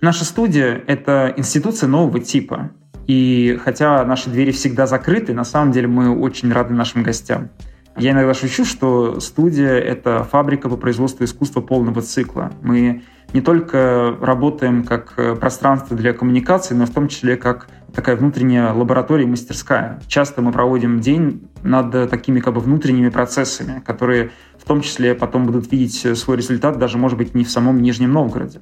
Наша 0.00 0.24
студия— 0.24 0.82
это 0.86 1.34
институция 1.36 1.88
нового 1.88 2.20
типа. 2.20 2.70
И 3.08 3.58
хотя 3.64 4.04
наши 4.04 4.30
двери 4.30 4.52
всегда 4.52 4.86
закрыты, 4.86 5.34
на 5.34 5.44
самом 5.44 5.72
деле 5.72 5.88
мы 5.88 6.16
очень 6.16 6.52
рады 6.52 6.74
нашим 6.74 7.02
гостям. 7.02 7.48
Я 7.96 8.12
иногда 8.12 8.32
шучу, 8.34 8.64
что 8.64 9.18
студия— 9.18 9.72
это 9.80 10.22
фабрика 10.22 10.68
по 10.68 10.76
производству 10.76 11.24
искусства 11.24 11.60
полного 11.60 12.02
цикла. 12.02 12.52
Мы 12.62 13.02
не 13.32 13.40
только 13.40 14.16
работаем 14.20 14.84
как 14.84 15.14
пространство 15.40 15.96
для 15.96 16.12
коммуникации, 16.12 16.74
но 16.74 16.86
в 16.86 16.90
том 16.90 17.08
числе 17.08 17.36
как 17.36 17.68
такая 17.94 18.14
внутренняя 18.16 18.72
лаборатория 18.72 19.24
и 19.24 19.26
мастерская. 19.26 20.00
Часто 20.06 20.42
мы 20.42 20.52
проводим 20.52 21.00
день 21.00 21.48
над 21.62 22.10
такими 22.10 22.40
как 22.40 22.54
бы 22.54 22.60
внутренними 22.60 23.08
процессами, 23.08 23.80
которые 23.80 24.30
в 24.58 24.64
том 24.64 24.82
числе 24.82 25.14
потом 25.14 25.46
будут 25.46 25.72
видеть 25.72 26.18
свой 26.18 26.36
результат 26.36 26.78
даже, 26.78 26.98
может 26.98 27.16
быть, 27.16 27.34
не 27.34 27.44
в 27.44 27.50
самом 27.50 27.80
Нижнем 27.82 28.12
Новгороде. 28.12 28.60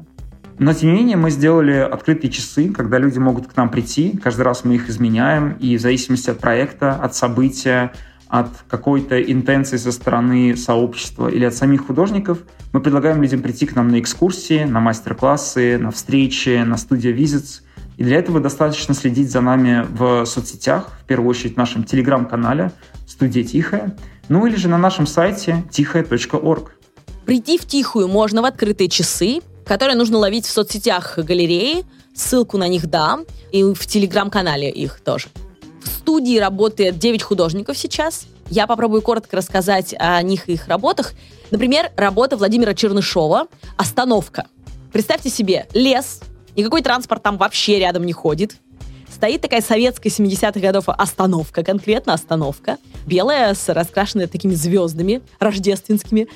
Но, 0.59 0.73
тем 0.73 0.91
не 0.91 0.97
менее, 0.97 1.17
мы 1.17 1.31
сделали 1.31 1.75
открытые 1.75 2.31
часы, 2.31 2.71
когда 2.71 2.99
люди 2.99 3.19
могут 3.19 3.47
к 3.47 3.57
нам 3.57 3.69
прийти. 3.69 4.19
Каждый 4.23 4.43
раз 4.43 4.65
мы 4.65 4.77
их 4.77 4.89
изменяем, 4.89 5.53
и 5.61 5.77
в 5.77 5.81
зависимости 5.81 6.31
от 6.31 6.39
проекта, 6.39 6.95
от 6.95 7.15
события, 7.15 7.93
от 8.29 8.49
какой-то 8.69 9.21
интенции 9.21 9.77
со 9.77 9.93
стороны 9.93 10.57
сообщества 10.57 11.29
или 11.29 11.45
от 11.45 11.55
самих 11.55 11.87
художников, 11.87 12.39
мы 12.73 12.81
предлагаем 12.81 13.23
людям 13.23 13.41
прийти 13.41 13.67
к 13.67 13.77
нам 13.77 13.89
на 13.89 14.01
экскурсии, 14.01 14.65
на 14.65 14.81
мастер-классы, 14.81 15.79
на 15.79 15.91
встречи, 15.91 16.63
на 16.65 16.77
студия 16.77 17.13
визитс 17.13 17.63
И 17.99 18.05
для 18.05 18.17
этого 18.17 18.41
достаточно 18.41 18.95
следить 18.95 19.31
за 19.31 19.43
нами 19.43 19.87
в 19.91 20.25
соцсетях, 20.25 20.91
в 21.03 21.05
первую 21.05 21.31
очередь 21.31 21.55
в 21.55 21.57
нашем 21.57 21.85
телеграм-канале 21.85 22.73
«Студия 23.07 23.45
Тихая», 23.45 23.97
ну 24.29 24.47
или 24.47 24.57
же 24.57 24.69
на 24.69 24.79
нашем 24.79 25.07
сайте 25.07 25.65
тихая.орг. 25.71 26.73
Прийти 27.25 27.59
в 27.59 27.65
Тихую 27.65 28.09
можно 28.09 28.43
в 28.43 28.45
открытые 28.45 28.89
часы, 28.89 29.41
которые 29.67 29.97
нужно 29.97 30.19
ловить 30.19 30.47
в 30.47 30.51
соцсетях 30.51 31.19
галереи, 31.19 31.85
ссылку 32.15 32.57
на 32.57 32.69
них 32.69 32.89
дам, 32.89 33.27
и 33.53 33.63
в 33.63 33.87
телеграм-канале 33.87 34.71
их 34.71 35.01
тоже. 35.01 35.29
В 35.83 35.89
студии 35.89 36.39
работает 36.39 36.99
9 36.99 37.23
художников 37.23 37.77
сейчас. 37.77 38.27
Я 38.49 38.67
попробую 38.67 39.03
коротко 39.03 39.37
рассказать 39.37 39.95
о 39.99 40.23
них 40.23 40.49
и 40.49 40.53
их 40.53 40.69
работах. 40.69 41.13
Например, 41.51 41.91
работа 41.97 42.37
Владимира 42.37 42.75
Чернышова 42.75 43.49
«Остановка». 43.77 44.47
Представьте 44.93 45.31
себе 45.31 45.67
лес, 45.75 46.21
никакой 46.57 46.83
транспорт 46.83 47.23
там 47.23 47.37
вообще 47.37 47.79
рядом 47.79 48.07
не 48.07 48.13
ходит. 48.13 48.57
Стоит 49.13 49.41
такая 49.41 49.63
советская 49.63 50.13
70-х 50.13 50.61
годов 50.61 50.85
остановка, 50.89 51.65
конкретно 51.65 52.13
остановка, 52.15 52.79
белая, 53.07 53.55
с 53.55 53.69
раскрашенной 53.69 54.27
такими 54.27 54.55
звездами 54.55 55.23
рождественскими. 55.39 56.29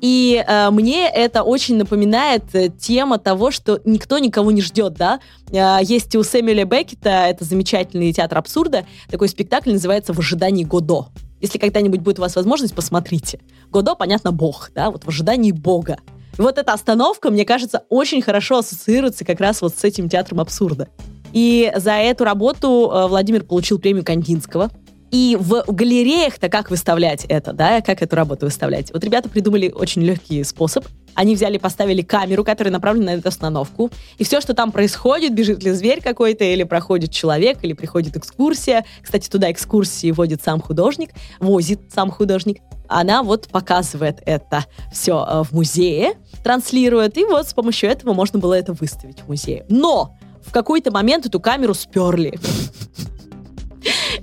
И 0.00 0.44
э, 0.46 0.70
мне 0.70 1.08
это 1.08 1.42
очень 1.42 1.76
напоминает 1.76 2.44
э, 2.54 2.68
тема 2.68 3.18
того, 3.18 3.50
что 3.50 3.80
никто 3.84 4.18
никого 4.18 4.52
не 4.52 4.62
ждет, 4.62 4.94
да. 4.94 5.20
Э, 5.50 5.78
есть 5.82 6.14
у 6.14 6.22
Сэмюэля 6.22 6.64
Беккета, 6.64 7.26
это 7.26 7.44
замечательный 7.44 8.12
театр 8.12 8.38
абсурда, 8.38 8.86
такой 9.10 9.28
спектакль 9.28 9.72
называется 9.72 10.12
«В 10.12 10.18
ожидании 10.18 10.64
Годо». 10.64 11.08
Если 11.40 11.58
когда-нибудь 11.58 12.00
будет 12.00 12.18
у 12.18 12.22
вас 12.22 12.36
возможность, 12.36 12.74
посмотрите. 12.74 13.40
Годо, 13.70 13.94
понятно, 13.94 14.32
бог, 14.32 14.70
да, 14.74 14.90
вот 14.90 15.04
в 15.04 15.08
ожидании 15.08 15.52
бога. 15.52 15.98
И 16.36 16.42
вот 16.42 16.58
эта 16.58 16.72
остановка, 16.72 17.30
мне 17.30 17.44
кажется, 17.44 17.82
очень 17.88 18.22
хорошо 18.22 18.58
ассоциируется 18.58 19.24
как 19.24 19.40
раз 19.40 19.60
вот 19.62 19.74
с 19.76 19.84
этим 19.84 20.08
театром 20.08 20.40
абсурда. 20.40 20.88
И 21.32 21.72
за 21.76 21.92
эту 21.92 22.24
работу 22.24 22.90
э, 22.92 23.06
Владимир 23.08 23.44
получил 23.44 23.78
премию 23.78 24.04
Кандинского. 24.04 24.70
И 25.10 25.36
в 25.40 25.64
галереях-то 25.66 26.48
как 26.48 26.70
выставлять 26.70 27.24
это, 27.28 27.52
да, 27.52 27.80
как 27.80 28.02
эту 28.02 28.14
работу 28.16 28.46
выставлять? 28.46 28.92
Вот 28.92 29.02
ребята 29.04 29.28
придумали 29.28 29.70
очень 29.70 30.02
легкий 30.02 30.44
способ. 30.44 30.84
Они 31.14 31.34
взяли, 31.34 31.58
поставили 31.58 32.02
камеру, 32.02 32.44
которая 32.44 32.72
направлена 32.72 33.12
на 33.12 33.18
эту 33.18 33.28
остановку. 33.28 33.90
И 34.18 34.24
все, 34.24 34.40
что 34.40 34.54
там 34.54 34.70
происходит, 34.70 35.34
бежит 35.34 35.62
ли 35.62 35.72
зверь 35.72 36.00
какой-то, 36.02 36.44
или 36.44 36.62
проходит 36.62 37.10
человек, 37.10 37.58
или 37.62 37.72
приходит 37.72 38.16
экскурсия. 38.16 38.84
Кстати, 39.02 39.28
туда 39.28 39.50
экскурсии 39.50 40.12
водит 40.12 40.42
сам 40.42 40.60
художник, 40.60 41.10
возит 41.40 41.80
сам 41.92 42.10
художник. 42.10 42.58
Она 42.86 43.22
вот 43.22 43.48
показывает 43.48 44.22
это 44.26 44.64
все 44.92 45.26
э, 45.28 45.42
в 45.42 45.52
музее, 45.52 46.12
транслирует, 46.44 47.18
и 47.18 47.24
вот 47.24 47.48
с 47.48 47.52
помощью 47.52 47.90
этого 47.90 48.14
можно 48.14 48.38
было 48.38 48.54
это 48.54 48.72
выставить 48.72 49.20
в 49.20 49.28
музее. 49.28 49.66
Но 49.68 50.16
в 50.46 50.52
какой-то 50.52 50.90
момент 50.90 51.26
эту 51.26 51.40
камеру 51.40 51.74
сперли. 51.74 52.38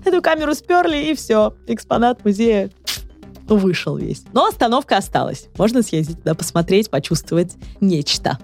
Эту 0.05 0.21
камеру 0.21 0.53
сперли, 0.53 0.97
и 1.09 1.15
все. 1.15 1.55
Экспонат 1.67 2.23
музея 2.23 2.69
вышел 3.47 3.97
весь. 3.97 4.23
Но 4.33 4.45
остановка 4.45 4.97
осталась. 4.97 5.47
Можно 5.57 5.81
съездить 5.81 6.19
туда, 6.19 6.35
посмотреть, 6.35 6.89
почувствовать 6.89 7.55
нечто. 7.81 8.37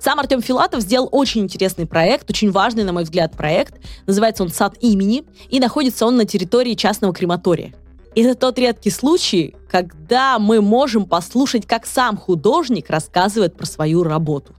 Сам 0.00 0.18
Артем 0.18 0.40
Филатов 0.40 0.80
сделал 0.80 1.08
очень 1.12 1.42
интересный 1.42 1.86
проект, 1.86 2.30
очень 2.30 2.50
важный, 2.50 2.84
на 2.84 2.92
мой 2.92 3.02
взгляд, 3.02 3.36
проект. 3.36 3.74
Называется 4.06 4.42
он 4.42 4.48
«Сад 4.48 4.76
имени», 4.80 5.24
и 5.50 5.60
находится 5.60 6.06
он 6.06 6.16
на 6.16 6.24
территории 6.24 6.74
частного 6.74 7.12
крематория. 7.12 7.74
Это 8.16 8.34
тот 8.34 8.58
редкий 8.58 8.90
случай, 8.90 9.54
когда 9.70 10.38
мы 10.38 10.62
можем 10.62 11.04
послушать, 11.04 11.66
как 11.66 11.86
сам 11.86 12.16
художник 12.16 12.88
рассказывает 12.88 13.56
про 13.56 13.66
свою 13.66 14.02
работу. 14.02 14.54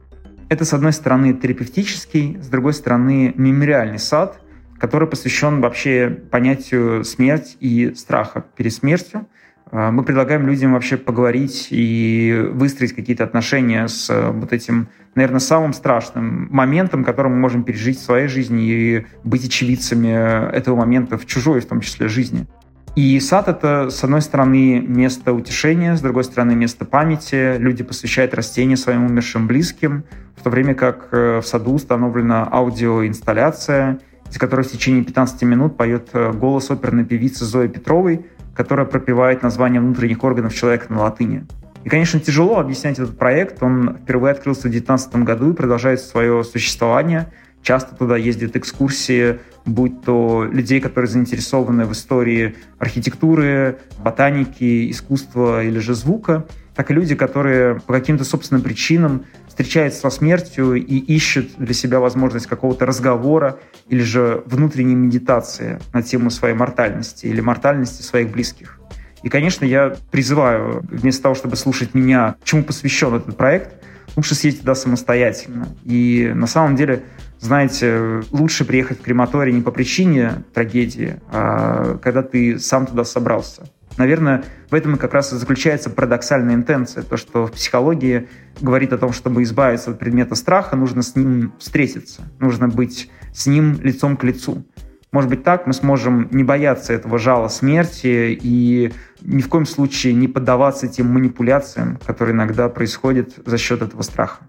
Это, 0.47 0.63
с 0.63 0.73
одной 0.73 0.93
стороны, 0.93 1.33
терапевтический, 1.33 2.37
с 2.41 2.47
другой 2.47 2.73
стороны, 2.73 3.33
мемориальный 3.35 3.99
сад, 3.99 4.39
который 4.81 5.07
посвящен 5.07 5.61
вообще 5.61 6.09
понятию 6.09 7.03
смерть 7.03 7.55
и 7.59 7.93
страха 7.93 8.43
перед 8.57 8.73
смертью. 8.73 9.27
А, 9.69 9.91
мы 9.91 10.03
предлагаем 10.03 10.47
людям 10.47 10.73
вообще 10.73 10.97
поговорить 10.97 11.67
и 11.69 12.49
выстроить 12.51 12.93
какие-то 12.93 13.23
отношения 13.23 13.87
с 13.87 14.09
э, 14.09 14.31
вот 14.31 14.51
этим, 14.51 14.89
наверное, 15.13 15.39
самым 15.39 15.73
страшным 15.73 16.47
моментом, 16.49 17.03
который 17.03 17.27
мы 17.27 17.37
можем 17.37 17.63
пережить 17.63 17.99
в 17.99 18.01
своей 18.01 18.27
жизни 18.27 18.63
и 18.63 19.05
быть 19.23 19.45
очевидцами 19.45 20.51
этого 20.51 20.77
момента 20.77 21.19
в 21.19 21.27
чужой, 21.27 21.61
в 21.61 21.67
том 21.67 21.81
числе, 21.81 22.07
жизни. 22.07 22.47
И 22.95 23.19
сад— 23.19 23.47
это, 23.49 23.91
с 23.91 24.03
одной 24.03 24.23
стороны, 24.23 24.81
место 24.81 25.31
утешения, 25.31 25.95
с 25.95 26.01
другой 26.01 26.23
стороны, 26.23 26.55
место 26.55 26.85
памяти. 26.85 27.57
Люди 27.57 27.83
посвящают 27.83 28.33
растения 28.33 28.77
своим 28.77 29.05
умершим 29.05 29.45
близким, 29.45 30.05
в 30.35 30.41
то 30.41 30.49
время 30.49 30.73
как 30.73 31.09
э, 31.11 31.39
в 31.39 31.45
саду 31.45 31.73
установлена 31.73 32.49
аудиоинсталляция, 32.51 33.99
из 34.31 34.37
которой 34.37 34.63
в 34.63 34.71
течение 34.71 35.03
15 35.03 35.43
минут 35.43 35.77
поет 35.77 36.09
э, 36.13 36.31
голос 36.31 36.71
оперной 36.71 37.03
певицы 37.03 37.45
Зои 37.45 37.67
Петровой, 37.67 38.25
которая 38.55 38.85
пропевает 38.85 39.43
название 39.43 39.81
внутренних 39.81 40.23
органов 40.23 40.55
человека 40.55 40.85
на 40.89 41.01
латыни. 41.01 41.45
И, 41.83 41.89
конечно, 41.89 42.19
тяжело 42.19 42.59
объяснять 42.59 42.97
этот 42.97 43.17
проект. 43.17 43.61
Он 43.61 43.97
впервые 44.01 44.31
открылся 44.31 44.61
в 44.61 44.71
2019 44.71 45.15
году 45.17 45.51
и 45.51 45.53
продолжает 45.53 45.99
свое 45.99 46.43
существование. 46.43 47.31
Часто 47.61 47.95
туда 47.95 48.17
ездят 48.17 48.55
экскурсии 48.55 49.39
будь 49.65 50.01
то 50.01 50.47
людей, 50.49 50.79
которые 50.79 51.09
заинтересованы 51.09 51.85
в 51.85 51.91
истории 51.91 52.55
архитектуры, 52.79 53.79
ботаники, 53.99 54.89
искусства 54.89 55.63
или 55.63 55.77
же 55.79 55.93
звука, 55.93 56.45
так 56.75 56.89
и 56.89 56.93
люди, 56.93 57.15
которые 57.15 57.79
по 57.81 57.93
каким-то 57.93 58.23
собственным 58.23 58.63
причинам 58.63 59.25
встречаются 59.51 59.99
со 59.99 60.09
смертью 60.09 60.75
и 60.75 60.97
ищут 60.97 61.57
для 61.57 61.73
себя 61.73 61.99
возможность 61.99 62.47
какого-то 62.47 62.85
разговора 62.85 63.59
или 63.89 64.01
же 64.01 64.43
внутренней 64.45 64.95
медитации 64.95 65.81
на 65.91 66.01
тему 66.01 66.29
своей 66.29 66.55
мортальности 66.55 67.25
или 67.25 67.41
мортальности 67.41 68.01
своих 68.01 68.31
близких. 68.31 68.79
И, 69.23 69.27
конечно, 69.27 69.65
я 69.65 69.93
призываю, 70.09 70.85
вместо 70.89 71.23
того, 71.23 71.35
чтобы 71.35 71.57
слушать 71.57 71.93
меня, 71.93 72.35
чему 72.45 72.63
посвящен 72.63 73.13
этот 73.13 73.35
проект, 73.35 73.73
лучше 74.15 74.35
съездить 74.35 74.61
туда 74.61 74.73
самостоятельно. 74.73 75.67
И 75.83 76.31
на 76.33 76.47
самом 76.47 76.77
деле 76.77 77.03
знаете, 77.41 78.21
лучше 78.31 78.63
приехать 78.63 78.99
в 78.99 79.01
крематорий 79.01 79.51
не 79.51 79.61
по 79.61 79.71
причине 79.71 80.43
трагедии, 80.53 81.19
а 81.29 81.97
когда 81.97 82.23
ты 82.23 82.57
сам 82.57 82.85
туда 82.85 83.03
собрался. 83.03 83.63
Наверное, 83.97 84.43
в 84.69 84.75
этом 84.75 84.95
и 84.95 84.97
как 84.97 85.13
раз 85.13 85.33
и 85.33 85.35
заключается 85.35 85.89
парадоксальная 85.89 86.55
интенция. 86.55 87.03
То, 87.03 87.17
что 87.17 87.47
в 87.47 87.51
психологии 87.51 88.29
говорит 88.59 88.93
о 88.93 88.97
том, 88.97 89.13
чтобы 89.13 89.43
избавиться 89.43 89.91
от 89.91 89.99
предмета 89.99 90.35
страха, 90.35 90.75
нужно 90.75 91.01
с 91.01 91.15
ним 91.15 91.53
встретиться, 91.59 92.21
нужно 92.39 92.67
быть 92.67 93.09
с 93.33 93.47
ним 93.47 93.79
лицом 93.81 94.17
к 94.17 94.23
лицу. 94.23 94.63
Может 95.11 95.29
быть, 95.29 95.43
так 95.43 95.67
мы 95.67 95.73
сможем 95.73 96.29
не 96.31 96.45
бояться 96.45 96.93
этого 96.93 97.17
жала 97.17 97.49
смерти 97.49 98.39
и 98.41 98.93
ни 99.19 99.41
в 99.41 99.49
коем 99.49 99.65
случае 99.65 100.13
не 100.13 100.29
поддаваться 100.29 100.87
тем 100.87 101.07
манипуляциям, 101.07 101.99
которые 102.05 102.33
иногда 102.33 102.69
происходят 102.69 103.31
за 103.45 103.57
счет 103.57 103.81
этого 103.81 104.03
страха. 104.03 104.45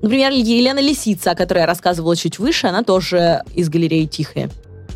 Например, 0.00 0.32
Елена 0.32 0.80
Лисица, 0.80 1.32
о 1.32 1.34
которой 1.34 1.60
я 1.60 1.66
рассказывала 1.66 2.16
чуть 2.16 2.38
выше, 2.38 2.66
она 2.66 2.82
тоже 2.82 3.42
из 3.54 3.68
галереи 3.68 4.06
«Тихая». 4.06 4.50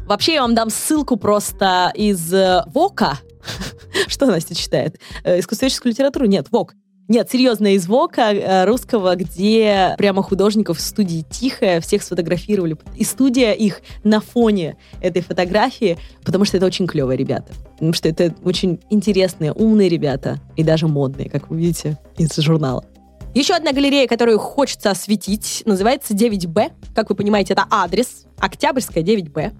Вообще, 0.06 0.34
я 0.34 0.42
вам 0.42 0.54
дам 0.54 0.70
ссылку 0.70 1.18
просто 1.18 1.92
из 1.94 2.32
э, 2.32 2.62
ВОКа. 2.68 3.18
Что 4.08 4.26
Настя 4.26 4.54
читает? 4.54 4.98
Э, 5.24 5.38
искусствоведческую 5.38 5.92
литературу? 5.92 6.26
Нет, 6.26 6.46
ВОК. 6.50 6.74
Нет, 7.08 7.30
серьезно, 7.30 7.74
из 7.74 7.86
ВОКа 7.86 8.34
э, 8.34 8.64
русского, 8.66 9.16
где 9.16 9.94
прямо 9.96 10.22
художников 10.22 10.76
в 10.76 10.80
студии 10.82 11.24
«Тихая» 11.30 11.80
всех 11.80 12.02
сфотографировали. 12.02 12.76
И 12.96 13.04
студия 13.04 13.52
их 13.52 13.80
на 14.04 14.20
фоне 14.20 14.76
этой 15.00 15.22
фотографии, 15.22 15.96
потому 16.22 16.44
что 16.44 16.58
это 16.58 16.66
очень 16.66 16.86
клевые 16.86 17.16
ребята. 17.16 17.54
Потому 17.72 17.94
что 17.94 18.10
это 18.10 18.34
очень 18.44 18.80
интересные, 18.90 19.54
умные 19.54 19.88
ребята 19.88 20.38
и 20.54 20.62
даже 20.62 20.86
модные, 20.86 21.30
как 21.30 21.48
вы 21.48 21.56
видите 21.56 21.98
из 22.18 22.36
журнала. 22.36 22.84
Еще 23.34 23.54
одна 23.54 23.72
галерея, 23.72 24.06
которую 24.06 24.38
хочется 24.38 24.90
осветить, 24.90 25.62
называется 25.64 26.12
9Б. 26.12 26.72
Как 26.94 27.08
вы 27.08 27.16
понимаете, 27.16 27.54
это 27.54 27.64
адрес. 27.70 28.26
Октябрьская 28.40 29.02
9Б. 29.02 29.52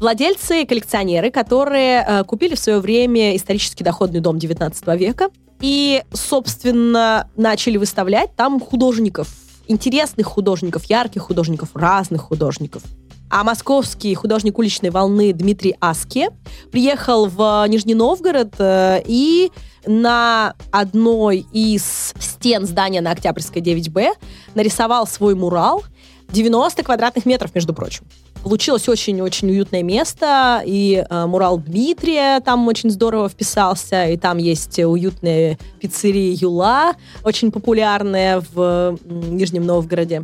Владельцы, 0.00 0.66
коллекционеры, 0.66 1.30
которые 1.30 2.04
э, 2.06 2.24
купили 2.24 2.54
в 2.54 2.58
свое 2.58 2.80
время 2.80 3.36
исторический 3.36 3.84
доходный 3.84 4.20
дом 4.20 4.38
19 4.38 4.86
века 4.98 5.28
и, 5.60 6.02
собственно, 6.12 7.30
начали 7.36 7.76
выставлять 7.76 8.34
там 8.36 8.60
художников, 8.60 9.28
интересных 9.66 10.26
художников, 10.26 10.84
ярких 10.84 11.22
художников, 11.22 11.70
разных 11.74 12.22
художников. 12.22 12.82
А 13.28 13.42
московский 13.42 14.14
художник 14.14 14.56
уличной 14.58 14.90
волны 14.90 15.32
Дмитрий 15.32 15.76
Аски 15.80 16.28
приехал 16.70 17.26
в 17.26 17.64
Нижний 17.68 17.94
Новгород 17.94 18.54
э, 18.58 19.02
и 19.04 19.50
на 19.84 20.54
одной 20.70 21.46
из 21.52 22.14
стен 22.18 22.66
здания 22.66 23.00
на 23.00 23.10
Октябрьской 23.10 23.62
9Б 23.62 24.12
нарисовал 24.54 25.06
свой 25.06 25.34
мурал 25.34 25.84
90 26.28 26.82
квадратных 26.82 27.26
метров, 27.26 27.54
между 27.54 27.72
прочим. 27.72 28.04
Получилось 28.46 28.88
очень-очень 28.88 29.50
уютное 29.50 29.82
место, 29.82 30.62
и 30.64 31.04
э, 31.10 31.26
мурал 31.26 31.58
Дмитрия 31.58 32.38
там 32.38 32.68
очень 32.68 32.90
здорово 32.90 33.28
вписался, 33.28 34.06
и 34.06 34.16
там 34.16 34.38
есть 34.38 34.78
уютная 34.78 35.58
пиццерия 35.80 36.32
Юла, 36.32 36.94
очень 37.24 37.50
популярная 37.50 38.40
в 38.54 38.96
Нижнем 39.04 39.66
Новгороде. 39.66 40.22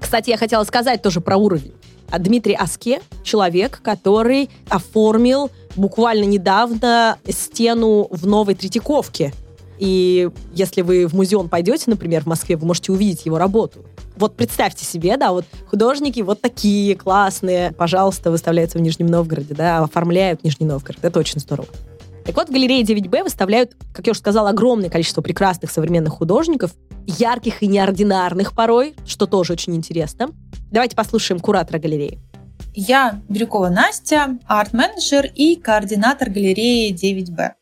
Кстати, 0.00 0.30
я 0.30 0.36
хотела 0.36 0.64
сказать 0.64 1.00
тоже 1.00 1.20
про 1.20 1.36
уровень. 1.36 1.72
А 2.10 2.18
Дмитрий 2.18 2.56
Аске— 2.58 3.02
человек, 3.22 3.80
который 3.84 4.50
оформил 4.68 5.52
буквально 5.76 6.24
недавно 6.24 7.18
стену 7.28 8.08
в 8.10 8.26
Новой 8.26 8.56
Третьяковке. 8.56 9.32
И 9.80 10.28
если 10.52 10.82
вы 10.82 11.06
в 11.06 11.14
музеон 11.14 11.48
пойдете, 11.48 11.84
например, 11.86 12.22
в 12.22 12.26
Москве, 12.26 12.56
вы 12.56 12.66
можете 12.66 12.92
увидеть 12.92 13.24
его 13.24 13.38
работу. 13.38 13.86
Вот 14.16 14.36
представьте 14.36 14.84
себе, 14.84 15.16
да, 15.16 15.32
вот 15.32 15.46
художники 15.70 16.20
вот 16.20 16.42
такие 16.42 16.94
классные, 16.94 17.72
пожалуйста, 17.72 18.30
выставляются 18.30 18.76
в 18.76 18.82
Нижнем 18.82 19.06
Новгороде, 19.06 19.54
да, 19.54 19.78
оформляют 19.78 20.44
Нижний 20.44 20.66
Новгород. 20.66 20.98
Это 21.00 21.18
очень 21.18 21.40
здорово. 21.40 21.68
Так 22.26 22.36
вот, 22.36 22.50
галереи 22.50 22.84
9Б 22.84 23.24
выставляют, 23.24 23.74
как 23.94 24.06
я 24.06 24.10
уже 24.10 24.20
сказала, 24.20 24.50
огромное 24.50 24.90
количество 24.90 25.22
прекрасных 25.22 25.70
современных 25.70 26.12
художников, 26.12 26.72
ярких 27.06 27.62
и 27.62 27.66
неординарных 27.66 28.54
порой, 28.54 28.94
что 29.06 29.26
тоже 29.26 29.54
очень 29.54 29.74
интересно. 29.74 30.28
Давайте 30.70 30.94
послушаем 30.94 31.40
куратора 31.40 31.78
галереи. 31.78 32.20
Я 32.74 33.22
Бирюкова 33.30 33.70
Настя, 33.70 34.38
арт-менеджер 34.46 35.30
и 35.34 35.56
координатор 35.56 36.28
галереи 36.28 36.92
9Б. 36.92 37.52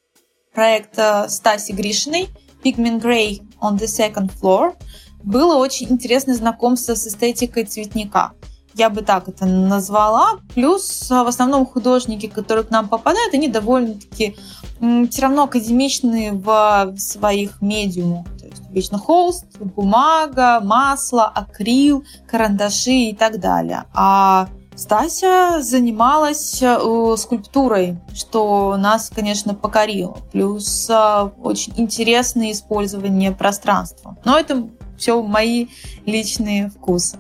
Проект 0.59 0.98
э, 0.98 1.28
Стаси 1.28 1.70
Гришиной 1.70 2.30
Pigment 2.64 3.00
Gray 3.00 3.40
on 3.61 3.78
the 3.78 3.86
Second 3.86 4.28
Floor 4.28 4.74
было 5.22 5.54
очень 5.54 5.88
интересное 5.88 6.34
знакомство 6.34 6.96
с 6.96 7.06
эстетикой 7.06 7.62
цветника. 7.62 8.32
Я 8.74 8.90
бы 8.90 9.02
так 9.02 9.28
это 9.28 9.46
назвала. 9.46 10.40
Плюс 10.56 11.09
а, 11.12 11.22
в 11.22 11.28
основном 11.28 11.64
художники, 11.64 12.26
которые 12.26 12.64
к 12.64 12.70
нам 12.70 12.88
попадают, 12.88 13.34
они 13.34 13.46
довольно-таки 13.46 14.36
все 14.80 15.22
равно 15.22 15.44
академичные 15.44 16.32
в 16.32 16.92
своих 16.98 17.62
медиумах. 17.62 18.26
То 18.40 18.46
есть 18.46 18.62
обычно 18.68 18.98
холст, 18.98 19.46
бумага, 19.61 20.59
масло, 20.61 21.26
акрил, 21.26 22.04
карандаши 22.28 23.11
и 23.11 23.14
так 23.14 23.38
далее. 23.38 23.84
А 23.94 24.48
Стася 24.79 25.61
занималась 25.61 26.62
э, 26.62 27.16
скульптурой, 27.16 27.97
что 28.14 28.76
нас, 28.76 29.11
конечно, 29.12 29.53
покорило. 29.53 30.18
Плюс 30.31 30.89
э, 30.89 31.31
очень 31.43 31.72
интересное 31.76 32.53
использование 32.53 33.33
пространства. 33.33 34.16
Но 34.24 34.39
это 34.39 34.68
все 34.97 35.20
мои 35.20 35.66
личные 36.07 36.70
вкусы. 36.70 37.18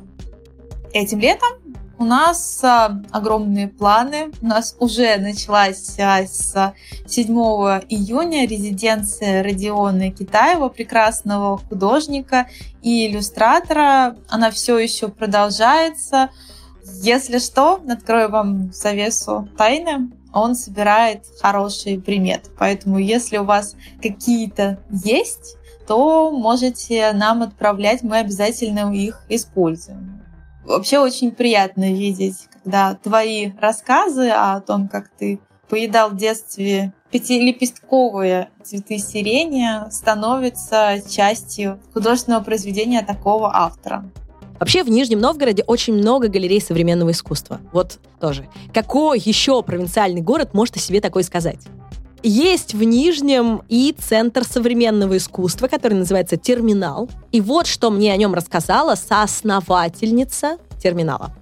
Этим 0.92 1.18
летом 1.18 1.48
у 1.98 2.04
нас 2.04 2.62
а, 2.62 3.02
огромные 3.10 3.66
планы. 3.66 4.30
У 4.40 4.46
нас 4.46 4.76
уже 4.78 5.16
началась 5.16 5.78
с 5.78 6.74
7 7.08 7.26
июня 7.88 8.46
резиденция 8.46 9.42
Родиона 9.42 10.12
Китаева, 10.12 10.68
прекрасного 10.68 11.58
художника 11.58 12.46
и 12.82 13.08
иллюстратора. 13.08 14.16
Она 14.28 14.52
все 14.52 14.78
еще 14.78 15.08
продолжается. 15.08 16.30
Если 17.00 17.38
что, 17.38 17.80
открою 17.88 18.28
вам 18.30 18.72
завесу 18.72 19.48
тайны. 19.56 20.10
Он 20.32 20.54
собирает 20.54 21.24
хорошие 21.40 22.00
приметы. 22.00 22.50
Поэтому, 22.58 22.98
если 22.98 23.38
у 23.38 23.44
вас 23.44 23.76
какие-то 24.02 24.78
есть, 24.90 25.56
то 25.86 26.30
можете 26.30 27.12
нам 27.12 27.42
отправлять, 27.42 28.02
мы 28.02 28.18
обязательно 28.18 28.92
их 28.92 29.22
используем. 29.28 30.22
Вообще 30.66 30.98
очень 30.98 31.30
приятно 31.30 31.92
видеть, 31.92 32.48
когда 32.52 32.94
твои 32.94 33.52
рассказы 33.58 34.28
о 34.28 34.60
том, 34.60 34.88
как 34.88 35.08
ты 35.08 35.40
поедал 35.68 36.10
в 36.10 36.16
детстве 36.16 36.92
пятилепестковые 37.10 38.50
цветы 38.62 38.98
сирени, 38.98 39.90
становятся 39.90 41.00
частью 41.08 41.80
художественного 41.94 42.42
произведения 42.42 43.02
такого 43.02 43.50
автора. 43.54 44.04
Вообще 44.58 44.82
в 44.82 44.88
Нижнем 44.88 45.20
Новгороде 45.20 45.62
очень 45.66 45.94
много 45.94 46.28
галерей 46.28 46.60
современного 46.60 47.12
искусства. 47.12 47.60
Вот 47.72 47.98
тоже. 48.20 48.46
Какой 48.74 49.18
еще 49.18 49.62
провинциальный 49.62 50.20
город 50.20 50.52
может 50.52 50.76
о 50.76 50.80
себе 50.80 51.00
такое 51.00 51.22
сказать? 51.22 51.60
Есть 52.24 52.74
в 52.74 52.82
Нижнем 52.82 53.62
и 53.68 53.94
Центр 53.96 54.42
современного 54.44 55.16
искусства, 55.16 55.68
который 55.68 55.94
называется 55.94 56.36
«Терминал». 56.36 57.08
И 57.30 57.40
вот 57.40 57.68
что 57.68 57.90
мне 57.90 58.12
о 58.12 58.16
нем 58.16 58.34
рассказала 58.34 58.96
соосновательница 58.96 60.58
«Терминала». 60.82 61.32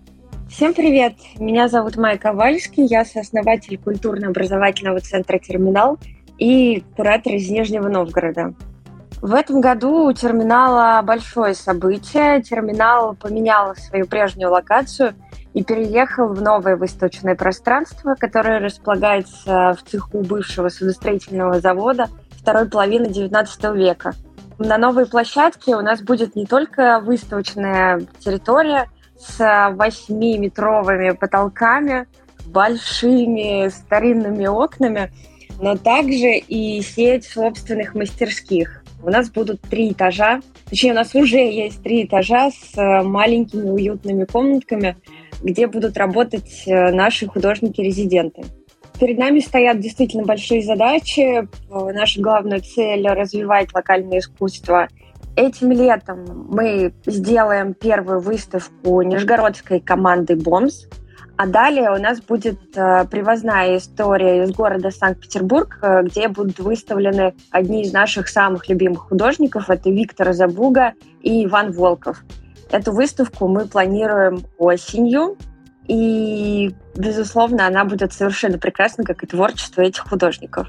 Всем 0.51 0.75
привет! 0.75 1.15
Меня 1.39 1.69
зовут 1.69 1.97
Майя 1.97 2.19
Ковальский, 2.19 2.85
я 2.85 3.07
сооснователь 3.07 3.79
культурно-образовательного 3.79 5.01
центра 5.01 5.39
«Терминал» 5.39 5.99
и 6.39 6.85
куратор 6.95 7.33
из 7.33 7.49
Нижнего 7.49 7.89
Новгорода. 7.89 8.55
В 9.23 9.35
этом 9.35 9.61
году 9.61 10.07
у 10.07 10.13
терминала 10.13 11.01
большое 11.03 11.55
событие. 11.55 12.43
Терминал 12.43 13.15
поменял 13.15 13.75
свою 13.77 14.07
прежнюю 14.07 14.51
локацию– 14.51 15.15
и 15.57 15.65
переехал 15.65 16.29
в 16.29 16.43
новое 16.43 16.77
выставочное 16.77 17.35
пространство, 17.35 18.15
которое 18.15 18.59
располагается 18.59 19.75
в 19.75 19.91
цеху 19.91 20.21
бывшего 20.21 20.69
судостроительного 20.69 21.61
завода 21.61 22.09
второй 22.33 22.69
половины 22.69 23.07
XIX 23.07 23.75
века. 23.75 24.13
На 24.59 24.77
новой 24.77 25.07
площадке 25.07 25.75
у 25.75 25.81
нас 25.81 26.03
будет 26.03 26.37
не 26.37 26.45
только 26.45 27.01
выставочная 27.01 28.03
территория 28.19 28.91
с 29.19 29.41
8-метровыми 29.41 31.17
потолками, 31.17 32.07
большими 32.45 33.71
старинными 33.71 34.47
окнами, 34.47 35.11
но 35.59 35.79
также 35.79 36.37
и 36.37 36.83
сеть 36.83 37.25
собственных 37.25 37.95
мастерских. 37.95 38.85
У 39.03 39.11
нас 39.11 39.31
будут 39.31 39.61
три 39.61 39.93
этажа, 39.93 40.41
точнее, 40.69 40.93
у 40.93 40.95
нас 40.95 41.15
уже 41.15 41.39
есть 41.39 41.83
три 41.83 42.05
этажа 42.05 42.51
с 42.51 43.03
маленькими 43.03 43.71
уютными 43.71 44.25
комнатками, 44.25 44.97
где 45.43 45.67
будут 45.67 45.97
работать 45.97 46.63
э, 46.67 46.93
наши 46.93 47.27
художники-резиденты. 47.27 48.45
Перед 48.99 49.19
нами 49.19 49.41
стоят 49.41 49.79
действительно 49.81 50.25
большие 50.25 50.63
задачи. 50.63 51.47
Наша 51.71 52.21
главная 52.21 52.61
цель— 52.61 53.07
развивать 53.09 53.75
локальное 53.75 54.21
искусство. 54.21 54.89
Этим 55.37 55.71
летом 55.71 56.49
мы 56.51 56.95
сделаем 57.05 57.75
первую 57.75 58.21
выставку 58.21 59.03
нижегородской 59.03 59.81
команды 59.81 60.35
«Бомс», 60.35 60.87
а 61.37 61.47
далее 61.47 61.91
у 61.91 61.99
нас 62.01 62.21
будет 62.21 62.59
э, 62.77 63.05
привозная 63.11 63.77
история 63.77 64.45
из 64.45 64.53
города 64.53 64.91
Санкт-Петербург, 64.91 65.79
э, 65.83 66.03
где 66.05 66.29
будут 66.29 66.59
выставлены 66.59 67.35
одни 67.51 67.83
из 67.83 67.93
наших 67.93 68.29
самых 68.29 68.69
любимых 68.69 69.09
художников. 69.09 69.69
Это 69.69 69.91
Виктор 69.91 70.33
Забуга 70.33 70.95
и 71.21 71.45
Иван 71.45 71.73
Волков. 71.73 72.25
Эту 72.71 72.93
выставку 72.93 73.49
мы 73.49 73.67
планируем 73.67 74.45
осенью, 74.59 75.37
и, 75.89 76.75
безусловно, 76.97 77.67
она 77.67 77.85
будет 77.85 78.13
совершенно 78.13 78.59
прекрасна, 78.59 79.05
как 79.05 79.23
и 79.23 79.27
творчество 79.27 79.83
этих 79.83 80.09
художников. 80.09 80.69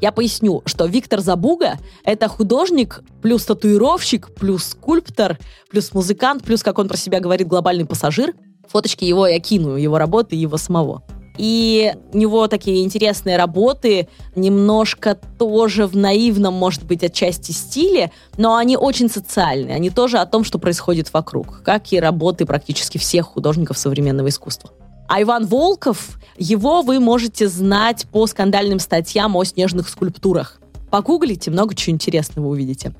Я 0.00 0.12
поясню, 0.12 0.62
что 0.64 0.86
Виктор 0.86 1.20
Забуга— 1.20 1.74
это 2.04 2.28
художник, 2.28 3.02
плюс 3.20 3.44
татуировщик, 3.44 4.32
плюс 4.32 4.64
скульптор, 4.64 5.38
плюс 5.70 5.92
музыкант, 5.92 6.44
плюс, 6.44 6.62
как 6.62 6.78
он 6.78 6.88
про 6.88 6.96
себя 6.96 7.18
говорит, 7.18 7.48
глобальный 7.48 7.84
пассажир. 7.84 8.32
Фоточки 8.70 9.04
его 9.04 9.26
я 9.26 9.40
кину, 9.40 9.76
его 9.76 9.98
работы, 9.98 10.36
его 10.36 10.56
самого. 10.56 11.02
И 11.38 11.94
у 12.12 12.18
него 12.18 12.48
такие 12.48 12.84
интересные 12.84 13.36
работы, 13.36 14.08
немножко 14.34 15.16
тоже 15.38 15.86
в 15.86 15.96
наивном, 15.96 16.54
может 16.54 16.82
быть, 16.82 17.04
отчасти 17.04 17.52
стиле, 17.52 18.10
но 18.36 18.56
они 18.56 18.76
очень 18.76 19.08
социальные. 19.08 19.76
Они 19.76 19.88
тоже 19.88 20.18
о 20.18 20.26
том, 20.26 20.42
что 20.42 20.58
происходит 20.58 21.12
вокруг, 21.12 21.62
как 21.62 21.92
и 21.92 22.00
работы 22.00 22.44
практически 22.44 22.98
всех 22.98 23.26
художников 23.26 23.78
современного 23.78 24.28
искусства. 24.28 24.70
А 25.06 25.22
Иван 25.22 25.46
Волков, 25.46 26.18
его 26.36 26.82
вы 26.82 26.98
можете 26.98 27.48
знать 27.48 28.06
по 28.10 28.26
скандальным 28.26 28.80
статьям 28.80 29.36
о 29.36 29.44
снежных 29.44 29.88
скульптурах. 29.88 30.60
Погуглите, 30.90 31.50
много 31.50 31.74
чего 31.74 31.94
интересного 31.94 32.48
увидите. 32.48 32.94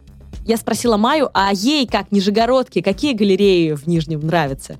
Я 0.47 0.57
спросила 0.57 0.97
Маю, 0.97 1.29
а 1.35 1.53
ей, 1.53 1.87
как 1.87 2.13
нижегородке, 2.13 2.83
какие 2.83 3.13
галереи 3.13 3.73
в 3.73 3.87
Нижнем 3.87 4.21
нравятся? 4.21 4.77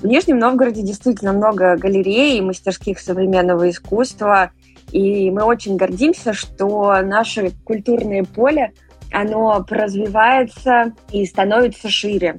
В 0.00 0.06
Нижнем 0.06 0.38
Новгороде 0.38 0.80
действительно 0.80 1.34
много 1.34 1.76
галерей 1.76 2.38
и 2.38 2.40
мастерских 2.40 2.98
современного 3.00 3.68
искусства. 3.68 4.50
И 4.92 5.30
мы 5.30 5.42
очень 5.42 5.76
гордимся, 5.76 6.32
что 6.32 7.02
наше 7.02 7.52
культурное 7.64 8.24
поле, 8.24 8.72
оно 9.12 9.64
развивается 9.68 10.94
и 11.12 11.26
становится 11.26 11.90
шире. 11.90 12.38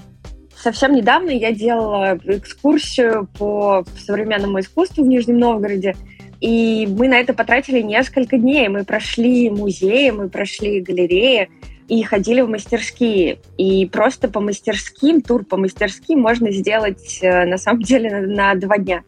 Совсем 0.56 0.94
недавно 0.94 1.30
я 1.30 1.52
делала 1.52 2.18
экскурсию 2.24 3.30
по 3.38 3.86
современному 3.98 4.60
искусству 4.60 5.04
в 5.04 5.08
Нижнем 5.08 5.38
Новгороде, 5.38 5.96
и 6.40 6.88
мы 6.90 7.08
на 7.08 7.20
это 7.20 7.34
потратили 7.34 7.82
несколько 7.82 8.38
дней. 8.38 8.68
Мы 8.68 8.84
прошли 8.84 9.50
музеи, 9.52 10.10
мы 10.10 10.30
прошли 10.30 10.82
галереи, 10.82 11.50
и 11.92 12.04
ходили 12.04 12.40
в 12.40 12.48
мастерские. 12.48 13.40
И 13.58 13.86
просто 13.86 14.30
по 14.30 14.40
мастерским, 14.40 15.22
тур 15.22 15.44
по 15.44 15.58
мастерским 15.58 16.22
можно 16.22 16.50
сделать 16.50 17.20
э, 17.22 17.46
на 17.46 17.58
самом 17.58 17.82
деле 17.84 18.10
на, 18.10 18.54
на 18.54 18.56
два 18.56 18.78
дня. 18.78 19.04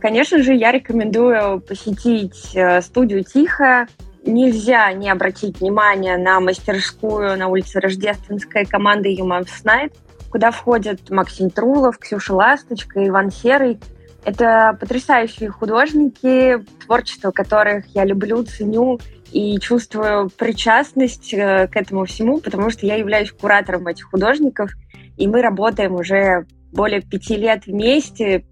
Конечно 0.00 0.40
же, 0.40 0.54
я 0.54 0.70
рекомендую 0.70 1.60
посетить 1.60 2.52
э, 2.54 2.80
студию 2.80 3.24
«Тихо». 3.24 3.88
Нельзя 4.24 4.92
не 4.92 5.10
обратить 5.10 5.58
внимание 5.58 6.16
на 6.16 6.38
мастерскую 6.38 7.36
на 7.36 7.48
улице 7.48 7.80
Рождественская 7.80 8.64
команды 8.64 9.12
Human 9.16 9.44
Night, 9.64 9.92
куда 10.30 10.52
входят 10.52 11.10
Максим 11.10 11.50
Трулов, 11.50 11.98
Ксюша 11.98 12.34
Ласточка, 12.34 13.04
Иван 13.04 13.32
Серый. 13.32 13.80
Это 14.24 14.76
потрясающие 14.78 15.50
художники, 15.50 16.64
творчество 16.86 17.32
которых 17.32 17.86
я 17.96 18.04
люблю, 18.04 18.44
ценю 18.44 19.00
и 19.32 19.58
чувствую 19.58 20.30
причастность 20.30 21.32
э, 21.34 21.68
к 21.68 21.76
этому 21.76 22.04
всему, 22.04 22.38
потому 22.38 22.70
что 22.70 22.86
я 22.86 22.96
являюсь 22.96 23.32
куратором 23.32 23.86
этих 23.86 24.10
художников, 24.10 24.70
и 25.16 25.26
мы 25.26 25.42
работаем 25.42 25.94
уже 25.94 26.46
более 26.72 27.00
пяти 27.00 27.36
лет 27.36 27.66
вместе. 27.66 28.44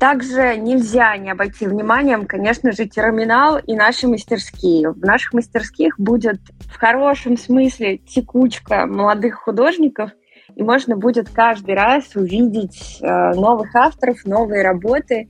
Также 0.00 0.56
нельзя 0.56 1.16
не 1.16 1.30
обойти 1.30 1.66
вниманием, 1.66 2.26
конечно 2.26 2.72
же, 2.72 2.86
терминал 2.86 3.58
и 3.58 3.74
наши 3.74 4.08
мастерские. 4.08 4.90
В 4.90 4.98
наших 4.98 5.32
мастерских 5.32 5.98
будет 5.98 6.40
в 6.60 6.76
хорошем 6.76 7.36
смысле 7.36 7.98
текучка 7.98 8.86
молодых 8.86 9.36
художников, 9.36 10.10
и 10.56 10.62
можно 10.62 10.96
будет 10.96 11.28
каждый 11.30 11.74
раз 11.74 12.14
увидеть 12.14 12.98
э, 13.00 13.34
новых 13.34 13.74
авторов, 13.74 14.24
новые 14.24 14.62
работы. 14.62 15.28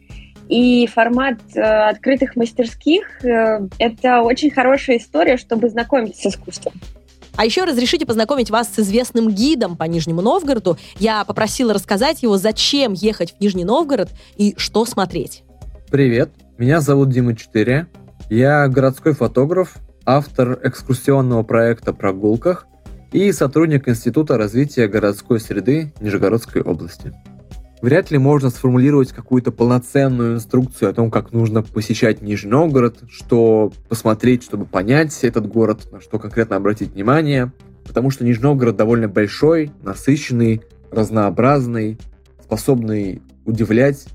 И 0.49 0.86
формат 0.86 1.38
э, 1.55 1.61
открытых 1.61 2.36
мастерских 2.36 3.24
э,— 3.24 3.66
это 3.78 4.22
очень 4.22 4.51
хорошая 4.51 4.99
история, 4.99 5.36
чтобы 5.36 5.68
знакомиться 5.70 6.30
с 6.30 6.34
искусством. 6.34 6.74
А 7.36 7.45
еще 7.45 7.64
разрешите 7.64 8.07
познакомить 8.07 8.51
вас 8.51 8.72
с 8.72 8.78
известным 8.78 9.28
гидом 9.28 9.76
по 9.76 9.84
Нижнему 9.84 10.22
Новгороду. 10.22 10.76
Я 10.99 11.24
попросила 11.24 11.74
рассказать 11.74 12.22
его, 12.22 12.36
зачем 12.36 12.92
ехать 12.92 13.34
в 13.36 13.40
Нижний 13.40 13.64
Новгород 13.64 14.11
и 14.36 14.55
что 14.57 14.84
смотреть. 14.84 15.42
Привет, 15.90 16.30
меня 16.59 16.80
зовут 16.80 17.11
Дима 17.11 17.34
4. 17.34 17.86
Я 18.30 18.68
городской 18.68 19.14
фотограф, 19.14 19.74
автор 20.07 20.61
экскурсионного 20.62 21.42
проекта 21.42 21.92
«Прогулках» 21.92 22.66
и 23.12 23.32
сотрудник 23.32 23.88
Института 23.88 24.38
развития 24.38 24.86
городской 24.86 25.40
среды 25.40 25.92
Нижегородской 26.01 26.62
области. 26.62 27.12
Вряд 27.82 28.10
ли 28.10 28.18
можно 28.18 28.50
сформулировать 28.50 29.12
какую-то 29.12 29.52
полноценную 29.52 30.36
инструкцию 30.36 30.90
о 30.90 30.94
том, 30.94 31.10
как 31.10 31.32
нужно 31.32 31.62
посещать 31.62 32.22
Нижний 32.22 32.50
Новгород, 32.50 32.98
что 33.10 33.72
посмотреть, 33.88 34.42
чтобы 34.42 34.64
понять 34.64 35.22
этот 35.22 35.46
город, 35.46 35.88
на 35.92 36.00
что 36.00 36.18
конкретно 36.18 36.56
обратить 36.56 36.92
внимание, 36.92 37.52
потому 37.84 38.10
что 38.10 38.24
Нижний 38.24 38.44
Новгород 38.44 38.76
довольно 38.76 39.08
большой, 39.08 39.70
насыщенный, 39.82 40.62
разнообразный, 40.90 41.98
способный 42.42 43.20
удивлять, 43.44 44.06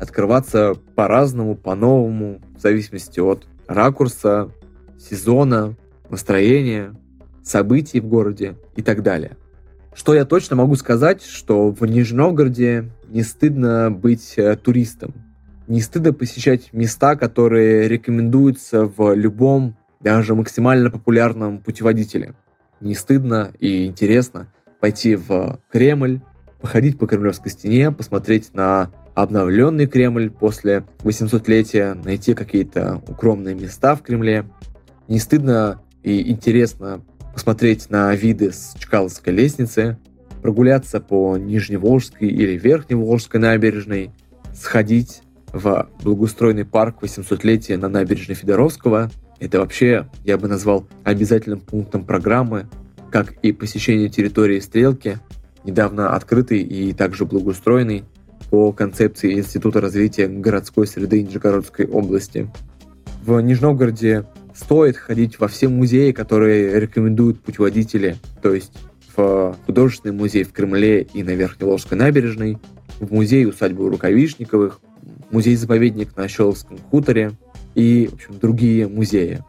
открываться 0.00 0.74
по-разному, 0.96 1.54
по-новому, 1.54 2.40
в 2.56 2.60
зависимости 2.60 3.20
от 3.20 3.46
ракурса, 3.68 4.50
сезона, 4.98 5.76
настроения, 6.10 6.94
событий 7.44 8.00
в 8.00 8.06
городе 8.06 8.56
и 8.76 8.82
так 8.82 9.02
далее. 9.02 9.36
Что 9.94 10.14
я 10.14 10.24
точно 10.24 10.56
могу 10.56 10.74
сказать, 10.76 11.22
что 11.22 11.70
в 11.70 11.84
Нижнем 11.84 12.90
не 13.08 13.22
стыдно 13.22 13.90
быть 13.90 14.34
э, 14.36 14.56
туристом. 14.56 15.14
Не 15.68 15.80
стыдно 15.80 16.12
посещать 16.12 16.72
места, 16.72 17.14
которые 17.14 17.88
рекомендуются 17.88 18.86
в 18.86 19.14
любом, 19.14 19.76
даже 20.00 20.34
максимально 20.34 20.90
популярном 20.90 21.58
путеводителе. 21.58 22.34
Не 22.80 22.94
стыдно 22.94 23.52
и 23.60 23.86
интересно 23.86 24.48
пойти 24.80 25.14
в 25.14 25.60
Кремль, 25.70 26.20
походить 26.60 26.98
по 26.98 27.06
Кремлевской 27.06 27.52
стене, 27.52 27.92
посмотреть 27.92 28.54
на 28.54 28.90
обновленный 29.14 29.86
Кремль 29.86 30.30
после 30.30 30.84
800-летия, 31.00 31.94
найти 32.02 32.34
какие-то 32.34 33.00
укромные 33.06 33.54
места 33.54 33.94
в 33.94 34.02
Кремле. 34.02 34.44
Не 35.06 35.18
стыдно 35.18 35.80
и 36.02 36.30
интересно 36.30 37.02
посмотреть 37.32 37.90
на 37.90 38.14
виды 38.14 38.52
с 38.52 38.74
Чкаловской 38.78 39.32
лестницы, 39.32 39.98
прогуляться 40.42 41.00
по 41.00 41.36
Нижневолжской 41.36 42.28
или 42.28 42.58
Верхневолжской 42.58 43.40
набережной, 43.40 44.10
сходить 44.54 45.22
в 45.52 45.88
благоустроенный 46.02 46.64
парк 46.64 46.96
800-летия 47.02 47.76
на 47.76 47.88
набережной 47.88 48.34
Федоровского. 48.34 49.10
Это 49.38 49.60
вообще, 49.60 50.08
я 50.24 50.38
бы 50.38 50.48
назвал, 50.48 50.86
обязательным 51.04 51.60
пунктом 51.60 52.04
программы, 52.04 52.68
как 53.10 53.32
и 53.42 53.52
посещение 53.52 54.08
территории 54.08 54.60
Стрелки, 54.60 55.18
недавно 55.64 56.14
открытый 56.14 56.60
и 56.62 56.92
также 56.92 57.24
благоустроенный 57.24 58.04
по 58.50 58.72
концепции 58.72 59.34
Института 59.34 59.80
развития 59.80 60.26
городской 60.26 60.86
среды 60.86 61.22
Нижегородской 61.22 61.86
области. 61.86 62.50
В 63.24 63.40
Нижнем 63.40 63.68
Новгороде 63.68 64.24
стоит 64.54 64.96
ходить 64.96 65.38
во 65.38 65.48
все 65.48 65.68
музеи, 65.68 66.12
которые 66.12 66.78
рекомендуют 66.80 67.40
путеводители, 67.40 68.16
то 68.42 68.54
есть 68.54 68.72
в 69.16 69.56
художественный 69.66 70.14
музей 70.14 70.44
в 70.44 70.52
Кремле 70.52 71.02
и 71.02 71.22
на 71.22 71.30
Верхневолжской 71.30 71.98
набережной, 71.98 72.58
в 72.98 73.12
музей 73.12 73.46
усадьбы 73.46 73.88
Рукавишниковых, 73.88 74.80
музей-заповедник 75.30 76.16
на 76.16 76.28
Щеловском 76.28 76.78
хуторе 76.90 77.32
и, 77.74 78.08
в 78.10 78.14
общем, 78.14 78.38
другие 78.38 78.88
музеи. 78.88 79.42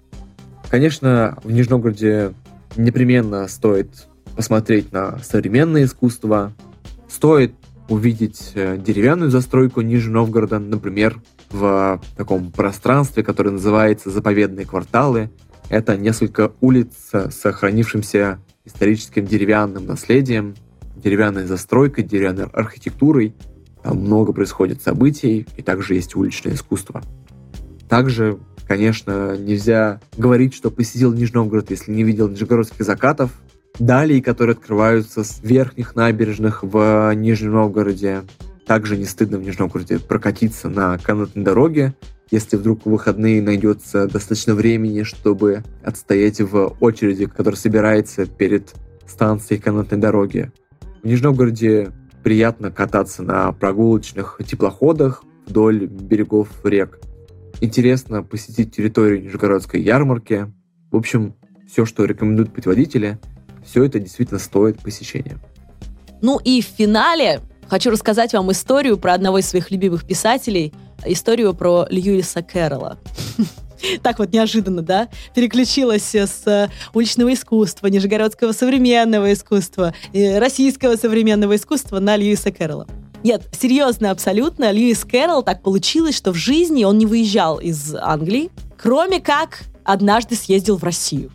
Конечно, 0.69 1.37
в 1.43 1.51
Нижнем 1.51 1.73
Новгороде 1.73 2.33
непременно 2.75 3.47
стоит 3.47 4.07
посмотреть 4.35 4.91
на 4.91 5.19
современное 5.19 5.83
искусство, 5.83 6.53
стоит 7.07 7.53
увидеть 7.89 8.53
э, 8.55 8.77
деревянную 8.77 9.29
застройку 9.29 9.81
Нижнего 9.81 10.13
Новгорода, 10.13 10.59
например, 10.59 11.21
в 11.53 12.01
таком 12.17 12.51
пространстве, 12.51 13.23
которое 13.23 13.51
называется 13.51 14.09
«Заповедные 14.09 14.65
кварталы». 14.65 15.29
Это 15.69 15.95
несколько 15.95 16.51
улиц 16.59 16.93
с 17.11 17.31
сохранившимся 17.31 18.39
историческим 18.65 19.25
деревянным 19.25 19.85
наследием, 19.85 20.55
деревянной 20.95 21.45
застройкой, 21.45 22.03
деревянной 22.03 22.45
архитектурой. 22.45 23.35
Там 23.81 23.97
много 23.97 24.33
происходит 24.33 24.81
событий, 24.81 25.47
и 25.57 25.61
также 25.61 25.95
есть 25.95 26.15
уличное 26.15 26.53
искусство. 26.53 27.01
Также, 27.89 28.39
конечно, 28.67 29.37
нельзя 29.37 29.99
говорить, 30.17 30.53
что 30.53 30.71
посетил 30.71 31.13
Нижний 31.13 31.35
Новгород, 31.35 31.69
если 31.69 31.91
не 31.91 32.03
видел 32.03 32.29
нижегородских 32.29 32.83
закатов. 32.85 33.31
Далее, 33.79 34.21
которые 34.21 34.53
открываются 34.53 35.23
с 35.23 35.41
верхних 35.41 35.95
набережных 35.95 36.63
в 36.63 37.13
Нижнем 37.15 37.53
Новгороде. 37.53 38.21
Также 38.65 38.97
не 38.97 39.05
стыдно 39.05 39.37
в 39.37 39.41
Нижнем 39.41 39.65
Новгороде 39.65 39.99
прокатиться 39.99 40.69
на 40.69 40.97
канатной 40.97 41.43
дороге, 41.43 41.93
если 42.31 42.55
вдруг 42.55 42.85
в 42.85 42.89
выходные 42.89 43.41
найдется 43.41 44.07
достаточно 44.07 44.55
времени, 44.55 45.03
чтобы 45.03 45.63
отстоять 45.83 46.39
в 46.39 46.75
очереди, 46.79 47.25
которая 47.25 47.59
собирается 47.59 48.25
перед 48.25 48.73
станцией 49.05 49.61
канатной 49.61 49.99
дороги. 49.99 50.51
В 51.01 51.05
Нижнем 51.05 51.31
Новгороде 51.31 51.91
приятно 52.23 52.71
кататься 52.71 53.21
на 53.21 53.51
прогулочных 53.51 54.39
теплоходах 54.45 55.23
вдоль 55.45 55.85
берегов 55.85 56.47
рек. 56.63 56.99
Интересно 57.59 58.23
посетить 58.23 58.75
территорию 58.75 59.21
Нижегородской 59.21 59.81
ярмарки. 59.81 60.51
В 60.89 60.95
общем, 60.95 61.35
все, 61.69 61.85
что 61.85 62.05
рекомендуют 62.05 62.53
путеводители, 62.53 63.19
все 63.65 63.83
это 63.83 63.99
действительно 63.99 64.39
стоит 64.39 64.79
посещения. 64.79 65.37
Ну 66.21 66.39
и 66.43 66.61
в 66.61 66.65
финале 66.65 67.41
Хочу 67.69 67.89
рассказать 67.89 68.33
вам 68.33 68.51
историю 68.51 68.97
про 68.97 69.13
одного 69.13 69.39
из 69.39 69.47
своих 69.47 69.71
любимых 69.71 70.05
писателей, 70.05 70.73
историю 71.05 71.53
про 71.53 71.87
Льюиса 71.89 72.41
Кэрролла. 72.41 72.97
Так 74.01 74.19
вот 74.19 74.31
неожиданно, 74.31 74.81
да? 74.81 75.09
Переключилась 75.35 76.15
с 76.15 76.47
э, 76.47 76.69
уличного 76.93 77.33
искусства, 77.33 77.87
нижегородского 77.87 78.53
современного 78.53 79.33
искусства, 79.33 79.93
российского 80.13 80.95
современного 80.95 81.57
искусства 81.57 81.99
на 81.99 82.15
Льюиса 82.15 82.53
Кэрролла. 82.53 82.87
Нет, 83.23 83.43
серьезно, 83.57 84.11
абсолютно. 84.11 84.71
Льюис 84.71 85.05
Кэрролл 85.05 85.43
так 85.43 85.61
получилось, 85.61 86.15
что 86.15 86.31
в 86.31 86.35
жизни 86.35 86.83
он 86.83 86.97
не 86.97 87.05
выезжал 87.05 87.57
из 87.59 87.95
Англии, 87.95 88.51
кроме 88.77 89.21
как 89.21 89.63
однажды 89.85 90.35
съездил 90.35 90.77
в 90.77 90.83
Россию. 90.83 91.31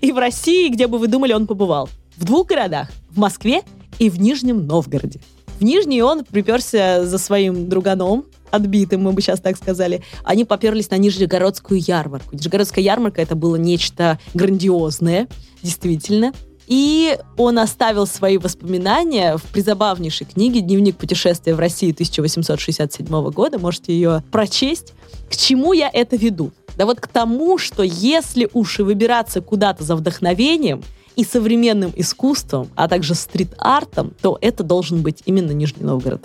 И 0.00 0.12
в 0.12 0.18
России, 0.18 0.68
где 0.68 0.86
бы 0.86 0.98
вы 0.98 1.08
думали, 1.08 1.32
он 1.32 1.46
побывал? 1.46 1.88
В 2.16 2.24
двух 2.24 2.46
городах. 2.46 2.88
В 3.10 3.18
Москве 3.18 3.62
и 3.98 4.10
в 4.10 4.20
Нижнем 4.20 4.66
Новгороде. 4.66 5.20
В 5.58 5.62
Нижний 5.62 6.02
он 6.02 6.24
приперся 6.24 7.04
за 7.04 7.18
своим 7.18 7.68
друганом, 7.68 8.24
отбитым, 8.50 9.02
мы 9.02 9.12
бы 9.12 9.20
сейчас 9.20 9.40
так 9.40 9.56
сказали. 9.56 10.02
Они 10.24 10.44
поперлись 10.44 10.90
на 10.90 10.96
Нижегородскую 10.96 11.80
ярмарку. 11.80 12.34
Нижегородская 12.34 12.84
ярмарка 12.84 13.20
это 13.20 13.34
было 13.34 13.56
нечто 13.56 14.18
грандиозное, 14.32 15.28
действительно. 15.62 16.32
И 16.66 17.18
он 17.36 17.58
оставил 17.58 18.06
свои 18.06 18.38
воспоминания 18.38 19.36
в 19.36 19.42
призабавнейшей 19.42 20.26
книге 20.26 20.60
«Дневник 20.60 20.96
путешествия 20.96 21.54
в 21.54 21.58
России 21.58 21.92
1867 21.92 23.06
года». 23.30 23.58
Можете 23.58 23.92
ее 23.92 24.22
прочесть. 24.32 24.94
К 25.30 25.36
чему 25.36 25.72
я 25.72 25.90
это 25.92 26.16
веду? 26.16 26.52
Да 26.76 26.86
вот 26.86 27.00
к 27.00 27.06
тому, 27.06 27.58
что 27.58 27.82
если 27.82 28.48
уж 28.52 28.80
и 28.80 28.82
выбираться 28.82 29.40
куда-то 29.40 29.84
за 29.84 29.94
вдохновением, 29.94 30.82
и 31.16 31.24
современным 31.24 31.92
искусством, 31.96 32.68
а 32.74 32.88
также 32.88 33.14
стрит-артом, 33.14 34.12
то 34.20 34.38
это 34.40 34.62
должен 34.62 35.02
быть 35.02 35.22
именно 35.26 35.52
Нижний 35.52 35.84
Новгород. 35.84 36.24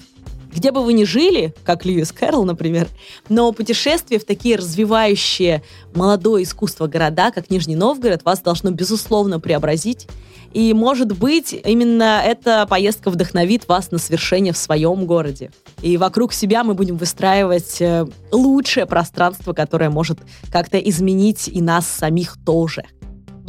Где 0.51 0.71
бы 0.71 0.83
вы 0.83 0.93
ни 0.93 1.03
жили, 1.03 1.53
как 1.63 1.85
Льюис 1.85 2.11
Кэрролл, 2.11 2.43
например, 2.43 2.87
но 3.29 3.51
путешествие 3.51 4.19
в 4.19 4.25
такие 4.25 4.55
развивающие 4.55 5.61
молодое 5.93 6.43
искусство 6.43 6.87
города, 6.87 7.31
как 7.31 7.51
Нижний 7.51 7.75
Новгород, 7.75 8.23
вас 8.25 8.41
должно, 8.41 8.71
безусловно, 8.71 9.39
преобразить. 9.39 10.07
И, 10.51 10.73
может 10.73 11.15
быть, 11.15 11.53
именно 11.63 12.21
эта 12.25 12.65
поездка 12.65 13.11
вдохновит 13.11 13.67
вас 13.67 13.91
на 13.91 13.99
свершение 13.99 14.51
в 14.51 14.57
своем 14.57 15.05
городе. 15.05 15.51
И 15.83 15.97
вокруг 15.97 16.33
себя 16.33 16.63
мы 16.63 16.73
будем 16.73 16.97
выстраивать 16.97 17.79
э, 17.79 18.07
лучшее 18.31 18.87
пространство, 18.87 19.53
которое 19.53 19.91
может 19.91 20.17
как-то 20.51 20.79
изменить 20.79 21.47
и 21.47 21.61
нас 21.61 21.87
самих 21.87 22.35
тоже. 22.43 22.83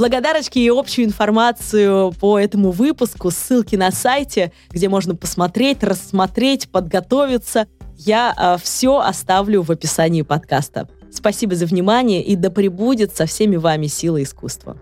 Благодарочки 0.00 0.58
и 0.58 0.70
общую 0.70 1.04
информацию 1.04 2.14
по 2.18 2.38
этому 2.38 2.70
выпуску, 2.70 3.30
ссылки 3.30 3.76
на 3.76 3.90
сайте, 3.90 4.50
где 4.70 4.88
можно 4.88 5.14
посмотреть, 5.14 5.84
рассмотреть, 5.84 6.70
подготовиться, 6.70 7.66
я 7.98 8.34
э, 8.34 8.56
все 8.62 8.98
оставлю 9.00 9.60
в 9.60 9.70
описании 9.70 10.22
подкаста. 10.22 10.88
Спасибо 11.12 11.54
за 11.54 11.66
внимание 11.66 12.22
и 12.22 12.34
да 12.34 12.48
пребудет 12.48 13.14
со 13.14 13.26
всеми 13.26 13.56
вами 13.56 13.88
сила 13.88 14.22
искусства. 14.22 14.78